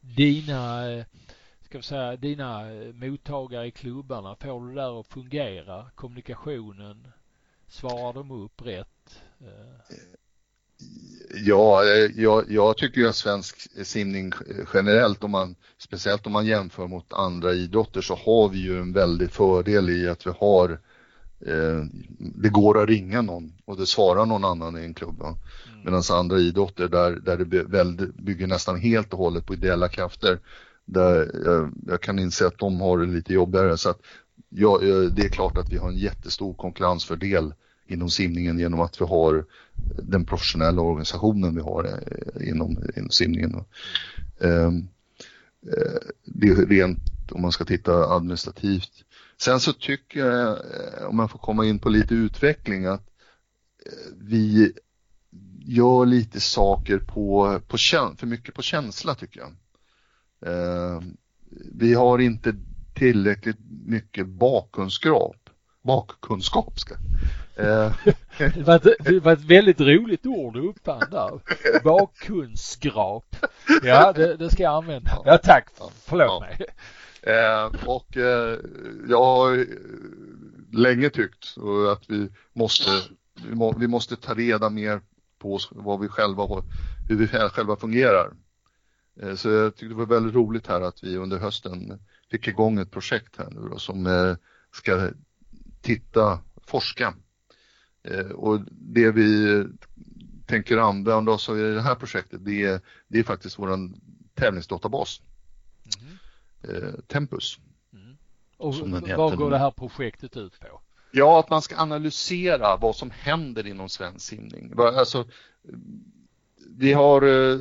Dina, 0.00 0.82
ska 1.60 1.78
vi 1.78 1.84
säga, 1.84 2.16
dina 2.16 2.64
mottagare 2.92 3.66
i 3.66 3.70
klubbarna, 3.70 4.36
får 4.36 4.60
du 4.60 4.74
det 4.74 4.80
där 4.80 5.00
att 5.00 5.06
fungera? 5.06 5.90
Kommunikationen? 5.94 7.12
Svarar 7.68 8.12
de 8.12 8.30
upp 8.30 8.66
rätt? 8.66 8.93
Ja, 11.36 11.84
jag, 12.14 12.44
jag 12.48 12.76
tycker 12.76 13.00
ju 13.00 13.08
att 13.08 13.16
svensk 13.16 13.86
simning 13.86 14.32
generellt, 14.74 15.24
om 15.24 15.30
man, 15.30 15.54
speciellt 15.78 16.26
om 16.26 16.32
man 16.32 16.46
jämför 16.46 16.86
mot 16.86 17.12
andra 17.12 17.52
idrotter, 17.52 18.00
så 18.00 18.14
har 18.14 18.48
vi 18.48 18.58
ju 18.58 18.78
en 18.78 18.92
väldig 18.92 19.30
fördel 19.30 19.90
i 19.90 20.08
att 20.08 20.26
vi 20.26 20.30
har 20.38 20.70
eh, 21.46 21.84
det 22.18 22.48
går 22.48 22.82
att 22.82 22.88
ringa 22.88 23.22
någon 23.22 23.52
och 23.64 23.76
det 23.76 23.86
svarar 23.86 24.26
någon 24.26 24.44
annan 24.44 24.78
i 24.78 24.80
en 24.84 24.94
klubb. 24.94 25.20
Mm. 25.20 25.34
Medan 25.84 26.02
andra 26.12 26.38
idrotter 26.38 26.88
där, 26.88 27.10
där 27.10 27.36
det 27.36 27.62
väldigt, 27.62 28.14
bygger 28.14 28.46
nästan 28.46 28.80
helt 28.80 29.12
och 29.12 29.18
hållet 29.18 29.46
på 29.46 29.54
ideella 29.54 29.88
krafter, 29.88 30.38
där 30.84 31.30
jag, 31.44 31.72
jag 31.86 32.00
kan 32.00 32.18
inse 32.18 32.46
att 32.46 32.58
de 32.58 32.80
har 32.80 32.98
det 32.98 33.06
lite 33.06 33.32
jobbigare. 33.32 33.76
Så 33.76 33.90
att, 33.90 34.00
ja, 34.48 34.78
det 35.12 35.22
är 35.22 35.28
klart 35.28 35.58
att 35.58 35.72
vi 35.72 35.76
har 35.76 35.88
en 35.88 35.98
jättestor 35.98 36.54
konkurrensfördel 36.54 37.54
inom 37.86 38.10
simningen 38.10 38.58
genom 38.58 38.80
att 38.80 39.00
vi 39.00 39.04
har 39.04 39.44
den 40.02 40.24
professionella 40.24 40.82
organisationen 40.82 41.54
vi 41.54 41.60
har 41.60 41.84
eh, 41.84 42.48
inom, 42.48 42.78
inom 42.96 43.10
simningen. 43.10 43.64
Ehm, 44.40 44.88
eh, 45.66 46.00
det 46.24 46.48
är 46.48 46.66
rent 46.66 46.98
om 47.30 47.42
man 47.42 47.52
ska 47.52 47.64
titta 47.64 48.14
administrativt. 48.14 48.90
Sen 49.36 49.60
så 49.60 49.72
tycker 49.72 50.26
jag, 50.26 50.48
eh, 50.48 51.06
om 51.06 51.16
man 51.16 51.28
får 51.28 51.38
komma 51.38 51.66
in 51.66 51.78
på 51.78 51.88
lite 51.88 52.14
utveckling, 52.14 52.86
att 52.86 53.10
eh, 53.86 54.12
vi 54.20 54.72
gör 55.58 56.06
lite 56.06 56.40
saker 56.40 56.98
på, 56.98 57.60
på 57.68 57.76
för 58.16 58.26
mycket 58.26 58.54
på 58.54 58.62
känsla 58.62 59.14
tycker 59.14 59.40
jag. 59.40 59.52
Eh, 60.52 61.02
vi 61.72 61.94
har 61.94 62.18
inte 62.18 62.54
tillräckligt 62.94 63.58
mycket 63.86 64.28
bakkunskap, 64.28 65.50
bakkunskap 65.82 66.80
ska, 66.80 66.94
det, 67.54 68.62
var 68.66 68.76
ett, 68.76 68.96
det 69.00 69.20
var 69.20 69.32
ett 69.32 69.44
väldigt 69.44 69.80
roligt 69.80 70.26
ord 70.26 70.54
du 70.54 70.68
uppfann 70.68 71.02
där. 71.10 71.40
Bakkunskap. 71.84 73.36
Ja, 73.82 74.12
det, 74.12 74.36
det, 74.36 74.50
ska 74.50 74.62
jag 74.62 74.74
använda. 74.74 75.22
Ja, 75.24 75.38
tack. 75.38 75.68
Förlåt 76.04 76.26
ja. 76.26 76.40
mig. 76.40 76.66
Eh, 77.22 77.86
och 77.86 78.16
eh, 78.16 78.58
jag 79.08 79.24
har 79.24 79.66
länge 80.76 81.10
tyckt 81.10 81.54
att 81.92 82.10
vi 82.10 82.28
måste, 82.52 82.90
vi, 83.48 83.54
må, 83.54 83.72
vi 83.72 83.86
måste 83.86 84.16
ta 84.16 84.34
reda 84.34 84.70
mer 84.70 85.00
på 85.38 85.58
vad 85.70 86.00
vi 86.00 86.08
själva 86.08 86.46
har, 86.46 86.62
hur 87.08 87.16
vi 87.16 87.26
själva 87.26 87.76
fungerar. 87.76 88.32
Eh, 89.20 89.34
så 89.34 89.48
jag 89.50 89.76
tyckte 89.76 89.88
det 89.88 89.94
var 89.94 90.06
väldigt 90.06 90.34
roligt 90.34 90.66
här 90.66 90.80
att 90.80 91.04
vi 91.04 91.16
under 91.16 91.38
hösten 91.38 92.00
fick 92.30 92.48
igång 92.48 92.78
ett 92.78 92.90
projekt 92.90 93.38
här 93.38 93.48
nu 93.50 93.68
då, 93.70 93.78
som 93.78 94.06
eh, 94.06 94.36
ska 94.72 95.08
titta, 95.82 96.38
forska 96.66 97.06
Eh, 97.06 97.23
och 98.34 98.60
det 98.70 99.10
vi 99.10 99.64
tänker 100.46 100.76
använda 100.76 101.32
oss 101.32 101.48
av 101.48 101.58
i 101.58 101.62
det 101.62 101.82
här 101.82 101.94
projektet 101.94 102.44
det 102.44 102.64
är, 102.64 102.80
det 103.08 103.18
är 103.18 103.22
faktiskt 103.22 103.58
vår 103.58 103.90
tävlingsdatabas. 104.34 105.20
Mm. 106.00 107.00
Tempus. 107.06 107.58
Mm. 107.92 108.16
Och 108.56 108.74
vad 109.16 109.36
går 109.36 109.50
det 109.50 109.58
här 109.58 109.70
projektet 109.70 110.36
ut 110.36 110.60
på? 110.60 110.80
Ja, 111.16 111.40
att 111.40 111.50
man 111.50 111.62
ska 111.62 111.76
analysera 111.76 112.76
vad 112.76 112.96
som 112.96 113.10
händer 113.10 113.66
inom 113.66 113.88
svensk 113.88 114.26
simning. 114.26 114.72
Alltså, 114.78 115.26
vi 116.68 116.92
har 116.92 117.22
eh, 117.22 117.58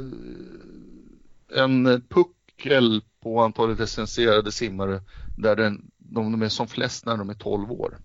en 1.56 2.02
puckel 2.10 3.02
på 3.20 3.41
antalet 3.41 3.80
licensierade 3.80 4.52
simmare 4.52 5.02
där 5.38 5.56
den, 5.56 5.91
de 5.98 6.41
är 6.41 6.50
som 6.50 6.68
flest 6.68 7.06
när 7.06 7.18
de 7.18 7.30
är 7.30 7.34
12 7.34 7.72
år. 7.72 7.98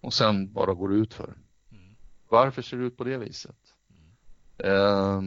Och 0.00 0.14
sen 0.14 0.52
bara 0.52 0.74
går 0.74 0.88
det 0.88 0.94
ut 0.94 1.14
för. 1.14 1.34
Varför 2.28 2.62
ser 2.62 2.76
det 2.76 2.84
ut 2.84 2.96
på 2.96 3.04
det 3.04 3.18
viset? 3.18 3.56
Eh, 4.58 5.22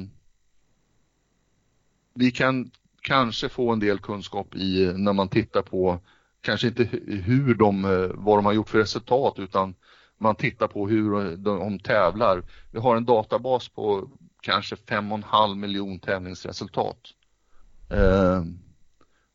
vi 2.14 2.32
kan 2.32 2.72
kanske 3.02 3.50
få 3.50 3.72
en 3.72 3.80
del 3.80 4.00
kunskap 4.00 4.56
i 4.56 4.94
när 4.96 5.14
man 5.14 5.30
tittar 5.30 5.62
på 5.62 6.00
kanske 6.42 6.68
inte 6.68 6.84
hur 7.08 7.56
de, 7.56 7.82
vad 8.16 8.38
de 8.38 8.46
har 8.46 8.54
gjort 8.54 8.70
för 8.70 8.78
resultat 8.78 9.40
utan 9.40 9.76
man 10.18 10.36
tittar 10.36 10.68
på 10.68 10.88
hur 10.88 11.36
de 11.38 11.80
tävlar. 11.80 12.44
Vi 12.72 12.80
har 12.80 12.96
en 12.96 13.06
databas 13.06 13.70
på 13.70 14.10
kanske 14.42 14.76
5,5 14.76 15.56
miljon 15.56 16.00
tävlingsresultat. 16.00 16.98
Eh, 17.90 18.44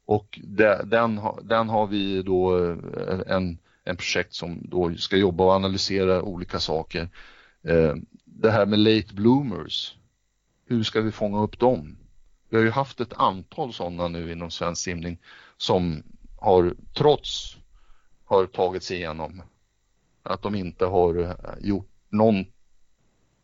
och 0.04 0.40
de, 0.42 0.76
den, 0.84 1.20
den 1.42 1.68
har 1.68 1.86
vi 1.86 2.22
då 2.22 2.58
eh, 2.58 2.76
en, 3.26 3.58
en 3.84 3.96
projekt 3.96 4.34
som 4.34 4.58
då 4.62 4.94
ska 4.94 5.16
jobba 5.16 5.44
och 5.44 5.52
analysera 5.52 6.22
olika 6.22 6.60
saker. 6.60 7.08
Eh, 7.64 7.94
det 8.24 8.50
här 8.50 8.66
med 8.66 8.78
late 8.78 9.14
bloomers, 9.14 9.96
hur 10.66 10.82
ska 10.82 11.00
vi 11.00 11.12
fånga 11.12 11.42
upp 11.42 11.58
dem? 11.58 11.96
Vi 12.48 12.56
har 12.56 12.64
ju 12.64 12.70
haft 12.70 13.00
ett 13.00 13.12
antal 13.12 13.72
sådana 13.72 14.08
nu 14.08 14.32
inom 14.32 14.50
svensk 14.50 14.82
simning 14.82 15.18
som 15.56 16.02
har 16.36 16.74
trots 16.94 17.56
har 18.24 18.46
tagit 18.46 18.82
sig 18.82 18.96
igenom 18.96 19.42
att 20.22 20.42
de 20.42 20.54
inte 20.54 20.86
har 20.86 21.18
eh, 21.18 21.34
gjort 21.60 21.90
någon 22.08 22.44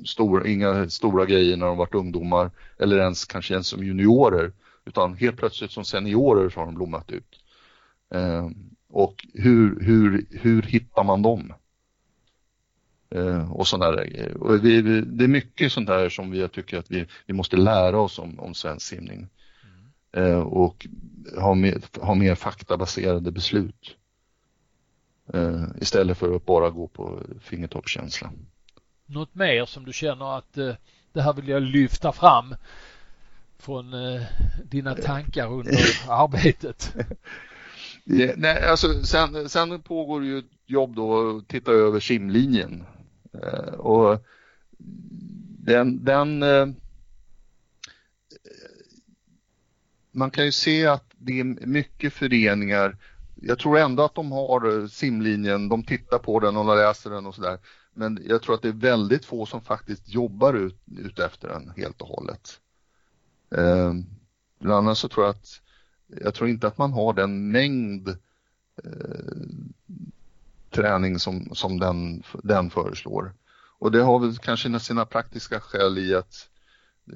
stor, 0.05 0.47
inga 0.47 0.91
stora 0.91 1.25
grejer 1.25 1.57
när 1.57 1.67
de 1.67 1.77
varit 1.77 1.95
ungdomar 1.95 2.51
eller 2.79 2.99
ens 2.99 3.25
kanske 3.25 3.55
ens 3.55 3.67
som 3.67 3.85
juniorer 3.85 4.53
utan 4.85 5.15
helt 5.15 5.37
plötsligt 5.37 5.71
som 5.71 5.85
seniorer 5.85 6.49
så 6.49 6.61
har 6.61 6.67
de 6.67 6.75
blommat 6.75 7.11
ut. 7.11 7.41
Eh, 8.15 8.49
och 8.89 9.27
hur, 9.35 9.81
hur, 9.81 10.27
hur 10.31 10.63
hittar 10.63 11.05
man 11.05 11.23
dem? 11.23 11.53
Eh, 13.15 13.53
och 13.53 13.69
sådana 13.69 13.97
där 13.97 14.05
grejer. 14.05 14.37
Och 14.37 14.65
vi, 14.65 14.83
vi, 14.83 15.01
det 15.01 15.25
är 15.25 15.29
mycket 15.29 15.73
sånt 15.73 15.87
där 15.87 16.09
som 16.09 16.31
vi 16.31 16.49
tycker 16.49 16.79
att 16.79 16.91
vi, 16.91 17.07
vi 17.27 17.35
måste 17.35 17.57
lära 17.57 18.01
oss 18.01 18.19
om, 18.19 18.41
om 18.41 18.55
svensk 18.55 18.87
simning. 18.87 19.29
Mm. 20.15 20.33
Eh, 20.33 20.41
och 20.41 20.87
ha 21.39 21.55
mer, 21.55 21.81
ha 22.01 22.15
mer 22.15 22.35
faktabaserade 22.35 23.31
beslut. 23.31 23.97
Eh, 25.33 25.65
istället 25.81 26.19
för 26.19 26.37
att 26.37 26.47
bara 26.47 26.71
gå 26.71 26.89
på 26.89 27.23
fingertoppskänsla. 27.41 28.33
Något 29.07 29.35
mer 29.35 29.65
som 29.65 29.85
du 29.85 29.93
känner 29.93 30.39
att 30.39 30.59
eh, 30.59 30.75
det 31.13 31.23
här 31.23 31.33
vill 31.33 31.49
jag 31.49 31.63
lyfta 31.63 32.13
fram 32.13 32.55
från 33.59 33.95
eh, 33.95 34.23
dina 34.65 34.95
tankar 34.95 35.53
under 35.53 35.73
arbetet? 36.09 36.95
Ja, 38.05 38.33
nej, 38.37 38.69
alltså, 38.69 39.03
sen, 39.03 39.49
sen 39.49 39.83
pågår 39.83 40.25
ju 40.25 40.39
ett 40.39 40.51
jobb 40.67 40.95
då 40.95 41.37
att 41.37 41.49
titta 41.49 41.73
över 41.73 42.01
simlinjen 42.01 42.85
Eh, 43.00 43.00
Eh, 43.33 43.75
och 43.75 44.25
den, 45.59 46.05
den 46.05 46.43
eh, 46.43 46.67
man 50.13 50.31
kan 50.31 50.45
ju 50.45 50.53
se 50.53 50.87
att 50.87 51.05
det 51.19 51.41
är 51.41 51.45
mycket 51.67 52.13
föreningar. 52.13 52.97
Jag 53.35 53.59
tror 53.59 53.79
ändå 53.79 54.03
att 54.03 54.15
de 54.15 54.33
har 54.33 54.81
eh, 54.81 54.87
simlinjen, 54.87 55.69
de 55.69 55.83
tittar 55.83 56.19
på 56.19 56.41
den 56.41 56.57
och 56.57 56.77
läser 56.77 57.11
den 57.11 57.27
och 57.27 57.35
sådär. 57.35 57.59
Men 57.95 58.23
jag 58.27 58.43
tror 58.43 58.55
att 58.55 58.63
det 58.63 58.69
är 58.69 58.73
väldigt 58.73 59.25
få 59.25 59.47
som 59.47 59.61
faktiskt 59.61 60.09
jobbar 60.09 60.55
ut, 60.55 60.77
ut 60.99 61.19
efter 61.19 61.49
den 61.49 61.73
helt 61.77 62.03
och 62.03 62.09
hållet. 62.09 62.61
Eh, 63.55 63.93
bland 64.59 64.79
annat 64.79 64.99
så 64.99 65.09
tror 65.09 65.27
jag 65.27 65.31
att 65.31 65.61
jag 66.07 66.35
tror 66.35 66.49
inte 66.49 66.67
att 66.67 66.79
man 66.79 66.93
har 66.93 67.13
den 67.13 67.51
mängd 67.51 68.09
eh, 68.85 69.35
träning 70.71 71.19
som, 71.19 71.49
som 71.55 71.79
den, 71.79 72.23
den 72.43 72.71
föreslår. 72.71 73.33
Och 73.79 73.93
det 73.93 74.03
har 74.03 74.19
väl 74.19 74.37
kanske 74.37 74.81
sina 74.81 75.05
praktiska 75.05 75.61
skäl 75.61 75.99
i 75.99 76.15
att 76.15 76.49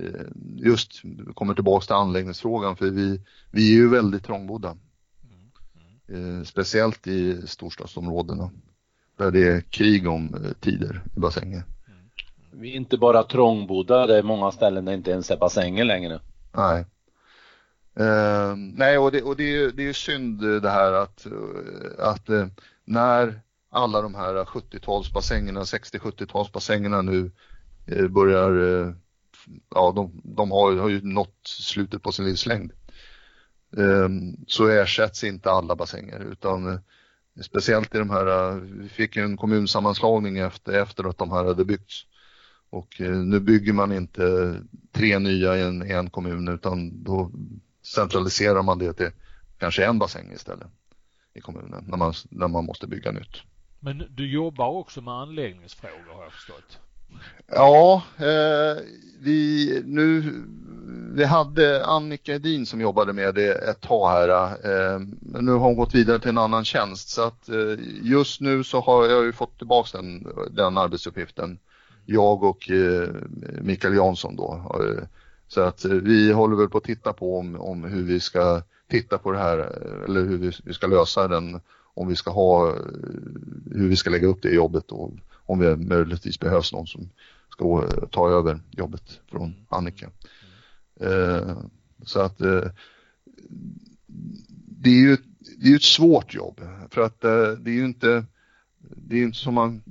eh, 0.00 0.26
just 0.56 1.02
kommer 1.34 1.54
tillbaka 1.54 1.86
till 1.86 1.94
anläggningsfrågan 1.94 2.76
för 2.76 2.90
vi, 2.90 3.20
vi 3.50 3.70
är 3.70 3.74
ju 3.74 3.88
väldigt 3.88 4.24
trångbodda. 4.24 4.76
Eh, 6.08 6.44
speciellt 6.44 7.06
i 7.06 7.46
storstadsområdena 7.46 8.50
där 9.16 9.30
det 9.30 9.48
är 9.48 9.60
krig 9.60 10.08
om 10.08 10.34
eh, 10.34 10.52
tider 10.60 11.02
i 11.16 11.20
bassänger. 11.20 11.62
Vi 12.50 12.70
är 12.70 12.76
inte 12.76 12.98
bara 12.98 13.22
trångbodda, 13.22 14.06
det 14.06 14.18
är 14.18 14.22
många 14.22 14.52
ställen 14.52 14.84
där 14.84 14.92
det 14.92 14.96
inte 14.96 15.10
ens 15.10 15.30
är 15.30 15.36
bassänger 15.36 15.84
längre. 15.84 16.20
Nej. 16.52 16.84
Uh, 18.00 18.56
nej, 18.56 18.98
och 18.98 19.12
det, 19.12 19.22
och 19.22 19.36
det, 19.36 19.56
är, 19.56 19.70
det 19.70 19.88
är 19.88 19.92
synd 19.92 20.62
det 20.62 20.70
här 20.70 20.92
att, 20.92 21.26
att 21.98 22.28
när 22.84 23.40
alla 23.70 24.02
de 24.02 24.14
här 24.14 24.44
70-talsbassängerna, 24.44 25.60
60-70-talsbassängerna 25.64 27.02
nu 27.02 27.30
eh, 27.86 28.08
börjar, 28.08 28.80
eh, 28.80 28.92
ja 29.70 29.92
de, 29.96 30.20
de 30.24 30.50
har, 30.50 30.76
har, 30.76 30.88
ju 30.88 31.02
nått 31.02 31.40
slutet 31.42 32.02
på 32.02 32.12
sin 32.12 32.24
livslängd. 32.24 32.72
Eh, 33.76 34.08
så 34.46 34.68
ersätts 34.68 35.24
inte 35.24 35.50
alla 35.50 35.76
bassänger 35.76 36.20
utan 36.20 36.80
speciellt 37.42 37.94
i 37.94 37.98
de 37.98 38.10
här, 38.10 38.54
vi 38.60 38.88
fick 38.88 39.16
ju 39.16 39.22
en 39.22 39.36
kommunsammanslagning 39.36 40.38
efter, 40.38 40.72
efter 40.72 41.04
att 41.08 41.18
de 41.18 41.30
här 41.30 41.44
hade 41.44 41.64
byggts. 41.64 42.06
Och 42.70 43.00
nu 43.00 43.40
bygger 43.40 43.72
man 43.72 43.92
inte 43.92 44.54
tre 44.92 45.18
nya 45.18 45.56
i 45.56 45.62
en, 45.62 45.90
i 45.90 45.92
en 45.92 46.10
kommun 46.10 46.48
utan 46.48 47.02
då 47.04 47.30
centraliserar 47.82 48.62
man 48.62 48.78
det 48.78 48.92
till 48.92 49.10
kanske 49.58 49.84
en 49.84 49.98
bassäng 49.98 50.32
istället 50.32 50.68
i 51.34 51.40
kommunen 51.40 51.84
när 51.88 51.96
man, 51.96 52.12
när 52.30 52.48
man 52.48 52.64
måste 52.64 52.86
bygga 52.86 53.12
nytt. 53.12 53.42
Men 53.80 54.04
du 54.10 54.32
jobbar 54.32 54.68
också 54.68 55.00
med 55.00 55.14
anläggningsfrågor 55.14 56.14
har 56.14 56.22
jag 56.22 56.32
förstått? 56.32 56.78
Ja, 57.46 58.02
eh, 58.18 58.82
vi, 59.20 59.82
nu, 59.84 60.32
vi 61.14 61.24
hade 61.24 61.86
Annika 61.86 62.34
Edin 62.34 62.66
som 62.66 62.80
jobbade 62.80 63.12
med 63.12 63.34
det 63.34 63.52
ett 63.52 63.80
tag 63.80 64.08
här. 64.08 64.28
Eh, 64.28 65.00
men 65.20 65.44
nu 65.44 65.52
har 65.52 65.58
hon 65.58 65.76
gått 65.76 65.94
vidare 65.94 66.18
till 66.18 66.28
en 66.28 66.38
annan 66.38 66.64
tjänst 66.64 67.08
så 67.08 67.22
att 67.22 67.48
eh, 67.48 67.78
just 68.02 68.40
nu 68.40 68.64
så 68.64 68.80
har 68.80 69.06
jag 69.06 69.24
ju 69.24 69.32
fått 69.32 69.58
tillbaka 69.58 69.98
den, 69.98 70.26
den 70.50 70.78
arbetsuppgiften. 70.78 71.58
Jag 72.06 72.42
och 72.42 72.70
eh, 72.70 73.08
Mikael 73.60 73.96
Jansson 73.96 74.36
då 74.36 74.78
eh, 74.80 75.04
så 75.48 75.60
att 75.60 75.84
eh, 75.84 75.90
vi 75.90 76.32
håller 76.32 76.56
väl 76.56 76.68
på 76.68 76.78
att 76.78 76.84
titta 76.84 77.12
på 77.12 77.38
om, 77.38 77.60
om 77.60 77.84
hur 77.84 78.02
vi 78.02 78.20
ska 78.20 78.62
titta 78.94 79.18
på 79.18 79.32
det 79.32 79.38
här 79.38 79.58
eller 80.04 80.20
hur 80.24 80.52
vi, 80.64 80.74
ska 80.74 80.86
lösa 80.86 81.28
den, 81.28 81.60
om 81.94 82.08
vi 82.08 82.16
ska 82.16 82.30
ha, 82.30 82.74
hur 83.70 83.88
vi 83.88 83.96
ska 83.96 84.10
lägga 84.10 84.26
upp 84.26 84.42
det 84.42 84.54
jobbet 84.54 84.92
och 84.92 85.12
om 85.32 85.58
vi 85.58 85.76
möjligtvis 85.76 86.40
behövs 86.40 86.72
någon 86.72 86.86
som 86.86 87.08
ska 87.48 87.64
eh, 87.64 88.08
ta 88.10 88.30
över 88.30 88.60
jobbet 88.70 89.20
från 89.30 89.54
Annika. 89.68 90.10
Eh, 91.00 91.56
så 92.04 92.20
att 92.20 92.40
eh, 92.40 92.64
det 94.66 94.90
är 94.90 95.00
ju 95.00 95.16
det 95.58 95.72
är 95.72 95.76
ett 95.76 95.82
svårt 95.82 96.34
jobb 96.34 96.60
för 96.90 97.00
att 97.00 97.24
eh, 97.24 97.46
det 97.46 97.70
är 97.70 97.74
ju 97.74 97.84
inte 97.84 98.24
det 98.80 99.16
är 99.16 99.22
inte 99.22 99.38
som 99.38 99.54
man 99.54 99.82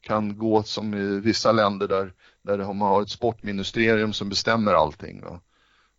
kan 0.00 0.38
gå 0.38 0.62
som 0.62 0.94
i 0.94 1.20
vissa 1.20 1.52
länder 1.52 1.88
där 1.88 2.12
där 2.42 2.58
man 2.58 2.88
har 2.88 3.02
ett 3.02 3.10
sportministerium 3.10 4.12
som 4.12 4.28
bestämmer 4.28 4.72
allting. 4.72 5.20
Va? 5.20 5.40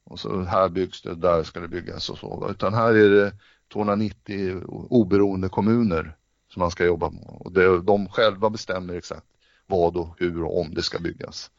Och 0.03 0.19
så 0.19 0.43
här 0.43 0.69
byggs 0.69 1.01
det, 1.01 1.15
där 1.15 1.43
ska 1.43 1.59
det 1.59 1.67
byggas 1.67 2.09
och 2.09 2.17
så. 2.17 2.47
Utan 2.51 2.73
här 2.73 2.93
är 2.93 3.09
det 3.09 3.33
290 3.73 4.61
oberoende 4.67 5.49
kommuner 5.49 6.15
som 6.53 6.59
man 6.59 6.71
ska 6.71 6.85
jobba 6.85 7.09
med. 7.09 7.23
Och 7.27 7.51
det, 7.51 7.81
de 7.81 8.07
själva 8.09 8.49
bestämmer 8.49 8.93
exakt 8.93 9.25
vad 9.67 9.97
och 9.97 10.15
hur 10.19 10.43
och 10.43 10.59
om 10.59 10.73
det 10.73 10.81
ska 10.81 10.99
byggas. 10.99 11.51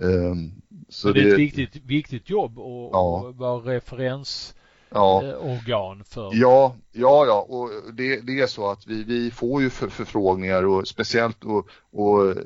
Mm. 0.00 0.30
Um, 0.30 0.62
så 0.88 1.12
det 1.12 1.20
är 1.20 1.24
det, 1.24 1.32
ett 1.32 1.38
viktigt, 1.38 1.76
viktigt 1.76 2.30
jobb 2.30 2.58
att 2.58 2.90
ja. 2.92 3.32
vara 3.34 3.74
referens 3.74 4.54
ja. 4.94 5.22
Eh, 5.24 5.34
organ 5.34 6.04
för. 6.04 6.30
Ja, 6.32 6.76
ja, 6.92 7.26
ja, 7.26 7.46
och 7.48 7.70
det, 7.92 8.20
det 8.20 8.40
är 8.40 8.46
så 8.46 8.70
att 8.70 8.86
vi, 8.86 9.04
vi 9.04 9.30
får 9.30 9.62
ju 9.62 9.70
för, 9.70 9.88
förfrågningar 9.88 10.62
och 10.62 10.88
speciellt 10.88 11.44
och, 11.44 11.68
och, 11.92 12.36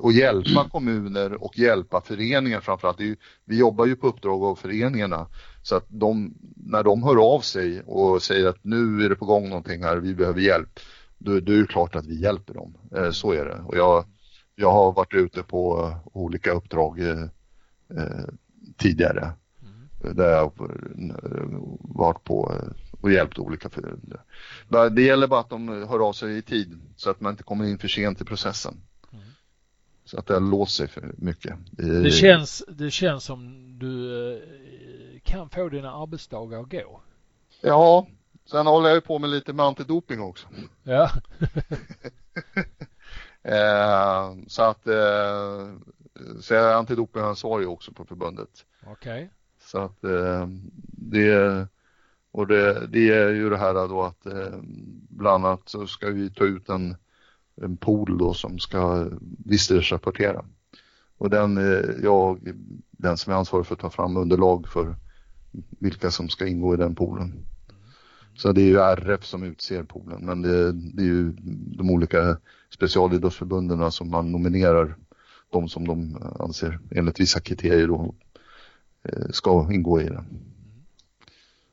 och 0.00 0.12
hjälpa 0.12 0.68
kommuner 0.72 1.44
och 1.44 1.58
hjälpa 1.58 2.00
föreningar 2.00 2.60
framförallt. 2.60 3.00
Ju, 3.00 3.16
vi 3.44 3.58
jobbar 3.58 3.86
ju 3.86 3.96
på 3.96 4.06
uppdrag 4.06 4.44
av 4.44 4.54
föreningarna 4.54 5.26
så 5.62 5.76
att 5.76 5.86
de, 5.88 6.34
när 6.56 6.82
de 6.82 7.02
hör 7.02 7.34
av 7.34 7.40
sig 7.40 7.82
och 7.82 8.22
säger 8.22 8.46
att 8.46 8.64
nu 8.64 9.04
är 9.04 9.08
det 9.08 9.16
på 9.16 9.24
gång 9.24 9.48
någonting 9.48 9.82
här, 9.82 9.96
vi 9.96 10.14
behöver 10.14 10.40
hjälp, 10.40 10.80
då, 11.18 11.40
då 11.40 11.52
är 11.52 11.56
det 11.56 11.66
klart 11.66 11.96
att 11.96 12.06
vi 12.06 12.22
hjälper 12.22 12.54
dem. 12.54 12.74
Eh, 12.96 13.10
så 13.10 13.32
är 13.32 13.44
det. 13.44 13.62
Och 13.66 13.76
jag, 13.76 14.04
jag 14.56 14.72
har 14.72 14.92
varit 14.92 15.14
ute 15.14 15.42
på 15.42 15.92
olika 16.04 16.52
uppdrag 16.52 17.00
eh, 17.00 17.22
eh 17.98 18.24
tidigare 18.78 19.32
där 20.12 20.30
jag 20.30 20.52
varit 21.80 22.24
på 22.24 22.54
och 23.00 23.12
hjälpt 23.12 23.38
olika. 23.38 23.70
Det 24.90 25.02
gäller 25.02 25.26
bara 25.26 25.40
att 25.40 25.50
de 25.50 25.68
hör 25.68 26.08
av 26.08 26.12
sig 26.12 26.36
i 26.36 26.42
tid 26.42 26.80
så 26.96 27.10
att 27.10 27.20
man 27.20 27.30
inte 27.32 27.42
kommer 27.42 27.64
in 27.64 27.78
för 27.78 27.88
sent 27.88 28.20
i 28.20 28.24
processen. 28.24 28.80
Mm. 29.12 29.24
Så 30.04 30.18
att 30.18 30.26
det 30.26 30.34
har 30.34 30.40
låst 30.40 30.76
sig 30.76 30.88
för 30.88 31.14
mycket. 31.18 31.54
Det 31.70 32.10
känns, 32.10 32.64
det 32.68 32.90
känns 32.90 33.24
som 33.24 33.66
du 33.78 34.32
eh, 34.32 34.40
kan 35.22 35.50
få 35.50 35.68
dina 35.68 35.94
arbetsdagar 35.94 36.60
att 36.60 36.70
gå. 36.70 37.00
Ja, 37.60 38.06
sen 38.46 38.66
håller 38.66 38.88
jag 38.88 38.96
ju 38.96 39.00
på 39.00 39.18
med 39.18 39.30
lite 39.30 39.52
med 39.52 39.66
antidoping 39.66 40.20
också. 40.20 40.46
Ja. 40.82 41.10
eh, 43.42 44.34
så 44.46 44.62
att 44.62 44.86
eh, 44.86 45.74
så 46.40 46.54
jag 46.54 46.70
är 46.70 46.74
antidopingansvarig 46.74 47.68
också 47.68 47.92
på 47.92 48.04
förbundet. 48.04 48.64
Okej. 48.86 48.92
Okay. 48.92 49.28
Så 49.64 49.78
att 49.78 50.04
eh, 50.04 50.48
det 50.86 51.66
och 52.34 52.46
det, 52.46 52.86
det, 52.86 53.10
är 53.10 53.30
ju 53.30 53.50
det 53.50 53.56
här 53.56 53.88
då 53.88 54.02
att 54.02 54.26
eh, 54.26 54.58
bland 55.08 55.44
annat 55.44 55.68
så 55.68 55.86
ska 55.86 56.10
vi 56.10 56.30
ta 56.30 56.44
ut 56.44 56.68
en, 56.68 56.96
en 57.62 57.76
pool 57.76 58.18
då 58.18 58.34
som 58.34 58.58
ska 58.58 59.08
visstidsrapportera. 59.44 60.44
Och 61.18 61.30
den, 61.30 61.58
eh, 61.58 61.84
jag, 62.02 62.52
den 62.90 63.16
som 63.16 63.32
är 63.32 63.36
ansvarig 63.36 63.66
för 63.66 63.74
att 63.74 63.80
ta 63.80 63.90
fram 63.90 64.16
underlag 64.16 64.68
för 64.68 64.96
vilka 65.78 66.10
som 66.10 66.28
ska 66.28 66.46
ingå 66.46 66.74
i 66.74 66.76
den 66.76 66.94
poolen. 66.94 67.46
Så 68.36 68.52
det 68.52 68.62
är 68.62 68.66
ju 68.66 68.78
RF 68.78 69.24
som 69.24 69.42
utser 69.42 69.82
poolen 69.82 70.26
men 70.26 70.42
det, 70.42 70.72
det 70.72 71.02
är 71.02 71.06
ju 71.06 71.32
de 71.78 71.90
olika 71.90 72.36
specialidrottsförbunden 72.70 73.92
som 73.92 74.10
man 74.10 74.32
nominerar 74.32 74.96
de 75.50 75.68
som 75.68 75.86
de 75.86 76.16
anser 76.38 76.78
enligt 76.90 77.20
vissa 77.20 77.40
kriterier 77.40 77.88
då 77.88 78.14
ska 79.30 79.72
ingå 79.72 80.00
i 80.00 80.04
den. 80.04 80.26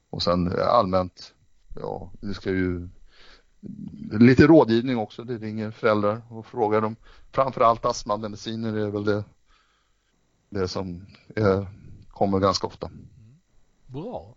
Och 0.10 0.24
sen 0.24 0.54
allmänt, 0.60 1.34
ja, 1.80 2.12
det 2.22 2.34
ska 2.34 2.50
ju 2.50 2.90
lite 4.12 4.48
rådgivning 4.48 4.98
också. 4.98 5.24
Det 5.24 5.38
ringer 5.38 5.72
föräldrar 5.72 6.22
och 6.30 6.46
frågar 6.46 6.82
dem. 6.82 6.96
Framförallt 7.32 7.86
astmamediciner 7.86 8.78
är 8.78 8.90
väl 8.90 9.06
det, 9.06 9.24
det 10.50 10.68
som 10.68 11.06
är, 11.36 11.68
kommer 12.10 12.40
ganska 12.40 12.68
ofta. 12.68 12.92
Bra. 13.86 14.36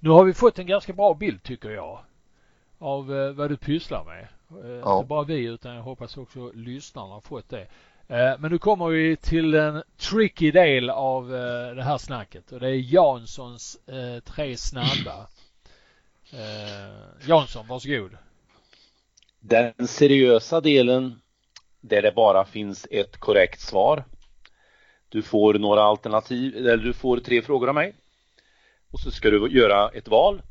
Nu 0.00 0.10
har 0.10 0.24
vi 0.24 0.34
fått 0.34 0.58
en 0.58 0.66
ganska 0.66 0.92
bra 0.92 1.14
bild 1.14 1.42
tycker 1.42 1.70
jag 1.70 2.00
av 2.78 3.14
eh, 3.14 3.32
vad 3.32 3.50
du 3.50 3.56
pysslar 3.56 4.04
med. 4.04 4.28
Eh, 4.64 4.70
ja. 4.70 4.96
Inte 4.96 5.08
bara 5.08 5.24
vi 5.24 5.44
utan 5.44 5.74
jag 5.74 5.82
hoppas 5.82 6.16
också 6.16 6.52
lyssnarna 6.54 7.14
har 7.14 7.20
fått 7.20 7.48
det. 7.48 7.66
Eh, 8.10 8.38
men 8.38 8.50
nu 8.50 8.58
kommer 8.58 8.86
vi 8.88 9.16
till 9.16 9.54
en 9.54 9.82
tricky 9.96 10.50
del 10.50 10.90
av 10.90 11.34
eh, 11.34 11.74
det 11.74 11.82
här 11.82 11.98
snacket 11.98 12.52
och 12.52 12.60
det 12.60 12.68
är 12.68 12.94
Janssons 12.94 13.88
eh, 13.88 14.20
tre 14.20 14.56
snabba. 14.56 15.26
Jansson, 17.26 17.66
varsågod. 17.66 18.16
Den 19.40 19.88
seriösa 19.88 20.60
delen 20.60 21.20
där 21.80 22.02
det 22.02 22.12
bara 22.12 22.44
finns 22.44 22.86
ett 22.90 23.16
korrekt 23.16 23.60
svar. 23.60 24.04
Du 25.08 25.22
får 25.22 25.54
några 25.54 25.82
alternativ, 25.82 26.56
eller 26.56 26.76
du 26.76 26.92
får 26.92 27.18
tre 27.18 27.42
frågor 27.42 27.68
av 27.68 27.74
mig. 27.74 27.94
Och 28.92 29.00
så 29.00 29.10
ska 29.10 29.30
du 29.30 29.48
göra 29.48 29.88
ett 29.88 30.08
val. 30.08 30.42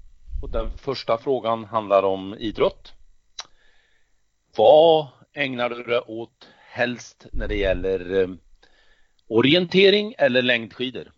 Och 0.43 0.49
den 0.49 0.77
första 0.77 1.17
frågan 1.17 1.65
handlar 1.65 2.03
om 2.03 2.35
idrott. 2.39 2.93
Vad 4.55 5.07
ägnar 5.33 5.69
du 5.69 5.83
dig 5.83 5.99
åt 5.99 6.47
helst 6.77 7.25
när 7.31 7.47
det 7.47 7.55
gäller 7.55 8.21
eh, 8.21 8.29
orientering 9.27 10.13
eller 10.17 10.41
längdskidor? 10.41 11.11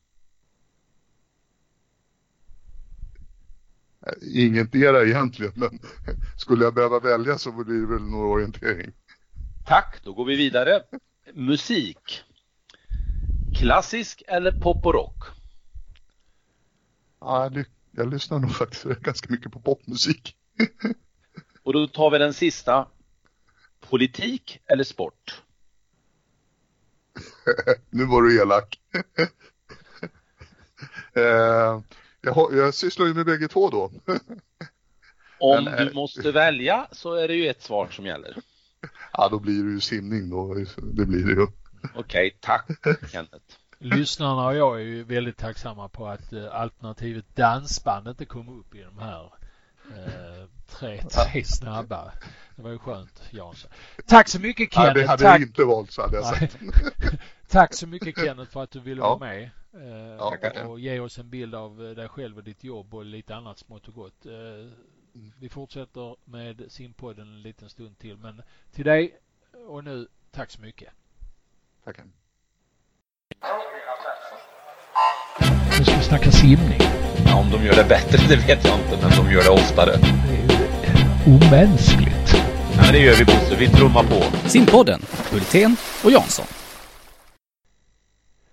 Ingetdera 4.21 5.03
egentligen, 5.03 5.53
men 5.55 5.79
skulle 6.37 6.63
jag 6.63 6.73
behöva 6.73 6.99
välja 6.99 7.37
så 7.37 7.51
blir 7.51 7.81
det 7.81 7.87
väl 7.87 8.01
nog 8.01 8.21
orientering. 8.21 8.91
Tack, 9.65 10.01
då 10.03 10.13
går 10.13 10.25
vi 10.25 10.35
vidare. 10.35 10.83
Musik. 11.33 12.23
Klassisk 13.59 14.23
eller 14.27 14.51
pop 14.51 14.85
och 14.85 14.93
rock? 14.93 15.23
Ja, 17.19 17.51
jag 17.91 18.13
lyssnar 18.13 18.39
nog 18.39 18.55
faktiskt 18.55 18.85
ganska 18.85 19.33
mycket 19.33 19.51
på 19.51 19.59
popmusik. 19.59 20.35
och 21.63 21.73
då 21.73 21.87
tar 21.87 22.11
vi 22.11 22.17
den 22.17 22.33
sista. 22.33 22.87
Politik 23.79 24.59
eller 24.65 24.83
sport? 24.83 25.41
nu 27.89 28.05
var 28.05 28.21
du 28.21 28.41
elak. 28.41 28.79
eh, 31.13 31.81
jag, 32.21 32.53
jag 32.53 32.73
sysslar 32.73 33.05
ju 33.05 33.13
med 33.13 33.25
bägge 33.25 33.47
två 33.47 33.69
då. 33.69 33.91
Om 35.39 35.63
Men, 35.63 35.77
du 35.77 35.87
eh, 35.87 35.93
måste 35.93 36.31
välja 36.31 36.87
så 36.91 37.13
är 37.13 37.27
det 37.27 37.33
ju 37.33 37.47
ett 37.47 37.61
svar 37.61 37.87
som 37.91 38.05
gäller. 38.05 38.37
Ja, 39.13 39.29
då 39.29 39.39
blir 39.39 39.63
det 39.63 39.71
ju 39.71 39.79
simning 39.79 40.29
då. 40.29 40.53
Det 40.77 41.05
blir 41.05 41.25
det 41.25 41.31
ju. 41.31 41.47
Okej, 41.95 41.95
okay, 41.95 42.31
tack 42.39 42.67
Kenneth. 43.11 43.55
Lyssnarna 43.81 44.47
och 44.47 44.55
jag 44.55 44.81
är 44.81 44.85
ju 44.85 45.03
väldigt 45.03 45.37
tacksamma 45.37 45.89
på 45.89 46.07
att 46.07 46.33
eh, 46.33 46.55
alternativet 46.55 47.35
dansband 47.35 48.07
inte 48.07 48.25
kom 48.25 48.59
upp 48.59 48.75
i 48.75 48.81
de 48.81 48.99
här 48.99 49.33
eh, 49.95 50.47
tre, 50.69 51.01
tre 51.01 51.43
snabba. 51.43 52.11
Det 52.55 52.61
var 52.61 52.71
ju 52.71 52.77
skönt 52.77 53.23
Jansson. 53.31 53.71
Tack 54.05 54.27
så 54.27 54.39
mycket 54.39 54.73
Kenneth. 54.73 54.97
Ja, 54.97 55.01
det 55.01 55.07
hade 55.07 55.23
tack. 55.23 55.41
jag 55.41 55.47
inte 55.47 55.63
valt 55.63 55.91
så 55.91 56.01
hade 56.01 56.15
jag 56.15 56.25
sagt. 56.25 56.57
tack 57.47 57.73
så 57.73 57.87
mycket 57.87 58.17
Kenneth 58.17 58.51
för 58.51 58.63
att 58.63 58.71
du 58.71 58.79
ville 58.79 59.01
ja. 59.01 59.07
vara 59.07 59.19
med. 59.19 59.49
Eh, 59.73 60.15
ja, 60.17 60.65
och 60.65 60.79
ge 60.79 60.99
oss 60.99 61.19
en 61.19 61.29
bild 61.29 61.55
av 61.55 61.85
eh, 61.85 61.91
dig 61.91 62.09
själv 62.09 62.37
och 62.37 62.43
ditt 62.43 62.63
jobb 62.63 62.93
och 62.93 63.05
lite 63.05 63.35
annat 63.35 63.59
smått 63.59 63.87
och 63.87 63.93
gott. 63.93 64.25
Eh, 64.25 64.31
vi 65.39 65.49
fortsätter 65.49 66.15
med 66.25 66.63
simpodden 66.69 67.27
en 67.27 67.41
liten 67.41 67.69
stund 67.69 67.99
till 67.99 68.17
men 68.17 68.41
till 68.71 68.85
dig 68.85 69.17
och 69.67 69.83
nu 69.83 70.07
tack 70.31 70.51
så 70.51 70.61
mycket. 70.61 70.89
Tackar. 71.83 72.05
Nu 75.77 75.85
ska 75.85 75.97
vi 75.97 76.03
snacka 76.03 76.31
simning. 76.31 76.79
Ja, 77.25 77.39
om 77.39 77.49
de 77.51 77.65
gör 77.65 77.75
det 77.75 77.89
bättre 77.89 78.17
det 78.29 78.35
vet 78.35 78.65
jag 78.65 78.79
inte 78.79 78.97
men 79.01 79.25
de 79.25 79.31
gör 79.31 79.43
det 79.43 79.49
oftare. 79.49 79.91
Omänskligt. 81.29 82.35
Ja, 82.77 82.91
det 82.91 82.99
gör 82.99 83.15
vi 83.15 83.25
Bosse. 83.25 83.55
Vi 83.59 83.67
trummar 83.67 84.03
på. 84.03 84.47
Simpodden, 84.47 85.01
Hultén 85.31 85.75
och 86.03 86.11
Jansson. 86.11 86.45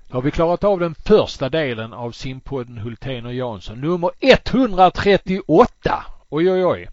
Då 0.09 0.16
har 0.16 0.22
vi 0.22 0.31
klarat 0.31 0.64
av 0.64 0.81
den 0.81 0.95
första 0.95 1.49
delen 1.49 1.93
av 1.93 2.12
simpodden 2.12 2.79
Hultén 2.79 3.27
och 3.27 3.35
Jansson. 3.35 3.81
Nummer 3.81 4.11
138. 4.20 6.05
Oj, 6.29 6.51
oj, 6.51 6.64
oj. 6.64 6.89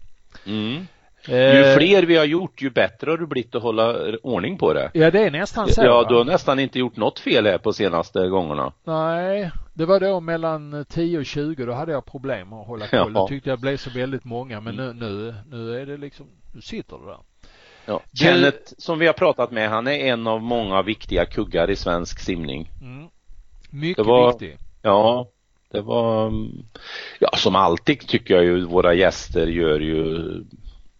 Mm. 0.46 0.86
Ju 1.28 1.64
eh, 1.64 1.76
fler 1.76 2.02
vi 2.02 2.16
har 2.16 2.24
gjort 2.24 2.62
ju 2.62 2.70
bättre 2.70 3.10
har 3.10 3.18
du 3.18 3.26
blivit 3.26 3.54
att 3.54 3.62
hålla 3.62 4.16
ordning 4.22 4.58
på 4.58 4.72
det. 4.72 4.90
Ja 4.94 5.10
det 5.10 5.20
är 5.20 5.30
nästan 5.30 5.68
så. 5.68 5.84
Ja 5.84 6.06
du 6.08 6.14
har 6.14 6.24
nästan 6.24 6.58
inte 6.58 6.78
gjort 6.78 6.96
något 6.96 7.18
fel 7.18 7.46
här 7.46 7.58
på 7.58 7.72
senaste 7.72 8.28
gångerna. 8.28 8.72
Nej, 8.84 9.50
det 9.74 9.84
var 9.84 10.00
då 10.00 10.20
mellan 10.20 10.84
10 10.88 11.18
och 11.18 11.26
20 11.26 11.64
då 11.64 11.72
hade 11.72 11.92
jag 11.92 12.06
problem 12.06 12.52
att 12.52 12.66
hålla 12.66 12.86
koll. 12.86 13.12
Ja. 13.14 13.20
Då 13.20 13.28
tyckte 13.28 13.50
jag 13.50 13.60
blev 13.60 13.76
så 13.76 13.90
väldigt 13.90 14.24
många 14.24 14.60
men 14.60 14.76
nu, 14.76 14.92
nu, 14.92 15.34
nu 15.50 15.80
är 15.80 15.86
det 15.86 15.96
liksom, 15.96 16.26
nu 16.54 16.60
sitter 16.60 16.98
det 16.98 17.06
där. 17.06 17.18
Ja. 17.86 18.00
Kenneth 18.14 18.72
som 18.78 18.98
vi 18.98 19.06
har 19.06 19.12
pratat 19.12 19.50
med 19.50 19.70
han 19.70 19.86
är 19.86 19.92
en 19.92 20.26
av 20.26 20.42
många 20.42 20.82
viktiga 20.82 21.26
kuggar 21.26 21.70
i 21.70 21.76
svensk 21.76 22.18
simning. 22.18 22.70
Mm. 22.82 23.08
Mycket 23.70 24.06
var, 24.06 24.32
viktig. 24.32 24.58
Ja, 24.82 25.28
det 25.70 25.80
var, 25.80 26.32
ja 27.18 27.30
som 27.36 27.56
alltid 27.56 28.08
tycker 28.08 28.34
jag 28.34 28.44
ju 28.44 28.64
våra 28.64 28.94
gäster 28.94 29.46
gör 29.46 29.80
ju, 29.80 30.22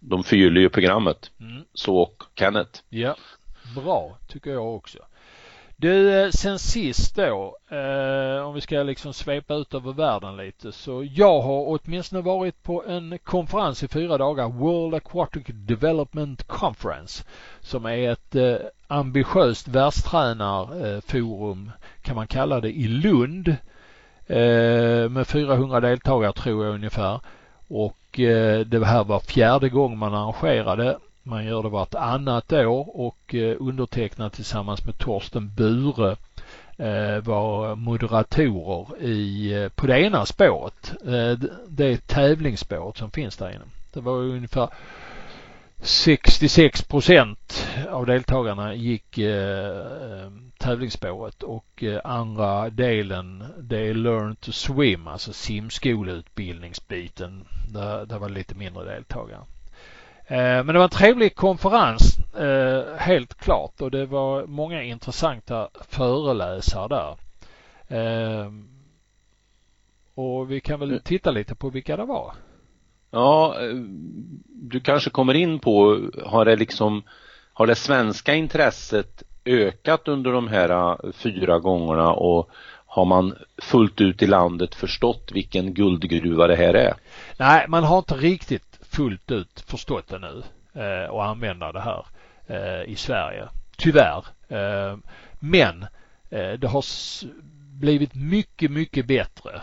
de 0.09 0.23
fyller 0.23 0.61
ju 0.61 0.69
programmet. 0.69 1.31
Mm. 1.39 1.63
Så 1.73 1.97
och 1.97 2.23
Kenneth. 2.35 2.79
Ja, 2.89 3.15
bra 3.75 4.17
tycker 4.27 4.51
jag 4.51 4.75
också. 4.75 4.99
Du, 5.77 6.13
eh, 6.13 6.29
sen 6.29 6.59
sist 6.59 7.15
då, 7.15 7.57
eh, 7.69 8.47
om 8.47 8.53
vi 8.53 8.61
ska 8.61 8.83
liksom 8.83 9.13
svepa 9.13 9.53
ut 9.53 9.73
över 9.73 9.93
världen 9.93 10.37
lite, 10.37 10.71
så 10.71 11.03
jag 11.03 11.41
har 11.41 11.65
åtminstone 11.67 12.21
varit 12.21 12.63
på 12.63 12.83
en 12.87 13.17
konferens 13.23 13.83
i 13.83 13.87
fyra 13.87 14.17
dagar, 14.17 14.49
World 14.49 14.95
Aquatic 14.95 15.43
Development 15.47 16.47
Conference, 16.47 17.23
som 17.59 17.85
är 17.85 18.11
ett 18.11 18.35
eh, 18.35 18.55
ambitiöst 18.87 19.67
världstränarforum, 19.67 21.71
kan 22.01 22.15
man 22.15 22.27
kalla 22.27 22.59
det, 22.59 22.71
i 22.71 22.87
Lund 22.87 23.47
eh, 24.27 25.09
med 25.09 25.27
400 25.27 25.79
deltagare 25.79 26.33
tror 26.33 26.65
jag 26.65 26.73
ungefär. 26.73 27.19
Och 27.67 27.97
Eh, 28.19 28.59
det 28.59 28.85
här 28.85 29.03
var 29.03 29.19
fjärde 29.19 29.69
gången 29.69 29.97
man 29.97 30.13
arrangerade 30.13 30.97
man 31.23 31.45
gör 31.45 31.63
det 31.63 31.69
vartannat 31.69 32.53
år 32.53 32.99
och 32.99 33.35
eh, 33.35 33.55
undertecknad 33.59 33.59
undertecknat 33.59 34.33
tillsammans 34.33 34.85
med 34.85 34.97
Torsten 34.97 35.51
Bure 35.55 36.11
eh, 36.77 37.23
var 37.23 37.75
moderatorer 37.75 39.01
i, 39.01 39.69
på 39.75 39.87
det 39.87 40.01
ena 40.01 40.25
spåret. 40.25 40.93
Det 41.67 42.07
tävlingsspåret 42.07 42.97
som 42.97 43.11
finns 43.11 43.37
där 43.37 43.49
inne. 43.49 43.65
Det 43.93 43.99
var 43.99 44.13
ungefär 44.13 44.69
66 45.81 46.81
procent 46.81 47.67
av 47.91 48.05
deltagarna 48.05 48.73
gick 48.73 49.17
eh, 49.17 50.31
tävlingsspåret 50.65 51.43
och 51.43 51.83
eh, 51.83 52.01
andra 52.03 52.69
delen 52.69 53.43
det 53.57 53.79
är 53.79 53.93
Learn 53.93 54.35
to 54.35 54.51
Swim, 54.51 55.07
alltså 55.07 55.33
simskoleutbildningsbiten. 55.33 57.45
Där, 57.73 58.05
där 58.05 58.19
var 58.19 58.29
det 58.29 58.33
lite 58.33 58.55
mindre 58.55 58.83
deltagare. 58.83 59.41
Eh, 60.27 60.37
men 60.37 60.67
det 60.67 60.73
var 60.73 60.83
en 60.83 60.89
trevlig 60.89 61.35
konferens 61.35 62.17
eh, 62.37 62.83
helt 62.97 63.37
klart 63.37 63.81
och 63.81 63.91
det 63.91 64.05
var 64.05 64.45
många 64.45 64.83
intressanta 64.83 65.69
föreläsare 65.89 66.87
där. 66.87 67.17
Och 70.15 70.51
vi 70.51 70.61
kan 70.61 70.79
väl 70.79 71.01
titta 71.03 71.31
lite 71.31 71.55
på 71.55 71.69
vilka 71.69 71.97
det 71.97 72.05
var. 72.05 72.33
Ja, 73.11 73.55
du 74.47 74.79
kanske 74.79 75.09
kommer 75.09 75.33
in 75.33 75.59
på, 75.59 76.01
har 76.25 76.45
det 76.45 76.55
liksom, 76.55 77.03
har 77.53 77.67
det 77.67 77.75
svenska 77.75 78.35
intresset 78.35 79.23
ökat 79.45 80.07
under 80.07 80.31
de 80.31 80.47
här 80.47 80.69
äh, 80.69 81.11
fyra 81.11 81.59
gångerna 81.59 82.13
och 82.13 82.49
har 82.85 83.05
man 83.05 83.35
fullt 83.57 84.01
ut 84.01 84.21
i 84.21 84.27
landet 84.27 84.75
förstått 84.75 85.31
vilken 85.33 85.73
guldgruva 85.73 86.47
det 86.47 86.55
här 86.55 86.73
är? 86.73 86.93
Nej, 87.37 87.65
man 87.67 87.83
har 87.83 87.97
inte 87.97 88.15
riktigt 88.15 88.79
fullt 88.81 89.31
ut 89.31 89.63
förstått 89.67 90.07
det 90.07 90.19
nu 90.19 90.43
eh, 90.81 91.09
och 91.09 91.25
använda 91.25 91.71
det 91.71 91.79
här 91.79 92.05
eh, 92.47 92.91
i 92.91 92.95
Sverige. 92.95 93.47
Tyvärr. 93.77 94.25
Eh, 94.47 94.97
men 95.39 95.85
det 96.29 96.67
har 96.67 96.85
blivit 97.79 98.15
mycket, 98.15 98.71
mycket 98.71 99.05
bättre. 99.05 99.61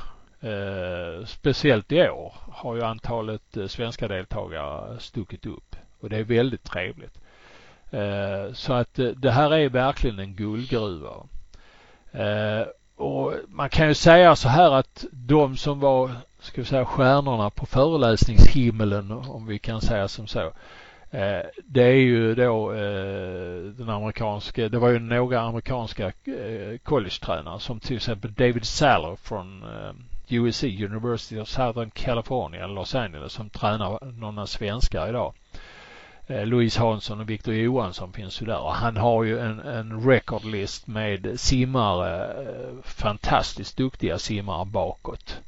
Speciellt 1.27 1.93
i 1.93 2.09
år 2.09 2.35
har 2.53 2.77
ju 2.77 2.83
antalet 2.83 3.57
svenska 3.67 4.09
deltagare 4.09 5.01
stuckit 5.01 5.47
upp 5.47 5.77
och 6.01 6.11
det 6.11 6.17
är 6.17 6.25
väldigt 6.25 6.65
trevligt. 6.65 7.19
Eh, 7.93 8.53
så 8.53 8.73
att 8.73 8.99
eh, 8.99 9.07
det 9.07 9.31
här 9.31 9.55
är 9.55 9.69
verkligen 9.69 10.19
en 10.19 10.35
guldgruva. 10.35 11.15
Eh, 12.13 12.67
och 12.97 13.35
man 13.49 13.71
kan 13.71 13.89
ju 13.89 13.95
säga 13.95 14.37
så 14.37 14.49
här 14.49 14.71
att 14.71 15.05
de 15.13 15.57
som 15.57 15.81
var 15.81 16.11
ska 16.41 16.61
vi 16.61 16.67
säga 16.67 16.85
stjärnorna 16.85 17.51
på 17.51 17.67
föreläsningshimlen 17.67 19.13
om 19.13 19.47
vi 19.47 19.59
kan 19.59 19.81
säga 19.81 20.09
som 20.09 20.27
så. 20.27 20.53
Det 21.65 21.83
är 21.83 21.95
ju 21.95 22.35
då 22.35 22.73
den 23.77 23.89
amerikanska, 23.89 24.69
det 24.69 24.79
var 24.79 24.89
ju 24.89 24.99
några 24.99 25.41
amerikanska 25.41 26.13
collegetränare 26.83 27.61
som 27.61 27.81
till 27.81 27.97
exempel 27.97 28.33
David 28.33 28.65
Saller 28.65 29.17
från 29.17 29.65
USC, 30.29 30.65
University 30.65 31.41
of 31.41 31.49
Southern 31.49 31.91
California, 31.91 32.67
Los 32.67 32.95
Angeles, 32.95 33.33
som 33.33 33.51
tränar 33.51 33.99
några 34.05 34.47
svenskar 34.47 35.09
idag. 35.09 35.35
Eh, 36.27 36.47
Louise 36.47 36.81
Hansson 36.81 37.21
och 37.21 37.31
Victor 37.31 37.55
Johansson 37.55 38.13
finns 38.13 38.43
ju 38.43 38.47
där 38.47 38.61
och 38.61 38.75
han 38.75 38.97
har 38.97 39.25
ju 39.25 39.39
en, 39.39 39.61
en 39.61 40.01
recordlist 40.01 40.87
med 40.87 41.41
simmare, 41.41 42.25
eh, 42.25 42.83
fantastiskt 42.85 43.77
duktiga 43.77 44.19
simmare 44.19 44.65
bakåt 44.65 45.41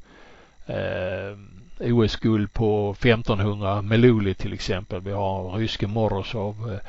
eh, 0.65 1.37
OS-guld 1.79 2.53
på 2.53 2.91
1500 2.91 3.81
Meluli 3.81 4.33
till 4.33 4.53
exempel. 4.53 5.01
Vi 5.01 5.11
har 5.11 5.57
ryske 5.57 5.87
Morozov. 5.87 6.79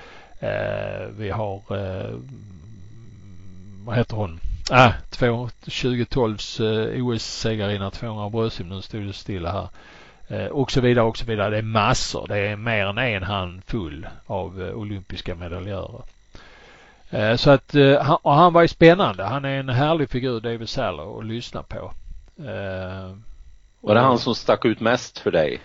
Eh, 0.40 0.48
eh 0.48 1.08
vi 1.18 1.30
har 1.30 1.54
eh, 1.70 2.18
vad 3.84 3.96
heter 3.96 4.16
hon? 4.16 4.40
Ah, 4.70 4.92
2012s 5.10 6.60
eh, 6.60 7.06
OS-segrarinna 7.06 7.90
200 7.90 8.30
bröstsim. 8.30 8.68
Nu 8.68 8.82
stod 8.82 9.06
det 9.06 9.12
stilla 9.12 9.52
här. 9.52 9.68
Eh, 10.28 10.46
och 10.46 10.70
så 10.70 10.80
vidare 10.80 11.04
och 11.04 11.18
så 11.18 11.24
vidare. 11.24 11.50
Det 11.50 11.58
är 11.58 11.62
massor. 11.62 12.26
Det 12.28 12.38
är 12.38 12.56
mer 12.56 12.86
än 12.86 12.98
en 12.98 13.22
handfull 13.22 14.08
av 14.26 14.62
eh, 14.62 14.74
olympiska 14.74 15.34
medaljörer. 15.34 16.02
Eh, 17.10 17.36
så 17.36 17.50
att, 17.50 17.74
och 18.22 18.34
han 18.34 18.52
var 18.52 18.62
ju 18.62 18.68
spännande. 18.68 19.24
Han 19.24 19.44
är 19.44 19.58
en 19.60 19.68
härlig 19.68 20.10
figur, 20.10 20.40
David 20.40 20.68
Saller, 20.68 21.18
att 21.18 21.26
lyssna 21.26 21.62
på. 21.62 21.92
Var 23.80 23.94
det 23.94 24.00
han 24.00 24.18
som 24.18 24.34
stack 24.34 24.64
ut 24.64 24.80
mest 24.80 25.18
för 25.18 25.30
dig? 25.30 25.60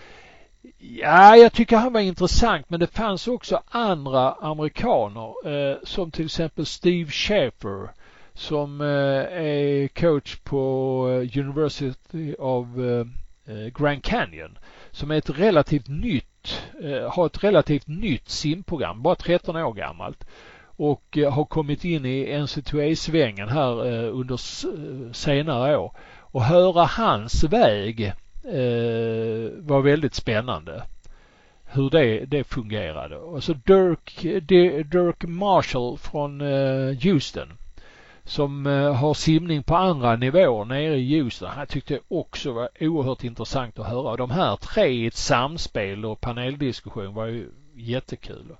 Ja, 0.78 1.36
jag 1.36 1.52
tycker 1.52 1.76
han 1.76 1.92
var 1.92 2.00
intressant 2.00 2.70
men 2.70 2.80
det 2.80 2.86
fanns 2.86 3.28
också 3.28 3.62
andra 3.68 4.32
amerikaner 4.32 5.86
som 5.86 6.10
till 6.10 6.24
exempel 6.24 6.66
Steve 6.66 7.10
Schaefer 7.10 7.88
som 8.34 8.80
är 8.80 9.88
coach 9.88 10.36
på 10.36 11.04
University 11.36 12.34
of 12.38 12.66
Eh, 13.52 13.68
Grand 13.82 14.02
Canyon 14.02 14.58
som 14.90 15.10
är 15.10 15.14
ett 15.14 15.38
relativt 15.38 15.88
nytt, 15.88 16.62
eh, 16.82 17.12
har 17.12 17.26
ett 17.26 17.44
relativt 17.44 17.86
nytt 17.86 18.28
simprogram, 18.28 19.02
bara 19.02 19.14
13 19.14 19.56
år 19.56 19.72
gammalt 19.72 20.26
och 20.64 21.18
eh, 21.18 21.32
har 21.32 21.44
kommit 21.44 21.84
in 21.84 22.06
i 22.06 22.38
NCAA-svängen 22.38 23.48
här 23.48 23.72
under 24.08 24.36
senare 25.12 25.76
år 25.76 25.96
och 26.18 26.42
höra 26.42 26.84
hans 26.84 27.44
väg 27.44 28.12
var 29.58 29.80
väldigt 29.80 30.14
spännande. 30.14 30.82
Hur 31.64 31.90
det, 31.90 32.24
det 32.24 32.44
fungerade. 32.44 33.16
Och 33.16 33.44
så 33.44 33.52
Dirk, 33.52 34.22
Dirk 34.90 35.24
Marshall 35.24 35.98
från 35.98 36.40
Houston 37.02 37.58
som 38.24 38.66
eh, 38.66 38.94
har 38.94 39.14
simning 39.14 39.62
på 39.62 39.76
andra 39.76 40.16
nivåer 40.16 40.64
nere 40.64 40.96
i 40.96 41.20
Houston. 41.20 41.50
Han 41.50 41.66
tyckte 41.66 42.00
också 42.08 42.52
var 42.52 42.68
oerhört 42.80 43.24
intressant 43.24 43.78
att 43.78 43.86
höra. 43.86 44.16
De 44.16 44.30
här 44.30 44.56
tre 44.56 44.86
i 44.86 45.06
ett 45.06 45.16
samspel 45.16 46.04
och 46.04 46.20
paneldiskussion 46.20 47.14
var 47.14 47.26
ju 47.26 47.48
jättekul. 47.74 48.56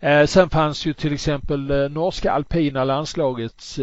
Eh, 0.00 0.26
sen 0.26 0.50
fanns 0.50 0.86
ju 0.86 0.92
till 0.92 1.12
exempel 1.12 1.70
eh, 1.70 1.88
norska 1.88 2.32
alpina 2.32 2.84
landslagets 2.84 3.80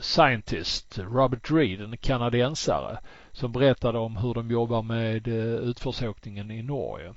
scientist 0.00 0.98
Robert 0.98 1.50
Reed, 1.50 1.80
en 1.80 1.96
kanadensare, 1.96 2.98
som 3.32 3.52
berättade 3.52 3.98
om 3.98 4.16
hur 4.16 4.34
de 4.34 4.50
jobbar 4.50 4.82
med 4.82 5.28
utförsåkningen 5.28 6.50
i 6.50 6.62
Norge. 6.62 7.14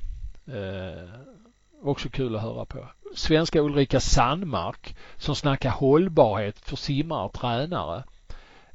Också 1.82 2.10
kul 2.10 2.36
att 2.36 2.42
höra 2.42 2.66
på. 2.66 2.88
Svenska 3.16 3.62
Ulrika 3.62 4.00
Sandmark 4.00 4.96
som 5.18 5.36
snackar 5.36 5.70
hållbarhet 5.70 6.60
för 6.60 6.76
simmare 6.76 7.26
och 7.26 7.34
tränare. 7.34 8.04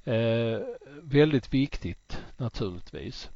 Eh, 0.05 0.61
väldigt 1.03 1.55
viktigt 1.55 2.19
naturligtvis. 2.37 3.31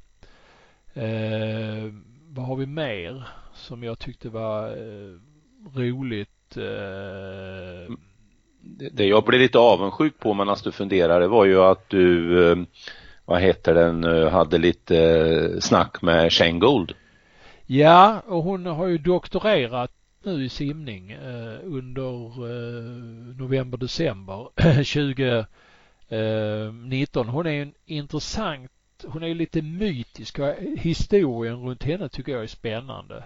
Eh, 0.94 1.92
vad 2.28 2.46
har 2.46 2.56
vi 2.56 2.66
mer 2.66 3.28
som 3.54 3.82
jag 3.82 3.98
tyckte 3.98 4.28
var 4.28 4.68
eh, 4.68 5.18
roligt? 5.74 6.56
Eh, 6.56 7.94
det 8.90 9.06
jag 9.06 9.24
blev 9.24 9.40
lite 9.40 9.58
avundsjuk 9.58 10.18
på 10.18 10.34
medan 10.34 10.56
du 10.64 10.72
funderade 10.72 11.28
var 11.28 11.44
ju 11.44 11.60
att 11.60 11.88
du, 11.88 12.42
eh, 12.50 12.58
vad 13.24 13.40
heter 13.40 13.74
den, 13.74 14.04
eh, 14.04 14.28
hade 14.28 14.58
lite 14.58 14.98
eh, 14.98 15.60
snack 15.60 16.02
med 16.02 16.32
Shane 16.32 16.58
Gold. 16.58 16.94
Ja, 17.70 18.22
och 18.26 18.42
hon 18.42 18.66
har 18.66 18.86
ju 18.86 18.98
doktorerat 18.98 19.92
nu 20.22 20.44
i 20.44 20.48
simning 20.48 21.10
eh, 21.10 21.58
under 21.62 22.24
eh, 22.26 23.36
november, 23.36 23.78
december 23.78 24.48
2019. 26.08 27.26
Eh, 27.28 27.32
hon 27.32 27.46
är 27.46 27.62
en 27.62 27.74
intressant, 27.86 28.70
hon 29.06 29.22
är 29.22 29.34
lite 29.34 29.62
mytisk 29.62 30.38
och 30.38 30.54
historien 30.76 31.56
runt 31.56 31.84
henne 31.84 32.08
tycker 32.08 32.32
jag 32.32 32.42
är 32.42 32.46
spännande. 32.46 33.24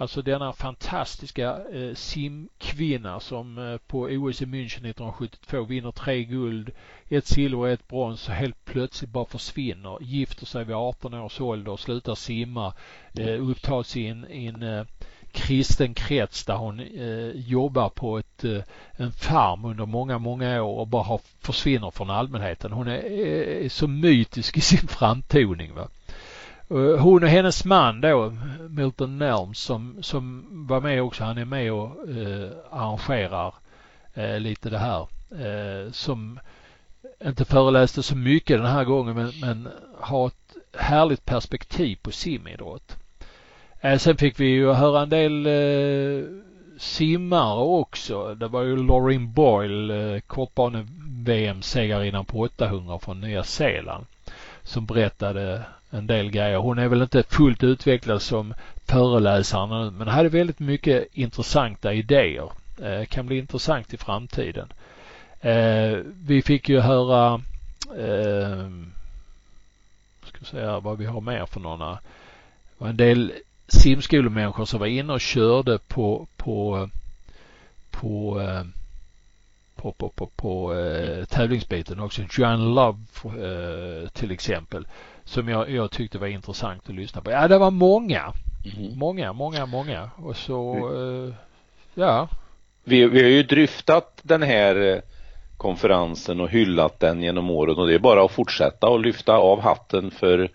Alltså 0.00 0.22
denna 0.22 0.52
fantastiska 0.52 1.58
eh, 1.72 1.94
simkvinna 1.94 3.20
som 3.20 3.58
eh, 3.58 3.76
på 3.76 4.00
OS 4.00 4.42
i 4.42 4.46
München 4.46 4.86
1972 4.86 5.62
vinner 5.62 5.90
tre 5.90 6.24
guld, 6.24 6.70
ett 7.08 7.26
silver 7.26 7.58
och 7.58 7.68
ett 7.68 7.88
brons 7.88 8.28
och 8.28 8.34
helt 8.34 8.64
plötsligt 8.64 9.10
bara 9.10 9.24
försvinner. 9.24 9.98
Gifter 10.00 10.46
sig 10.46 10.64
vid 10.64 10.76
18 10.76 11.14
års 11.14 11.40
ålder 11.40 11.72
och 11.72 11.80
slutar 11.80 12.14
simma. 12.14 12.74
Eh, 13.14 13.48
upptas 13.48 13.96
i 13.96 14.06
en, 14.06 14.30
i 14.30 14.46
en 14.46 14.62
eh, 14.62 14.84
kristen 15.32 15.94
krets 15.94 16.44
där 16.44 16.56
hon 16.56 16.80
eh, 16.80 17.30
jobbar 17.34 17.88
på 17.88 18.18
ett, 18.18 18.44
eh, 18.44 18.62
en 18.92 19.12
farm 19.12 19.64
under 19.64 19.86
många, 19.86 20.18
många 20.18 20.62
år 20.62 20.78
och 20.78 20.86
bara 20.86 21.02
har, 21.02 21.20
försvinner 21.40 21.90
från 21.90 22.10
allmänheten. 22.10 22.72
Hon 22.72 22.88
är, 22.88 22.98
är 23.64 23.68
så 23.68 23.88
mytisk 23.88 24.56
i 24.56 24.60
sin 24.60 24.88
framtoning. 24.88 25.74
Va? 25.74 25.88
Eh, 26.70 26.98
hon 26.98 27.22
och 27.22 27.28
hennes 27.28 27.64
man 27.64 28.00
då, 28.00 28.32
Milton 28.68 29.18
Nelms, 29.18 29.58
som, 29.58 30.02
som 30.02 30.46
var 30.68 30.80
med 30.80 31.02
också, 31.02 31.24
han 31.24 31.38
är 31.38 31.44
med 31.44 31.72
och 31.72 32.08
eh, 32.08 32.50
arrangerar 32.70 33.54
eh, 34.14 34.40
lite 34.40 34.70
det 34.70 34.78
här. 34.78 35.06
Eh, 35.30 35.90
som 35.92 36.40
inte 37.24 37.44
föreläste 37.44 38.02
så 38.02 38.16
mycket 38.16 38.58
den 38.58 38.66
här 38.66 38.84
gången 38.84 39.16
men, 39.16 39.32
men 39.40 39.68
har 40.00 40.26
ett 40.26 40.56
härligt 40.76 41.24
perspektiv 41.24 41.98
på 42.02 42.10
simidrott. 42.10 42.96
Eh, 43.80 43.98
sen 43.98 44.16
fick 44.16 44.40
vi 44.40 44.46
ju 44.46 44.72
höra 44.72 45.02
en 45.02 45.08
del 45.08 45.46
eh, 45.46 46.24
simmare 46.78 47.60
också. 47.60 48.34
Det 48.34 48.48
var 48.48 48.62
ju 48.62 48.76
Lauren 48.76 49.32
Boyle, 49.32 49.90
eh, 49.90 50.20
kortbane-VM-segrarinnan 50.20 52.24
på 52.24 52.40
800 52.40 52.98
från 52.98 53.20
Nya 53.20 53.44
Zeeland 53.44 54.06
som 54.62 54.86
berättade 54.86 55.64
en 55.90 56.06
del 56.06 56.30
grejer. 56.30 56.56
Hon 56.56 56.78
är 56.78 56.88
väl 56.88 57.02
inte 57.02 57.22
fullt 57.22 57.64
utvecklad 57.64 58.22
som 58.22 58.54
föreläsare 58.86 59.84
nu 59.84 59.90
men 59.90 60.08
hade 60.08 60.28
väldigt 60.28 60.58
mycket 60.58 61.08
intressanta 61.12 61.92
idéer. 61.92 62.50
Eh, 62.82 63.04
kan 63.04 63.26
bli 63.26 63.38
intressant 63.38 63.94
i 63.94 63.96
framtiden. 63.96 64.72
Eh, 65.40 65.98
vi 66.26 66.42
fick 66.42 66.68
ju 66.68 66.80
höra 66.80 67.40
eh, 67.98 68.68
ska 70.28 70.44
säga 70.44 70.80
vad 70.80 70.98
vi 70.98 71.06
har 71.06 71.20
mer 71.20 71.46
för 71.46 71.60
några. 71.60 71.90
Det 71.90 71.98
var 72.78 72.88
en 72.88 72.96
del 72.96 73.32
simskolemänniskor 73.68 74.64
som 74.64 74.80
var 74.80 74.86
inne 74.86 75.12
och 75.12 75.20
körde 75.20 75.78
på 75.78 76.26
på 76.36 76.88
på 77.90 78.40
eh, 78.40 78.64
på, 79.76 79.92
på, 79.92 80.08
på, 80.08 80.26
på 80.26 80.74
eh, 80.74 81.24
tävlingsbiten 81.24 82.00
också. 82.00 82.22
Joanne 82.30 82.64
Love 82.64 82.98
eh, 83.24 84.08
till 84.08 84.30
exempel 84.30 84.86
som 85.28 85.48
jag, 85.48 85.70
jag 85.70 85.90
tyckte 85.90 86.18
var 86.18 86.26
intressant 86.26 86.88
att 86.88 86.94
lyssna 86.94 87.20
på. 87.20 87.30
Ja, 87.30 87.48
det 87.48 87.58
var 87.58 87.70
många. 87.70 88.32
Mm. 88.76 88.98
Många, 88.98 89.32
många, 89.32 89.66
många. 89.66 90.10
Och 90.16 90.36
så, 90.36 90.76
eh, 90.76 91.34
ja. 91.94 92.28
Vi, 92.84 93.06
vi 93.06 93.22
har 93.22 93.28
ju 93.28 93.42
dryftat 93.42 94.20
den 94.22 94.42
här 94.42 94.76
eh, 94.76 95.00
konferensen 95.56 96.40
och 96.40 96.48
hyllat 96.48 97.00
den 97.00 97.22
genom 97.22 97.50
åren 97.50 97.76
och 97.76 97.86
det 97.86 97.94
är 97.94 97.98
bara 97.98 98.24
att 98.24 98.30
fortsätta 98.30 98.88
och 98.88 99.00
lyfta 99.00 99.36
av 99.36 99.60
hatten 99.60 100.10
för 100.10 100.50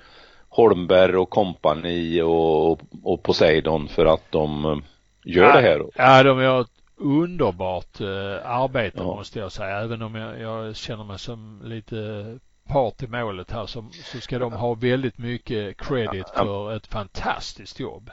Holmberg 0.49 1.15
och 1.15 1.29
kompani 1.29 2.21
och, 2.21 2.71
och 3.03 3.23
Poseidon 3.23 3.87
för 3.87 4.05
att 4.05 4.31
de 4.31 4.65
eh, 4.65 4.77
gör 5.23 5.43
ja, 5.43 5.55
det 5.55 5.61
här. 5.61 5.85
Ja, 5.95 6.23
de 6.23 6.41
gör 6.41 6.61
ett 6.61 6.67
underbart 6.97 8.01
eh, 8.01 8.51
arbete 8.51 8.97
ja. 8.97 9.03
måste 9.03 9.39
jag 9.39 9.51
säga. 9.51 9.79
Även 9.79 10.01
om 10.01 10.15
jag, 10.15 10.39
jag 10.39 10.75
känner 10.75 11.03
mig 11.03 11.19
som 11.19 11.61
lite 11.63 12.25
part 12.67 13.03
i 13.03 13.07
målet 13.07 13.51
här 13.51 13.65
så, 13.65 13.85
så 14.03 14.19
ska 14.19 14.39
de 14.39 14.53
ha 14.53 14.73
väldigt 14.73 15.17
mycket 15.17 15.77
credit 15.77 16.29
för 16.35 16.75
ett 16.75 16.87
fantastiskt 16.87 17.79
jobb. 17.79 18.11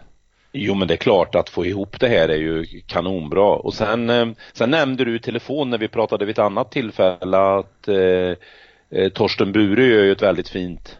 Jo 0.52 0.74
men 0.74 0.88
det 0.88 0.94
är 0.94 0.98
klart 0.98 1.34
att 1.34 1.48
få 1.48 1.66
ihop 1.66 2.00
det 2.00 2.08
här 2.08 2.28
är 2.28 2.36
ju 2.36 2.66
kanonbra 2.86 3.56
och 3.56 3.74
sen, 3.74 4.10
eh, 4.10 4.28
sen 4.52 4.70
nämnde 4.70 5.04
du 5.04 5.16
i 5.16 5.20
telefon 5.20 5.70
när 5.70 5.78
vi 5.78 5.88
pratade 5.88 6.24
vid 6.24 6.32
ett 6.32 6.44
annat 6.44 6.72
tillfälle 6.72 7.38
att 7.38 7.88
eh, 7.88 8.34
eh, 8.90 9.08
Torsten 9.14 9.52
Bure 9.52 9.86
gör 9.86 10.04
ju 10.04 10.12
ett 10.12 10.22
väldigt 10.22 10.48
fint 10.48 10.98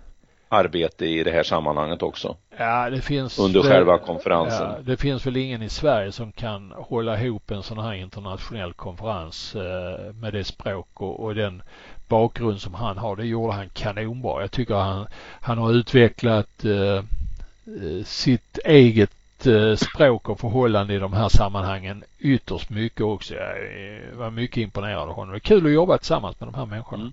arbete 0.49 1.07
i 1.07 1.25
det 1.25 1.31
här 1.31 1.43
sammanhanget 1.43 2.03
också. 2.03 2.37
Ja, 2.59 2.91
det 2.91 3.01
finns 3.01 3.39
under 3.39 3.63
själva 3.63 3.99
konferensen. 3.99 4.69
Ja, 4.77 4.79
det 4.83 4.97
finns 4.97 5.27
väl 5.27 5.37
ingen 5.37 5.63
i 5.63 5.69
Sverige 5.69 6.13
som 6.13 6.33
kan 6.33 6.73
hålla 6.77 7.21
ihop 7.21 7.51
en 7.51 7.63
sån 7.63 7.79
här 7.79 7.95
internationell 7.95 8.73
konferens 8.73 9.55
eh, 9.55 10.15
med 10.15 10.33
det 10.33 10.45
språk 10.45 11.01
och, 11.01 11.25
och 11.25 11.35
den 11.35 11.63
bakgrund 12.11 12.61
som 12.61 12.75
han 12.75 12.99
har. 12.99 13.17
Det 13.17 13.27
gjorde 13.27 13.53
han 13.53 13.69
kanonbra. 13.69 14.41
Jag 14.41 14.51
tycker 14.51 14.75
han, 14.75 15.07
han 15.41 15.59
har 15.59 15.73
utvecklat 15.73 16.65
eh, 16.65 17.05
eh, 17.83 18.05
sitt 18.05 18.59
eget 18.65 19.47
eh, 19.47 19.75
språk 19.75 20.29
och 20.29 20.41
förhållande 20.41 20.95
i 20.95 20.99
de 20.99 21.13
här 21.13 21.29
sammanhangen 21.29 22.05
ytterst 22.19 22.71
mycket 22.71 23.01
också. 23.01 23.35
Jag 23.35 24.17
var 24.17 24.31
mycket 24.31 24.57
imponerad 24.57 25.09
av 25.09 25.15
honom. 25.15 25.31
Det 25.31 25.37
är 25.37 25.41
kul 25.41 25.67
att 25.67 25.73
jobba 25.73 25.99
tillsammans 25.99 26.41
med 26.41 26.49
de 26.49 26.55
här 26.55 26.67
människorna. 26.67 27.03
Mm. 27.03 27.13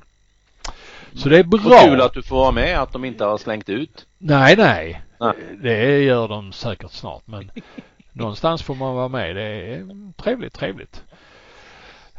Så 1.13 1.29
det 1.29 1.39
är 1.39 1.43
bra. 1.43 1.59
Och 1.59 1.89
kul 1.89 2.01
att 2.01 2.13
du 2.13 2.23
får 2.23 2.35
vara 2.35 2.51
med, 2.51 2.79
att 2.79 2.93
de 2.93 3.05
inte 3.05 3.25
har 3.25 3.37
slängt 3.37 3.69
ut. 3.69 4.05
Nej, 4.17 4.55
nej. 4.57 5.01
nej. 5.19 5.33
Det 5.61 5.99
gör 5.99 6.27
de 6.27 6.51
säkert 6.51 6.91
snart 6.91 7.21
men 7.25 7.51
någonstans 8.11 8.63
får 8.63 8.75
man 8.75 8.95
vara 8.95 9.07
med. 9.07 9.35
Det 9.35 9.41
är 9.43 9.87
trevligt, 10.17 10.53
trevligt. 10.53 11.03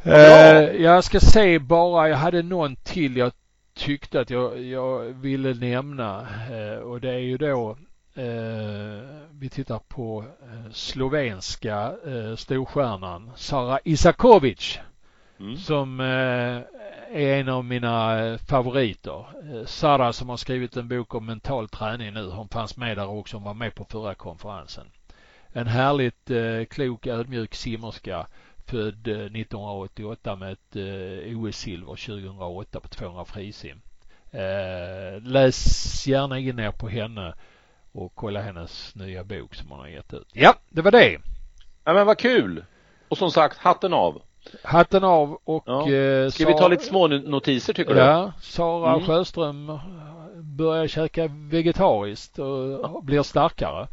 Eh, 0.03 0.81
jag 0.81 1.03
ska 1.03 1.19
se 1.19 1.59
bara, 1.59 2.09
jag 2.09 2.17
hade 2.17 2.43
någon 2.43 2.75
till 2.75 3.17
jag 3.17 3.31
tyckte 3.73 4.19
att 4.19 4.29
jag, 4.29 4.61
jag 4.61 4.99
ville 4.99 5.53
nämna 5.53 6.27
eh, 6.51 6.79
och 6.79 7.01
det 7.01 7.09
är 7.09 7.19
ju 7.19 7.37
då 7.37 7.77
eh, 8.15 9.03
vi 9.31 9.49
tittar 9.51 9.79
på 9.79 10.25
eh, 10.43 10.71
slovenska 10.71 11.93
eh, 12.05 12.35
storstjärnan 12.35 13.31
Sara 13.35 13.79
Isakovic 13.83 14.79
mm. 15.39 15.57
som 15.57 15.99
är 15.99 16.67
en 17.11 17.49
av 17.49 17.65
mina 17.65 18.37
favoriter. 18.47 19.25
Sara 19.65 20.13
som 20.13 20.29
har 20.29 20.37
skrivit 20.37 20.77
en 20.77 20.87
bok 20.87 21.15
om 21.15 21.25
mental 21.25 21.69
träning 21.69 22.13
nu. 22.13 22.29
Hon 22.29 22.49
fanns 22.49 22.77
med 22.77 22.97
där 22.97 23.09
också. 23.09 23.35
Hon 23.35 23.43
var 23.43 23.53
med 23.53 23.75
på 23.75 23.85
förra 23.85 24.15
konferensen. 24.15 24.87
En 25.47 25.67
härligt 25.67 26.31
klok, 26.69 27.07
ödmjuk 27.07 27.55
simmerska 27.55 28.27
född 28.69 29.07
1988 29.07 30.35
med 30.35 30.51
ett 30.51 30.75
OS-silver 31.35 32.05
2008 32.05 32.79
på 32.79 32.87
200 32.87 33.25
frisim. 33.25 33.81
Läs 35.21 36.07
gärna 36.07 36.39
in 36.39 36.59
er 36.59 36.71
på 36.71 36.89
henne 36.89 37.33
och 37.91 38.11
kolla 38.15 38.41
hennes 38.41 38.95
nya 38.95 39.23
bok 39.23 39.55
som 39.55 39.71
hon 39.71 39.79
har 39.79 39.87
gett 39.87 40.13
ut. 40.13 40.27
Ja, 40.33 40.55
det 40.69 40.81
var 40.81 40.91
det. 40.91 41.19
Ja 41.83 41.93
men 41.93 42.05
vad 42.05 42.17
kul! 42.17 42.65
Och 43.09 43.17
som 43.17 43.31
sagt, 43.31 43.57
hatten 43.57 43.93
av. 43.93 44.21
Hatten 44.63 45.03
av 45.03 45.37
och 45.43 45.63
ja. 45.65 45.91
eh, 45.91 46.29
Ska 46.29 46.45
vi 46.45 46.53
ta 46.53 46.67
lite 46.67 46.83
små 46.83 47.07
notiser 47.07 47.73
tycker 47.73 47.93
du? 47.93 47.99
Ja, 47.99 48.31
Sara 48.41 48.93
mm. 48.93 49.05
Sjöström 49.05 49.79
börjar 50.35 50.87
käka 50.87 51.27
vegetariskt 51.31 52.39
och 52.39 53.03
blir 53.03 53.23
starkare. 53.23 53.87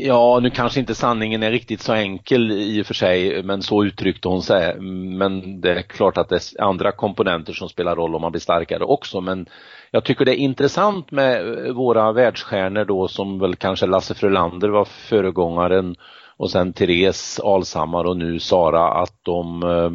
Ja, 0.00 0.40
nu 0.42 0.50
kanske 0.50 0.80
inte 0.80 0.94
sanningen 0.94 1.42
är 1.42 1.50
riktigt 1.50 1.80
så 1.80 1.92
enkel 1.92 2.52
i 2.52 2.82
och 2.82 2.86
för 2.86 2.94
sig, 2.94 3.42
men 3.42 3.62
så 3.62 3.84
uttryckte 3.84 4.28
hon 4.28 4.42
sig. 4.42 4.80
Men 4.80 5.60
det 5.60 5.70
är 5.70 5.82
klart 5.82 6.18
att 6.18 6.28
det 6.28 6.36
är 6.36 6.62
andra 6.62 6.92
komponenter 6.92 7.52
som 7.52 7.68
spelar 7.68 7.96
roll 7.96 8.14
om 8.14 8.22
man 8.22 8.32
blir 8.32 8.40
starkare 8.40 8.84
också. 8.84 9.20
Men 9.20 9.46
jag 9.90 10.04
tycker 10.04 10.24
det 10.24 10.40
är 10.40 10.44
intressant 10.44 11.10
med 11.10 11.44
våra 11.74 12.12
världsstjärnor 12.12 12.84
då 12.84 13.08
som 13.08 13.38
väl 13.38 13.56
kanske 13.56 13.86
Lasse 13.86 14.14
Frölander 14.14 14.68
var 14.68 14.84
föregångaren 14.84 15.96
och 16.36 16.50
sen 16.50 16.72
Therese 16.72 17.40
Alshammar 17.40 18.04
och 18.04 18.16
nu 18.16 18.38
Sara 18.40 18.88
att 18.88 19.14
de 19.22 19.62
eh, 19.62 19.90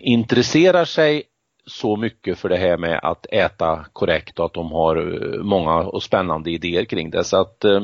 intresserar 0.00 0.84
sig 0.84 1.22
så 1.66 1.96
mycket 1.96 2.38
för 2.38 2.48
det 2.48 2.56
här 2.56 2.76
med 2.76 3.00
att 3.02 3.26
äta 3.32 3.86
korrekt 3.92 4.38
och 4.38 4.46
att 4.46 4.54
de 4.54 4.72
har 4.72 4.96
eh, 4.96 5.42
många 5.42 5.74
och 5.74 6.02
spännande 6.02 6.50
idéer 6.50 6.84
kring 6.84 7.10
det. 7.10 7.24
Så 7.24 7.36
att 7.36 7.64
eh, 7.64 7.80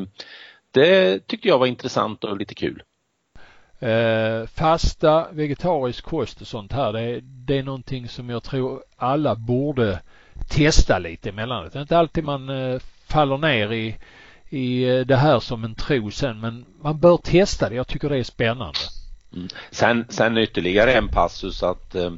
det 0.70 1.26
tyckte 1.26 1.48
jag 1.48 1.58
var 1.58 1.66
intressant 1.66 2.24
och 2.24 2.36
lite 2.36 2.54
kul. 2.54 2.82
Eh, 3.78 4.46
fasta 4.46 5.28
vegetarisk 5.32 6.04
kost 6.04 6.40
och 6.40 6.46
sånt 6.46 6.72
här 6.72 6.92
det 6.92 7.00
är, 7.00 7.20
det 7.22 7.58
är 7.58 7.62
någonting 7.62 8.08
som 8.08 8.30
jag 8.30 8.42
tror 8.42 8.82
alla 8.96 9.34
borde 9.34 10.00
testa 10.48 10.98
lite 10.98 11.28
emellanåt. 11.28 11.72
Det 11.72 11.78
är 11.78 11.82
inte 11.82 11.98
alltid 11.98 12.24
man 12.24 12.48
eh, 12.48 12.80
faller 13.06 13.38
ner 13.38 13.72
i 13.72 13.96
i 14.50 14.84
eh, 14.88 15.00
det 15.00 15.16
här 15.16 15.40
som 15.40 15.64
en 15.64 15.74
tro 15.74 16.10
sen 16.10 16.40
men 16.40 16.64
man 16.82 17.00
bör 17.00 17.16
testa 17.16 17.68
det. 17.68 17.74
Jag 17.74 17.86
tycker 17.86 18.08
det 18.08 18.18
är 18.18 18.24
spännande. 18.24 18.78
Mm. 19.32 19.48
Sen, 19.70 20.06
sen 20.08 20.38
ytterligare 20.38 20.92
en 20.92 21.08
passus 21.08 21.62
att 21.62 21.94
eh, 21.94 22.12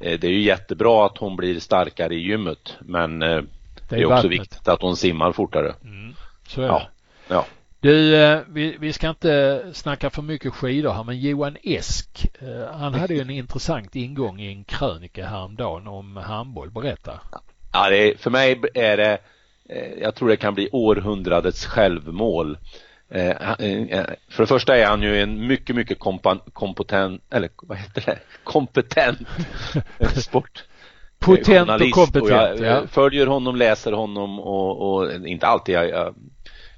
eh, 0.00 0.20
det 0.20 0.24
är 0.24 0.30
ju 0.30 0.40
jättebra 0.40 1.06
att 1.06 1.18
hon 1.18 1.36
blir 1.36 1.60
starkare 1.60 2.14
i 2.14 2.18
gymmet 2.18 2.76
men 2.80 3.22
eh, 3.22 3.28
det 3.28 3.34
är, 3.34 3.42
det 3.88 4.02
är 4.02 4.12
också 4.12 4.28
viktigt 4.28 4.68
att 4.68 4.82
hon 4.82 4.96
simmar 4.96 5.32
fortare. 5.32 5.74
Mm. 5.84 6.14
Så 6.48 6.62
är 6.62 6.66
ja. 6.66 6.78
det. 6.78 7.34
Ja. 7.34 7.46
Du, 7.86 8.16
eh, 8.16 8.40
vi, 8.48 8.76
vi 8.80 8.92
ska 8.92 9.08
inte 9.08 9.62
snacka 9.72 10.10
för 10.10 10.22
mycket 10.22 10.52
skidor 10.52 10.92
här 10.92 11.04
men 11.04 11.20
Johan 11.20 11.56
Esk, 11.62 12.30
eh, 12.40 12.78
han 12.78 12.94
hade 12.94 13.14
ju 13.14 13.20
en 13.20 13.30
intressant 13.30 13.96
ingång 13.96 14.40
i 14.40 14.52
en 14.52 14.64
krönika 14.64 15.26
häromdagen 15.26 15.86
om 15.86 16.16
handboll. 16.16 16.70
Berätta. 16.70 17.20
Ja, 17.72 17.90
det 17.90 17.96
är, 17.96 18.16
för 18.16 18.30
mig 18.30 18.60
är 18.74 18.96
det 18.96 19.18
Eh, 19.68 20.02
jag 20.02 20.14
tror 20.14 20.28
det 20.28 20.36
kan 20.36 20.54
bli 20.54 20.68
århundradets 20.72 21.66
självmål. 21.66 22.58
För 23.08 24.42
det 24.42 24.46
första 24.46 24.76
är 24.76 24.86
han 24.86 25.02
ju 25.02 25.22
en 25.22 25.46
mycket, 25.46 25.76
mycket 25.76 25.98
kompetent, 26.52 27.22
eller 27.30 27.50
vad 27.56 27.78
heter 27.78 28.02
det, 28.06 28.18
kompetent 28.44 29.18
sport. 30.16 30.64
Potent 31.18 31.70
och 31.70 31.90
kompetent. 31.90 32.22
Och 32.22 32.30
jag 32.30 32.60
ja. 32.60 32.86
följer 32.86 33.26
honom, 33.26 33.56
läser 33.56 33.92
honom 33.92 34.40
och, 34.40 34.94
och 34.94 35.26
inte 35.26 35.46
alltid 35.46 35.74
jag, 35.74 36.14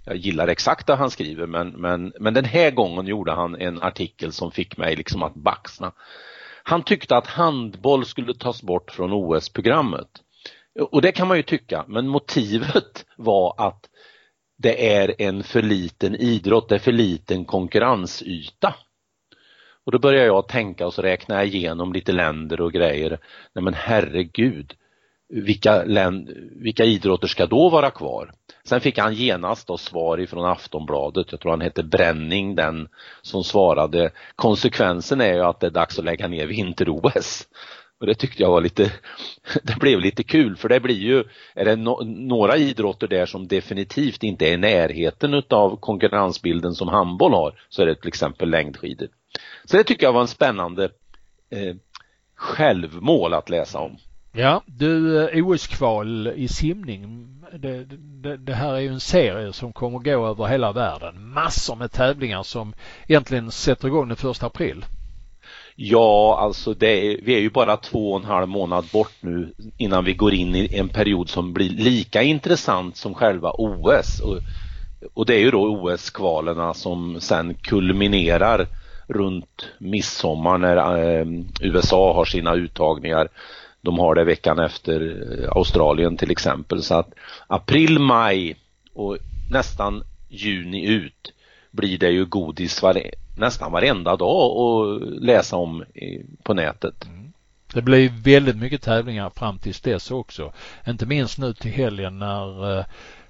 jag, 0.08 0.16
gillar 0.16 0.48
exakt 0.48 0.86
det 0.86 0.94
han 0.94 1.10
skriver 1.10 1.46
men, 1.46 1.68
men, 1.68 2.12
men 2.20 2.34
den 2.34 2.44
här 2.44 2.70
gången 2.70 3.06
gjorde 3.06 3.32
han 3.32 3.54
en 3.54 3.82
artikel 3.82 4.32
som 4.32 4.50
fick 4.50 4.76
mig 4.76 4.96
liksom 4.96 5.22
att 5.22 5.34
baxna. 5.34 5.92
Han 6.62 6.82
tyckte 6.82 7.16
att 7.16 7.26
handboll 7.26 8.04
skulle 8.04 8.34
tas 8.34 8.62
bort 8.62 8.90
från 8.90 9.12
OS-programmet. 9.12 10.08
Och 10.90 11.02
det 11.02 11.12
kan 11.12 11.28
man 11.28 11.36
ju 11.36 11.42
tycka, 11.42 11.84
men 11.88 12.08
motivet 12.08 13.06
var 13.16 13.54
att 13.58 13.88
det 14.58 14.96
är 14.96 15.14
en 15.18 15.42
för 15.42 15.62
liten 15.62 16.16
idrott, 16.16 16.68
det 16.68 16.74
är 16.74 16.78
för 16.78 16.92
liten 16.92 17.44
konkurrensyta. 17.44 18.74
Och 19.84 19.92
då 19.92 19.98
börjar 19.98 20.26
jag 20.26 20.48
tänka 20.48 20.86
och 20.86 20.94
så 20.94 21.02
räknar 21.02 21.36
jag 21.36 21.46
igenom 21.46 21.92
lite 21.92 22.12
länder 22.12 22.60
och 22.60 22.72
grejer. 22.72 23.18
Nej 23.54 23.64
men 23.64 23.74
herregud, 23.74 24.74
vilka, 25.28 25.84
vilka 26.56 26.84
idrotter 26.84 27.28
ska 27.28 27.46
då 27.46 27.68
vara 27.68 27.90
kvar? 27.90 28.32
Sen 28.64 28.80
fick 28.80 28.98
han 28.98 29.14
genast 29.14 29.66
då 29.66 29.76
svar 29.76 30.20
ifrån 30.20 30.44
Aftonbladet, 30.44 31.26
jag 31.30 31.40
tror 31.40 31.50
han 31.50 31.60
hette 31.60 31.82
Bränning 31.82 32.54
den 32.54 32.88
som 33.22 33.44
svarade. 33.44 34.10
Konsekvensen 34.36 35.20
är 35.20 35.34
ju 35.34 35.42
att 35.42 35.60
det 35.60 35.66
är 35.66 35.70
dags 35.70 35.98
att 35.98 36.04
lägga 36.04 36.28
ner 36.28 36.46
vinter-OS. 36.46 37.48
Och 38.00 38.06
det 38.06 38.14
tyckte 38.14 38.42
jag 38.42 38.50
var 38.50 38.60
lite, 38.60 38.92
det 39.62 39.78
blev 39.80 40.00
lite 40.00 40.22
kul 40.22 40.56
för 40.56 40.68
det 40.68 40.80
blir 40.80 40.98
ju, 40.98 41.24
är 41.54 41.64
det 41.64 41.76
no, 41.76 42.02
några 42.04 42.56
idrotter 42.56 43.08
där 43.08 43.26
som 43.26 43.48
definitivt 43.48 44.22
inte 44.22 44.46
är 44.46 44.52
i 44.52 44.56
närheten 44.56 45.34
utav 45.34 45.76
konkurrensbilden 45.76 46.74
som 46.74 46.88
handboll 46.88 47.32
har 47.32 47.60
så 47.68 47.82
är 47.82 47.86
det 47.86 47.94
till 47.94 48.08
exempel 48.08 48.50
längdskidor. 48.50 49.08
Så 49.64 49.76
det 49.76 49.84
tycker 49.84 50.06
jag 50.06 50.12
var 50.12 50.20
en 50.20 50.28
spännande 50.28 50.84
eh, 51.50 51.74
självmål 52.34 53.34
att 53.34 53.50
läsa 53.50 53.78
om. 53.78 53.98
Ja, 54.32 54.62
du 54.66 55.22
eh, 55.28 55.46
OS-kval 55.46 56.32
i 56.36 56.48
simning. 56.48 57.28
Det, 57.58 57.84
det, 57.84 58.36
det, 58.36 58.54
här 58.54 58.74
är 58.74 58.80
ju 58.80 58.88
en 58.88 59.00
serie 59.00 59.52
som 59.52 59.72
kommer 59.72 59.98
gå 59.98 60.26
över 60.26 60.46
hela 60.46 60.72
världen. 60.72 61.28
Massor 61.28 61.76
med 61.76 61.92
tävlingar 61.92 62.42
som 62.42 62.74
egentligen 63.06 63.50
sätter 63.50 63.88
igång 63.88 64.08
den 64.08 64.16
första 64.16 64.46
april. 64.46 64.84
Ja, 65.76 66.38
alltså 66.40 66.74
det 66.74 67.06
är, 67.06 67.20
vi 67.22 67.34
är 67.34 67.40
ju 67.40 67.50
bara 67.50 67.76
två 67.76 68.12
och 68.12 68.20
en 68.20 68.26
halv 68.26 68.48
månad 68.48 68.84
bort 68.92 69.12
nu 69.20 69.54
innan 69.76 70.04
vi 70.04 70.14
går 70.14 70.34
in 70.34 70.54
i 70.54 70.76
en 70.76 70.88
period 70.88 71.28
som 71.28 71.52
blir 71.52 71.70
lika 71.70 72.22
intressant 72.22 72.96
som 72.96 73.14
själva 73.14 73.50
OS. 73.50 74.20
Och, 74.20 74.38
och 75.14 75.26
det 75.26 75.34
är 75.34 75.40
ju 75.40 75.50
då 75.50 75.66
OS-kvalerna 75.66 76.74
som 76.74 77.20
sen 77.20 77.54
kulminerar 77.54 78.66
runt 79.06 79.68
midsommar 79.78 80.58
när 80.58 80.76
eh, 80.76 81.26
USA 81.60 82.14
har 82.14 82.24
sina 82.24 82.54
uttagningar. 82.54 83.28
De 83.80 83.98
har 83.98 84.14
det 84.14 84.24
veckan 84.24 84.58
efter 84.58 85.00
eh, 85.42 85.48
Australien 85.56 86.16
till 86.16 86.30
exempel. 86.30 86.82
Så 86.82 86.94
att 86.94 87.14
april, 87.46 87.98
maj 87.98 88.56
och 88.94 89.18
nästan 89.50 90.02
juni 90.28 90.86
ut 90.86 91.32
blir 91.70 91.98
det 91.98 92.10
ju 92.10 92.24
godis 92.24 92.82
vare, 92.82 93.10
nästan 93.36 93.72
varenda 93.72 94.16
dag 94.16 94.56
att 94.56 95.22
läsa 95.22 95.56
om 95.56 95.84
på 96.42 96.54
nätet. 96.54 97.06
Mm. 97.06 97.32
Det 97.72 97.82
blir 97.82 98.12
väldigt 98.22 98.56
mycket 98.56 98.82
tävlingar 98.82 99.30
fram 99.30 99.58
tills 99.58 99.80
dess 99.80 100.10
också. 100.10 100.52
Inte 100.86 101.06
minst 101.06 101.38
nu 101.38 101.54
till 101.54 101.70
helgen 101.70 102.18
när 102.18 102.78
eh, 102.78 102.84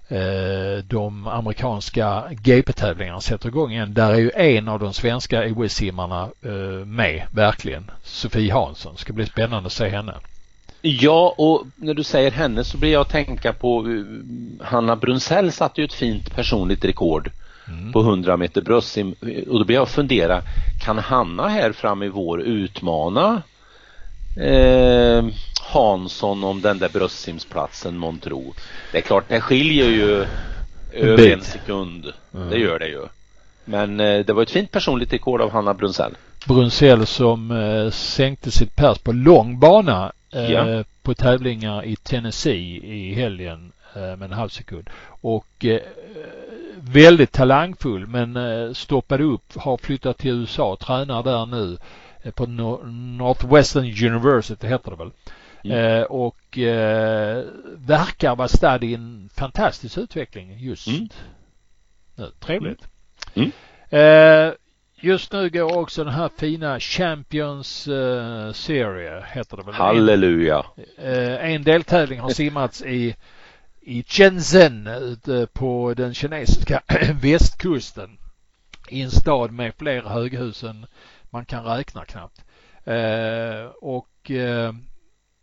eh 0.09 0.84
de 0.84 1.26
amerikanska 1.26 2.24
GP-tävlingarna 2.30 3.20
sätter 3.20 3.49
igång 3.49 3.72
igen. 3.72 3.94
Där 3.94 4.12
är 4.12 4.18
ju 4.18 4.30
en 4.30 4.68
av 4.68 4.80
de 4.80 4.92
svenska 4.92 5.44
OS-simmarna 5.46 6.30
eh, 6.42 6.86
med 6.86 7.26
verkligen. 7.32 7.90
Sofie 8.03 8.53
Hansson. 8.53 8.94
Det 8.94 9.01
ska 9.01 9.12
bli 9.12 9.26
spännande 9.26 9.66
att 9.66 9.72
se 9.72 9.88
henne. 9.88 10.14
Ja, 10.83 11.35
och 11.39 11.66
när 11.76 11.95
du 11.95 12.05
säger 12.05 12.31
henne 12.31 12.64
så 12.64 12.79
blir 12.79 12.93
jag 12.93 13.01
att 13.01 13.09
tänka 13.09 13.53
på 13.53 13.87
uh, 13.87 14.07
Hanna 14.61 14.97
Brunsell 14.97 15.53
satte 15.53 15.81
ju 15.81 15.85
ett 15.85 15.93
fint 15.93 16.35
personligt 16.35 16.85
rekord 16.85 17.31
mm. 17.68 17.93
på 17.93 18.01
100 18.01 18.37
meter 18.37 18.62
bröstsim 18.62 19.14
och 19.49 19.59
då 19.59 19.64
blir 19.64 19.76
jag 19.76 19.83
att 19.83 19.91
fundera, 19.91 20.43
kan 20.85 20.99
Hanna 20.99 21.49
här 21.49 21.72
fram 21.72 22.03
i 22.03 22.09
vår 22.09 22.41
utmana 22.41 23.43
eh, 24.41 25.24
Hansson 25.61 26.45
om 26.45 26.61
den 26.61 26.79
där 26.79 26.89
bröstsimsplatsen 26.89 27.97
Montro? 27.97 28.55
Det 28.93 28.99
är 28.99 29.03
klart, 29.03 29.24
det 29.29 29.41
skiljer 29.41 29.89
ju 29.89 30.26
över 30.93 31.33
en 31.33 31.43
sekund. 31.43 32.12
Mm. 32.35 32.51
Det 32.51 32.59
gör 32.59 32.79
det 32.79 32.89
ju. 32.89 33.07
Men 33.64 34.01
eh, 34.01 34.24
det 34.24 34.33
var 34.33 34.43
ett 34.43 34.51
fint 34.51 34.70
personligt 34.70 35.12
rekord 35.12 35.41
av 35.41 35.51
Hanna 35.51 35.74
Brunsell. 35.74 36.14
Brunsell 36.47 37.07
som 37.07 37.51
eh, 37.51 37.91
sänkte 37.91 38.51
sitt 38.51 38.76
pers 38.76 38.99
på 38.99 39.12
lång 39.12 39.59
bana 39.59 40.12
eh, 40.32 40.53
ja. 40.53 40.84
på 41.03 41.14
tävlingar 41.14 41.84
i 41.84 41.97
Tennessee 41.97 42.80
i 42.84 43.14
helgen 43.14 43.72
eh, 43.95 44.01
med 44.01 44.22
en 44.22 44.32
halv 44.32 44.49
sekund. 44.49 44.91
Och 45.20 45.64
eh, 45.64 45.80
väldigt 46.76 47.32
talangfull 47.32 48.07
men 48.07 48.36
eh, 48.36 48.72
stoppade 48.72 49.24
upp, 49.24 49.57
har 49.57 49.76
flyttat 49.76 50.18
till 50.18 50.30
USA, 50.30 50.76
tränar 50.80 51.22
där 51.22 51.47
nu 51.47 51.78
eh, 52.22 52.32
på 52.32 52.47
Northwestern 52.47 53.84
University 53.84 54.66
heter 54.66 54.91
det 54.91 54.97
väl. 54.97 55.11
Mm. 55.64 56.07
Och 56.09 56.59
verkar 57.76 58.36
vara 58.36 58.49
stadd 58.49 58.84
i 58.84 58.95
en 58.95 59.28
fantastisk 59.34 59.99
utveckling 59.99 60.59
just 60.59 60.89
mm. 60.89 61.09
nu. 62.16 62.30
Trevligt. 62.41 62.89
Mm. 63.34 63.51
Eh, 63.91 64.53
just 65.01 65.32
nu 65.32 65.51
går 65.51 65.78
också 65.78 66.05
den 66.05 66.14
här 66.14 66.30
fina 66.36 66.80
Champions 66.80 67.88
uh, 67.88 68.53
Serie, 68.53 69.24
heter 69.32 69.57
det 69.57 69.62
väl? 69.62 69.74
Halleluja! 69.74 70.64
En, 70.96 71.36
en 71.36 71.62
deltävling 71.62 72.20
har 72.20 72.30
simmats 72.30 72.82
i 72.82 73.16
i 73.88 74.05
Shenzhen 74.07 74.86
ute 74.86 75.46
på 75.53 75.94
den 75.96 76.14
kinesiska 76.14 76.82
västkusten 77.22 78.18
i 78.88 79.03
en 79.03 79.11
stad 79.11 79.53
med 79.53 79.74
fler 79.74 80.03
höghus 80.03 80.64
än 80.64 80.86
man 81.30 81.44
kan 81.44 81.64
räkna 81.64 82.05
knappt. 82.05 82.44
Eh, 82.84 83.64
och 83.80 84.30
eh, 84.30 84.72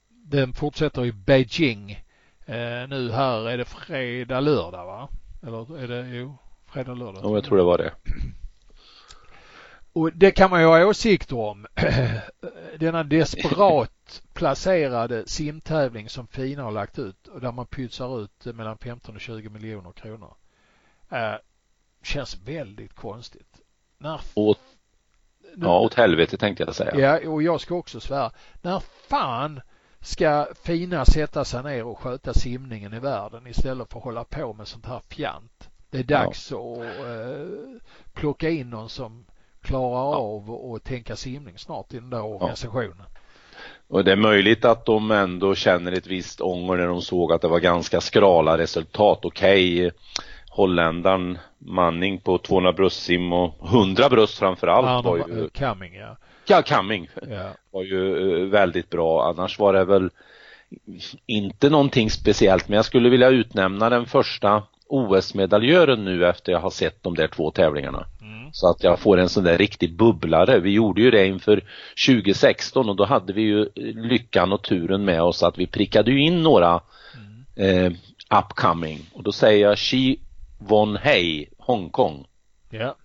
den 0.10 0.54
fortsätter 0.54 1.06
i 1.06 1.12
Beijing. 1.12 1.92
Eh, 2.46 2.88
nu 2.90 3.12
här 3.12 3.50
är 3.50 3.58
det 3.58 3.66
fredag, 3.66 4.40
lördag 4.40 4.86
va? 4.86 5.10
Eller 5.44 5.78
är 5.84 5.88
det, 5.88 6.08
jo, 6.08 6.38
fredag, 6.66 6.94
lördag. 6.94 7.22
Ja, 7.24 7.34
jag 7.34 7.44
tror 7.44 7.58
det 7.58 7.64
var 7.64 7.78
det. 7.78 7.92
Och 9.96 10.12
det 10.14 10.32
kan 10.32 10.50
man 10.50 10.62
ju 10.62 10.68
ha 10.68 10.86
åsikter 10.86 11.38
om. 11.38 11.68
Denna 12.80 13.04
desperat 13.04 14.22
placerade 14.34 15.28
simtävling 15.28 16.10
som 16.10 16.28
Fina 16.28 16.64
har 16.64 16.72
lagt 16.72 17.00
ut 17.00 17.28
och 17.28 17.42
där 17.42 17.52
man 17.52 17.66
pytsar 17.66 18.24
ut 18.24 18.46
mellan 18.46 18.78
15 18.78 19.16
och 19.16 19.22
20 19.22 19.50
miljoner 19.50 19.92
kronor. 19.92 20.34
Äh, 21.10 21.34
känns 22.04 22.38
väldigt 22.46 22.94
konstigt. 22.94 23.62
När... 23.98 24.22
Åt, 24.34 24.60
ja, 25.56 25.80
åt 25.80 25.94
helvete 25.94 26.38
tänkte 26.38 26.64
jag 26.64 26.76
säga. 26.76 26.96
Ja, 26.96 27.30
och 27.30 27.44
jag 27.44 27.62
ska 27.62 27.76
också 27.76 28.00
svära. 28.00 28.32
När 28.62 28.80
fan 29.08 29.62
ska 30.00 30.48
Fina 30.64 31.06
sätta 31.06 31.46
sig 31.46 31.64
ner 31.64 31.84
och 31.84 32.00
sköta 32.00 32.34
simningen 32.34 32.94
i 32.94 33.00
världen 33.00 33.48
istället 33.48 33.92
för 33.92 34.00
att 34.00 34.06
hålla 34.06 34.24
på 34.24 34.54
med 34.54 34.68
sånt 34.68 34.86
här 34.86 35.02
fjant? 35.08 35.70
Det 35.90 36.00
är 36.00 36.04
dags 36.04 36.52
ja. 36.52 36.58
att 36.58 37.06
uh, 37.06 37.48
plocka 38.14 38.50
in 38.50 38.70
någon 38.70 38.90
som 38.90 39.26
klarar 39.66 40.12
ja. 40.12 40.18
av 40.18 40.74
att 40.76 40.84
tänka 40.84 41.16
simning 41.16 41.58
snart 41.58 41.94
i 41.94 41.96
den 41.96 42.10
där 42.10 42.26
organisationen. 42.26 43.06
Och 43.88 44.04
det 44.04 44.12
är 44.12 44.16
möjligt 44.16 44.66
att 44.66 44.86
de 44.86 45.12
ändå 45.12 45.56
känner 45.56 45.92
ett 45.92 46.08
visst 46.08 46.42
ånger 46.42 46.78
när 46.78 46.88
de 46.88 47.02
såg 47.02 47.34
att 47.34 47.42
det 47.42 47.48
var 47.48 47.60
ganska 47.60 48.02
skrala 48.02 48.58
resultat. 48.58 49.20
Okej, 49.26 49.88
okay, 49.88 50.00
holländaren 50.50 51.38
Manning 51.58 52.20
på 52.20 52.38
200 52.38 52.74
bröstsim 52.74 53.34
och 53.34 53.68
100 53.68 54.10
bröst 54.10 54.38
framförallt 54.38 54.88
ja, 54.88 55.02
var 55.02 55.18
ju... 55.18 55.50
Cumming 55.50 55.96
ja. 55.96 56.18
Ja, 56.48 56.62
Cumming 56.62 57.10
ja. 57.30 57.50
var 57.72 57.84
ju 57.84 58.32
eh, 58.42 58.50
väldigt 58.50 58.90
bra. 58.90 59.30
Annars 59.30 59.60
var 59.60 59.74
det 59.74 59.86
väl 59.86 60.10
inte 61.26 61.70
någonting 61.70 62.10
speciellt 62.10 62.68
men 62.68 62.76
jag 62.76 62.86
skulle 62.86 63.10
vilja 63.10 63.30
utnämna 63.30 63.90
den 63.90 64.06
första 64.06 64.64
OS-medaljören 64.88 66.06
nu 66.06 66.28
efter 66.28 66.52
jag 66.52 66.60
har 66.60 66.70
sett 66.70 67.04
de 67.04 67.16
där 67.16 67.28
två 67.28 67.52
tävlingarna. 67.52 68.06
Mm. 68.46 68.54
Så 68.54 68.70
att 68.70 68.84
jag 68.84 69.00
får 69.00 69.18
en 69.18 69.30
sån 69.30 69.44
där 69.44 69.58
riktig 69.58 69.98
bubblare. 69.98 70.60
Vi 70.60 70.72
gjorde 70.72 71.02
ju 71.02 71.12
det 71.12 71.28
inför 71.28 71.64
2016 72.08 72.90
och 72.90 72.96
då 72.96 73.06
hade 73.06 73.34
vi 73.34 73.42
ju 73.42 73.70
lyckan 73.96 74.54
och 74.54 74.64
turen 74.64 75.06
med 75.06 75.22
oss 75.22 75.44
att 75.44 75.58
vi 75.58 75.68
prickade 75.68 76.12
ju 76.12 76.22
in 76.22 76.44
några 76.44 76.82
mm. 77.16 77.86
eh, 77.86 77.94
upcoming 78.40 79.00
och 79.14 79.24
då 79.24 79.32
säger 79.32 79.68
jag 79.68 79.78
Shi 79.78 80.20
Won 80.58 80.98
Hei, 80.98 81.50
Hongkong. 81.58 82.26
Ja. 82.70 82.96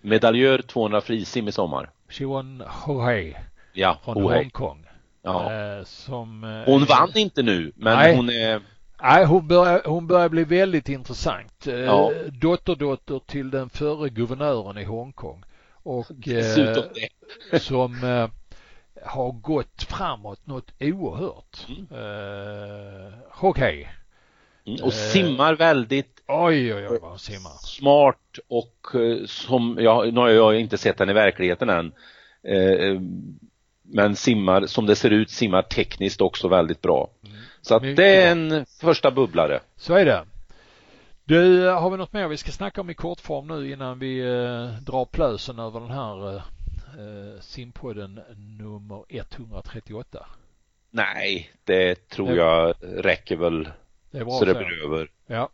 Medaljör 0.00 0.58
200 0.58 1.00
frisim 1.00 1.48
i 1.48 1.52
sommar. 1.52 1.90
Shi 2.08 2.24
Won 2.24 2.62
Hei. 3.06 3.36
Ja, 3.72 3.98
från 4.04 4.22
Hongkong. 4.22 4.86
Ja. 5.22 5.52
Eh, 5.52 5.84
som, 5.84 6.44
eh, 6.44 6.72
hon 6.72 6.84
vann 6.84 7.10
inte 7.14 7.42
nu 7.42 7.72
men 7.76 7.96
nej. 7.96 8.16
hon 8.16 8.30
är 8.30 8.60
Nej, 9.02 9.24
hon 9.24 9.48
börjar, 9.48 9.82
hon 9.84 10.06
börjar 10.06 10.28
bli 10.28 10.44
väldigt 10.44 10.88
intressant. 10.88 11.66
Eh, 11.66 11.74
ja. 11.74 12.12
Dotterdotter 12.32 13.20
till 13.26 13.50
den 13.50 13.70
förre 13.70 14.08
guvernören 14.08 14.78
i 14.78 14.84
Hongkong. 14.84 15.44
Och 15.82 16.28
eh, 16.28 17.58
som 17.60 18.04
eh, 18.04 18.28
har 19.04 19.32
gått 19.32 19.82
framåt 19.82 20.46
något 20.46 20.72
oerhört. 20.80 21.66
Mm. 21.68 21.86
Eh, 21.90 23.12
Okej. 23.40 23.92
Mm, 24.66 24.84
och 24.84 24.92
simmar 24.92 25.54
väldigt 25.54 26.22
oj, 26.26 26.74
oj, 26.74 26.88
oj, 26.88 26.98
vad 27.02 27.20
simmar. 27.20 27.52
smart 27.62 28.38
och 28.48 28.86
som, 29.26 29.78
ja, 29.80 30.04
nu 30.04 30.20
har 30.20 30.28
jag 30.28 30.60
inte 30.60 30.78
sett 30.78 30.98
henne 30.98 31.12
i 31.12 31.14
verkligheten 31.14 31.68
än. 31.70 31.92
men 33.82 34.16
simmar, 34.16 34.66
som 34.66 34.86
det 34.86 34.96
ser 34.96 35.10
ut, 35.10 35.30
simmar 35.30 35.62
tekniskt 35.62 36.20
också 36.20 36.48
väldigt 36.48 36.82
bra. 36.82 37.10
Mm. 37.24 37.36
Så 37.66 37.74
att 37.74 37.82
det 37.82 38.22
är 38.22 38.32
en 38.32 38.66
första 38.66 39.10
bubblare. 39.10 39.60
Så 39.76 39.94
är 39.94 40.04
det. 40.04 40.24
Du, 41.24 41.68
har 41.68 41.90
vi 41.90 41.96
något 41.96 42.12
mer 42.12 42.28
vi 42.28 42.36
ska 42.36 42.50
snacka 42.50 42.80
om 42.80 42.90
i 42.90 42.94
kortform 42.94 43.46
nu 43.46 43.72
innan 43.72 43.98
vi 43.98 44.20
eh, 44.20 44.82
drar 44.82 45.04
plösen 45.04 45.58
över 45.58 45.80
den 45.80 45.90
här 45.90 46.34
eh, 46.34 46.36
eh 46.36 47.40
simpodden 47.40 48.20
nummer 48.58 49.04
138? 49.08 50.26
Nej, 50.90 51.50
det 51.64 52.08
tror 52.08 52.28
det, 52.28 52.36
jag 52.36 52.74
räcker 52.80 53.36
väl 53.36 53.68
det 54.10 54.18
är 54.18 54.24
bra 54.24 54.32
så 54.32 54.44
det 54.44 54.54
blir 54.54 54.84
över. 54.84 55.10
Ja. 55.26 55.48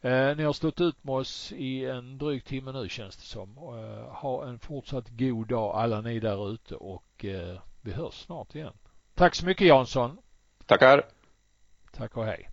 Eh, 0.00 0.36
ni 0.36 0.42
har 0.42 0.52
stått 0.52 0.80
ut 0.80 1.04
med 1.04 1.14
oss 1.14 1.52
i 1.52 1.84
en 1.84 2.18
dryg 2.18 2.44
timme 2.44 2.72
nu 2.72 2.88
känns 2.88 3.16
det 3.16 3.26
som. 3.26 3.56
Eh, 3.58 4.14
ha 4.14 4.48
en 4.48 4.58
fortsatt 4.58 5.08
god 5.08 5.48
dag 5.48 5.76
alla 5.76 6.00
ni 6.00 6.20
där 6.20 6.52
ute 6.52 6.74
och 6.74 7.24
eh, 7.24 7.58
vi 7.80 7.92
hörs 7.92 8.14
snart 8.14 8.54
igen. 8.54 8.74
Tack 9.14 9.34
så 9.34 9.46
mycket 9.46 9.66
Jansson. 9.66 10.18
Tackar. 10.68 11.02
Tack 11.96 12.16
och 12.16 12.24
hej. 12.24 12.48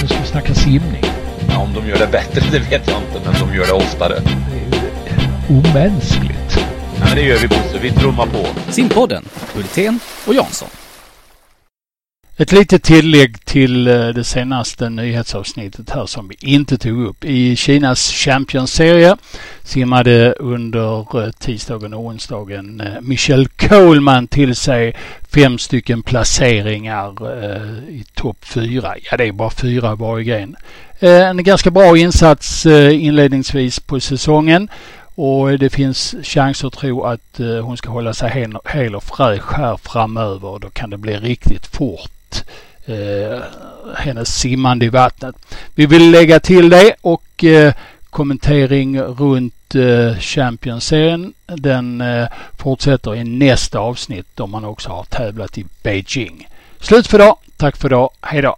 Nu 0.00 0.08
ska 0.08 0.18
vi 0.20 0.26
snacka 0.26 0.54
simning. 0.54 1.02
Ja, 1.48 1.58
om 1.58 1.74
de 1.74 1.88
gör 1.88 1.98
det 1.98 2.06
bättre, 2.12 2.40
det 2.52 2.58
vet 2.58 2.88
jag 2.88 3.02
inte, 3.02 3.30
men 3.30 3.48
de 3.48 3.54
gör 3.56 3.66
det 3.66 3.72
oftare. 3.72 4.14
Det 4.50 4.58
är 4.58 4.70
ju 4.70 5.58
omänskligt. 5.58 6.56
Ja, 6.98 7.04
men 7.06 7.16
det 7.16 7.22
gör 7.22 7.38
vi 7.38 7.48
Bosse. 7.48 7.78
Vi 7.82 7.90
trummar 7.90 8.26
på. 8.26 8.72
Simpodden, 8.72 9.24
Hultén 9.54 10.00
och 10.26 10.34
Jansson. 10.34 10.68
Ett 12.42 12.52
litet 12.52 12.82
tillägg 12.82 13.44
till 13.44 13.86
eh, 13.86 14.08
det 14.08 14.24
senaste 14.24 14.90
nyhetsavsnittet 14.90 15.90
här 15.90 16.06
som 16.06 16.28
vi 16.28 16.36
inte 16.40 16.78
tog 16.78 17.06
upp. 17.06 17.24
I 17.24 17.56
Kinas 17.56 18.12
Champions-serie 18.12 19.16
simmade 19.62 20.32
under 20.32 21.24
eh, 21.24 21.30
tisdagen 21.30 21.94
och 21.94 22.00
onsdagen 22.00 22.80
eh, 22.80 23.00
Michelle 23.00 23.48
Coleman 23.56 24.26
till 24.26 24.56
sig 24.56 24.96
fem 25.34 25.58
stycken 25.58 26.02
placeringar 26.02 27.12
i 27.88 28.04
topp 28.14 28.44
fyra. 28.44 28.94
Ja, 29.10 29.16
det 29.16 29.24
är 29.24 29.32
bara 29.32 29.50
fyra 29.50 29.94
varje 29.94 30.24
gren. 30.24 30.56
En 31.00 31.44
ganska 31.44 31.70
bra 31.70 31.98
insats 31.98 32.66
inledningsvis 32.92 33.80
på 33.80 34.00
säsongen 34.00 34.68
och 35.14 35.58
det 35.58 35.70
finns 35.70 36.14
chans 36.22 36.64
att 36.64 36.72
tro 36.72 37.02
att 37.04 37.40
hon 37.62 37.76
ska 37.76 37.90
hålla 37.90 38.14
sig 38.14 38.48
hel 38.64 38.94
och 38.94 39.04
fräsch 39.04 39.52
här 39.56 39.76
framöver. 39.76 40.58
Då 40.58 40.70
kan 40.70 40.90
det 40.90 40.98
bli 40.98 41.16
riktigt 41.16 41.66
fort 41.66 42.10
eh, 42.84 43.40
hennes 43.96 44.40
simmande 44.40 44.86
i 44.86 44.88
vattnet. 44.88 45.36
Vi 45.74 45.86
vill 45.86 46.10
lägga 46.10 46.40
till 46.40 46.68
det 46.68 46.94
och 47.00 47.44
eh, 47.44 47.74
kommentering 48.10 49.00
runt 49.00 49.74
eh, 49.74 50.18
Champions-serien. 50.18 51.34
Den 51.46 52.00
eh, 52.00 52.28
fortsätter 52.58 53.14
i 53.14 53.24
nästa 53.24 53.78
avsnitt 53.78 54.26
då 54.34 54.46
man 54.46 54.64
också 54.64 54.88
har 54.88 55.04
tävlat 55.04 55.58
i 55.58 55.66
Beijing. 55.82 56.48
Slut 56.80 57.06
för 57.06 57.18
idag. 57.18 57.36
Tack 57.56 57.76
för 57.76 57.88
idag. 57.88 58.10
Hej 58.20 58.42
då! 58.42 58.56